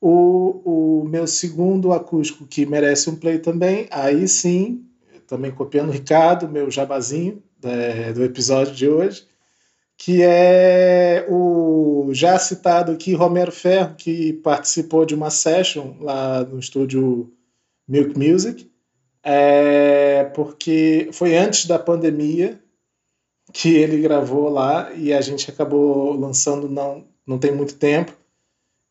[0.00, 4.84] o, o meu segundo acústico que merece um play também, aí sim,
[5.28, 9.24] também copiando o Ricardo, meu jabazinho é, do episódio de hoje,
[9.96, 16.58] que é o já citado aqui Romero Ferro, que participou de uma session lá no
[16.58, 17.32] estúdio
[17.86, 18.68] Milk Music
[19.28, 22.60] é, porque foi antes da pandemia
[23.52, 28.12] que ele gravou lá e a gente acabou lançando não, não tem muito tempo.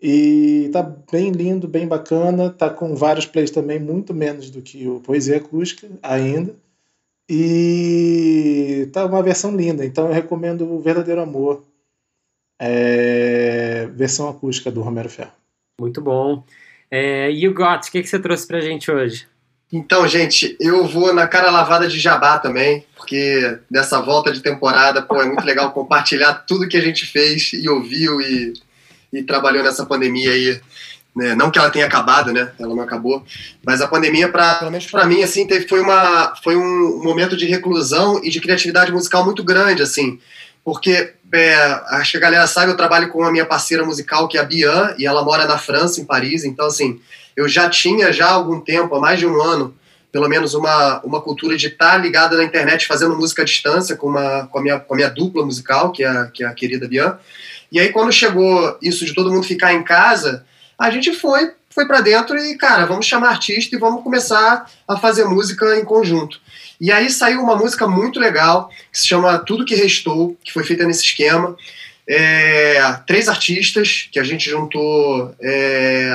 [0.02, 4.86] E tá bem lindo, bem bacana, tá com vários plays também, muito menos do que
[4.86, 6.53] o Poesia Acústica ainda.
[7.30, 11.64] E tá uma versão linda, então eu recomendo o Verdadeiro Amor,
[12.60, 15.32] é, versão acústica do Romero Ferro.
[15.80, 16.44] Muito bom.
[16.91, 19.28] É, you Got, o que, que você trouxe pra gente hoje?
[19.76, 25.02] Então, gente, eu vou na cara lavada de jabá também, porque nessa volta de temporada,
[25.02, 28.54] pô, é muito legal compartilhar tudo que a gente fez e ouviu e,
[29.12, 30.62] e trabalhou nessa pandemia aí.
[31.14, 31.36] Né?
[31.36, 32.54] Não que ela tenha acabado, né?
[32.58, 33.22] Ela não acabou.
[33.66, 38.30] Mas a pandemia, para mim, assim, teve, foi, uma, foi um momento de reclusão e
[38.30, 40.18] de criatividade musical muito grande, assim.
[40.66, 41.56] Porque, é,
[41.92, 44.44] acho que a galera sabe, eu trabalho com a minha parceira musical, que é a
[44.44, 46.44] Bian, e ela mora na França, em Paris.
[46.44, 47.00] Então, assim,
[47.38, 49.78] eu já tinha já há algum tempo, há mais de um ano,
[50.12, 54.08] pelo menos uma, uma cultura de estar ligada na internet fazendo música à distância com,
[54.08, 56.54] uma, com, a, minha, com a minha dupla musical, que é, a, que é a
[56.54, 57.20] querida Bian.
[57.72, 60.46] E aí, quando chegou isso de todo mundo ficar em casa,
[60.80, 64.96] a gente foi foi para dentro e, cara, vamos chamar artista e vamos começar a
[64.96, 66.40] fazer música em conjunto.
[66.80, 70.64] E aí saiu uma música muito legal, que se chama Tudo Que Restou, que foi
[70.64, 71.56] feita nesse esquema
[72.08, 76.12] é, três artistas que a gente juntou, é,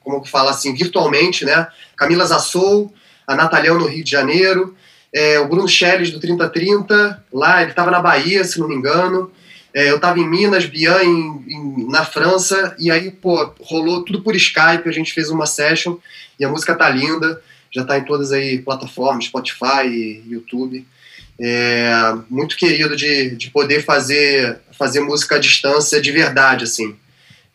[0.00, 1.68] como que fala assim, virtualmente, né?
[1.96, 2.92] Camila Zassou,
[3.26, 4.74] a Natalião no Rio de Janeiro,
[5.12, 9.30] é, o Bruno Schelles do 3030, lá ele estava na Bahia, se não me engano.
[9.72, 14.22] É, eu estava em Minas, Bian em, em, na França, e aí, pô, rolou tudo
[14.22, 15.96] por Skype, a gente fez uma session,
[16.38, 17.42] e a música tá linda,
[17.74, 20.86] já está em todas aí plataformas, Spotify, YouTube.
[21.40, 26.94] É, muito querido de, de poder fazer fazer música à distância de verdade, assim.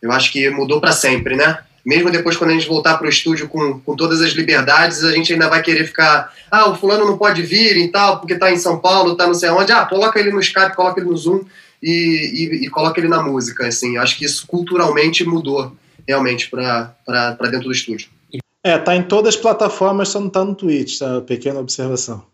[0.02, 1.58] Eu acho que mudou para sempre, né?
[1.84, 5.12] Mesmo depois, quando a gente voltar para o estúdio com, com todas as liberdades, a
[5.12, 6.32] gente ainda vai querer ficar.
[6.50, 9.34] Ah, o fulano não pode vir e tal, porque está em São Paulo, está não
[9.34, 9.72] sei onde.
[9.72, 11.44] Ah, coloca ele no Skype, coloca ele no Zoom
[11.82, 13.66] e, e, e coloca ele na música.
[13.66, 15.74] Assim, acho que isso culturalmente mudou
[16.06, 16.94] realmente para
[17.50, 18.08] dentro do estúdio.
[18.62, 21.20] É, tá em todas as plataformas, só não tá no Twitch, tá?
[21.22, 22.24] Pequena observação.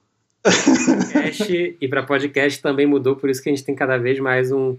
[0.43, 4.51] Podcast, e para podcast também mudou, por isso que a gente tem cada vez mais
[4.53, 4.77] um,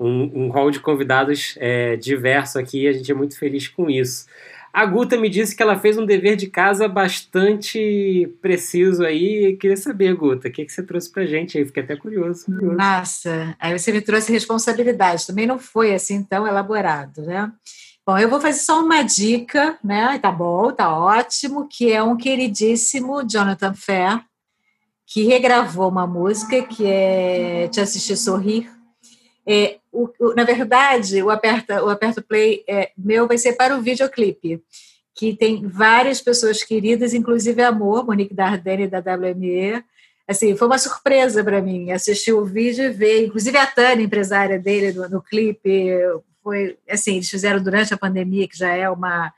[0.00, 4.26] um, um hall de convidados é, diverso aqui, a gente é muito feliz com isso.
[4.72, 9.56] A Guta me disse que ela fez um dever de casa bastante preciso aí.
[9.56, 11.64] Queria saber, Guta, o que, que você trouxe pra gente aí?
[11.64, 12.44] Fiquei até curioso.
[12.44, 12.76] curioso.
[12.76, 15.26] Nossa, aí você me trouxe responsabilidade.
[15.26, 17.50] Também não foi assim tão elaborado, né?
[18.08, 20.18] Bom, eu vou fazer só uma dica, né?
[20.18, 24.24] Tá bom, tá ótimo, que é um queridíssimo Jonathan Fair,
[25.06, 28.66] que regravou uma música que é Te Assistir Sorrir.
[29.46, 33.76] É, o, o, na verdade, o Aperta, o Aperta Play é, meu vai ser para
[33.76, 34.62] o videoclipe,
[35.14, 39.84] que tem várias pessoas queridas, inclusive Amor, Monique Dardenne da WME.
[40.26, 44.58] Assim, foi uma surpresa para mim assistir o vídeo e ver, inclusive a Tânia, empresária
[44.58, 45.90] dele no, no clipe,
[46.48, 49.30] foi assim, eles fizeram durante a pandemia, que já é uma,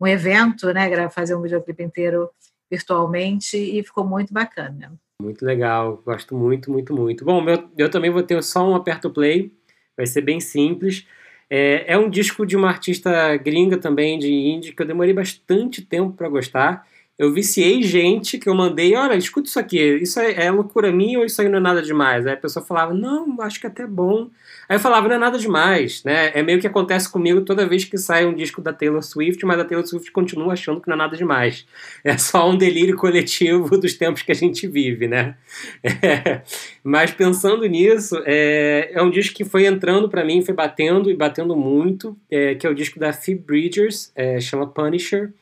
[0.00, 2.30] um evento, né, fazer um videoclipe inteiro
[2.70, 4.94] virtualmente e ficou muito bacana.
[5.20, 7.26] Muito legal, gosto muito, muito, muito.
[7.26, 9.52] Bom, meu, eu também vou ter só um aperto play,
[9.94, 11.06] vai ser bem simples.
[11.50, 15.82] É, é um disco de uma artista gringa também, de indie, que eu demorei bastante
[15.82, 16.88] tempo para gostar.
[17.18, 21.18] Eu viciei gente que eu mandei, olha, escuta isso aqui, isso é, é loucura minha
[21.18, 22.26] ou isso aí não é nada demais?
[22.26, 24.28] Aí a pessoa falava, não, acho que é até bom.
[24.68, 26.30] Aí eu falava, não é nada demais, né?
[26.34, 29.58] É meio que acontece comigo toda vez que sai um disco da Taylor Swift, mas
[29.58, 31.66] a Taylor Swift continua achando que não é nada demais.
[32.04, 35.36] É só um delírio coletivo dos tempos que a gente vive, né?
[35.82, 36.42] É,
[36.84, 41.14] mas pensando nisso, é, é, um disco que foi entrando para mim, foi batendo e
[41.14, 45.32] batendo muito, é, que é o disco da Phoebe Bridgers, é, chama Punisher.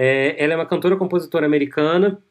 [0.00, 2.22] É, ela é uma cantora compositora americana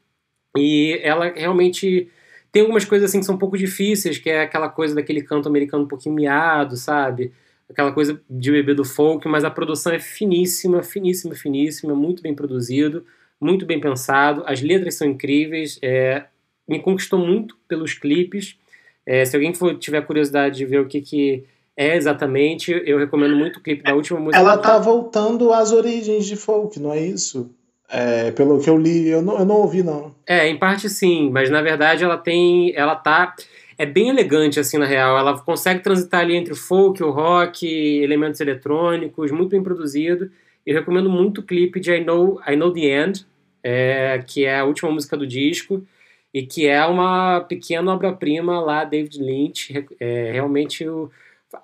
[0.58, 2.10] e ela realmente
[2.50, 5.50] tem algumas coisas assim que são um pouco difíceis, que é aquela coisa daquele canto
[5.50, 7.34] americano um pouquinho miado, sabe?
[7.70, 12.34] Aquela coisa de bebê do folk, mas a produção é finíssima, finíssima, finíssima, muito bem
[12.34, 13.06] produzido,
[13.40, 16.26] muito bem pensado, as letras são incríveis, é,
[16.66, 18.58] me conquistou muito pelos clipes.
[19.06, 21.44] É, se alguém for, tiver curiosidade de ver o que, que
[21.78, 24.40] é exatamente, eu recomendo muito o clipe da última música.
[24.40, 27.56] Ela tá voltando às origens de folk, não é isso?
[27.88, 30.14] É, pelo que eu li, eu não, eu não ouvi, não.
[30.26, 32.74] É, em parte sim, mas na verdade ela tem.
[32.76, 33.36] Ela tá.
[33.78, 35.18] É bem elegante, assim, na real.
[35.20, 40.32] Ela consegue transitar ali entre o folk, o rock, elementos eletrônicos, muito bem produzido.
[40.66, 43.26] Eu recomendo muito o clipe de I Know, I Know the End,
[43.64, 45.86] é, que é a última música do disco,
[46.34, 49.86] e que é uma pequena obra-prima lá, David Lynch.
[50.00, 51.12] É, realmente, eu,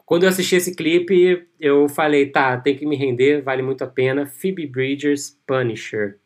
[0.06, 3.88] quando eu assisti esse clipe, eu falei, tá, tem que me render, vale muito a
[3.88, 4.26] pena.
[4.26, 6.18] Phoebe Bridgers, Punisher.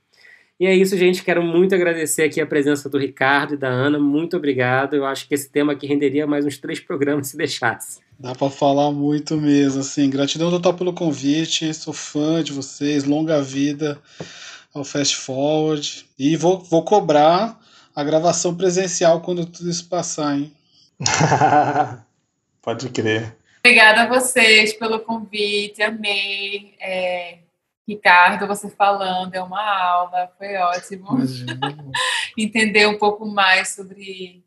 [0.59, 1.23] E é isso, gente.
[1.23, 3.99] Quero muito agradecer aqui a presença do Ricardo e da Ana.
[3.99, 4.95] Muito obrigado.
[4.95, 7.99] Eu acho que esse tema aqui renderia mais uns três programas se deixasse.
[8.19, 10.09] Dá para falar muito mesmo, assim.
[10.09, 11.71] Gratidão total pelo convite.
[11.75, 13.03] Sou fã de vocês.
[13.03, 13.99] Longa vida
[14.73, 16.07] ao Fast Forward.
[16.17, 17.59] E vou, vou cobrar
[17.95, 20.51] a gravação presencial quando tudo isso passar, hein?
[22.63, 23.36] Pode crer.
[23.67, 25.83] Obrigada a vocês pelo convite.
[25.83, 26.73] Amei.
[26.79, 27.39] É
[27.85, 31.17] Ricardo, você falando, é uma aula, foi ótimo.
[32.37, 34.41] Entender um pouco mais sobre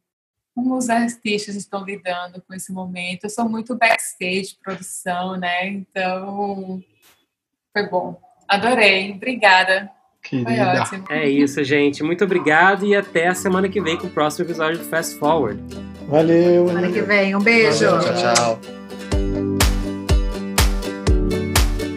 [0.55, 3.25] como os artistas estão lidando com esse momento.
[3.25, 5.69] Eu sou muito backstage, produção, né?
[5.69, 6.83] Então,
[7.75, 8.19] foi bom.
[8.49, 9.13] Adorei.
[9.13, 9.91] Obrigada.
[10.23, 10.51] Querida.
[10.51, 11.05] Foi ótimo.
[11.11, 12.03] É isso, gente.
[12.03, 15.63] Muito obrigado e até a semana que vem com o próximo episódio do Fast Forward.
[16.09, 16.69] Valeu.
[16.69, 17.37] Semana que vem.
[17.37, 17.85] Um beijo.
[17.85, 18.80] Valeu, tchau, tchau.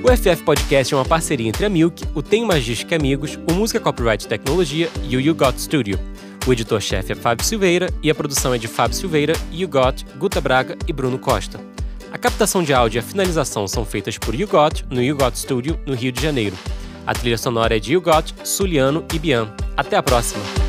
[0.03, 3.79] O FF Podcast é uma parceria entre a Milk, o Tem Magística Amigos, o Música
[3.79, 5.97] Copyright Tecnologia e o You Got Studio.
[6.45, 10.41] O editor-chefe é Fábio Silveira e a produção é de Fábio Silveira, You Got, Guta
[10.41, 11.57] Braga e Bruno Costa.
[12.11, 15.39] A captação de áudio e a finalização são feitas por You Got no You Got
[15.39, 16.57] Studio, no Rio de Janeiro.
[17.07, 19.55] A trilha sonora é de You Got, Suliano e Bian.
[19.77, 20.62] Até a próxima!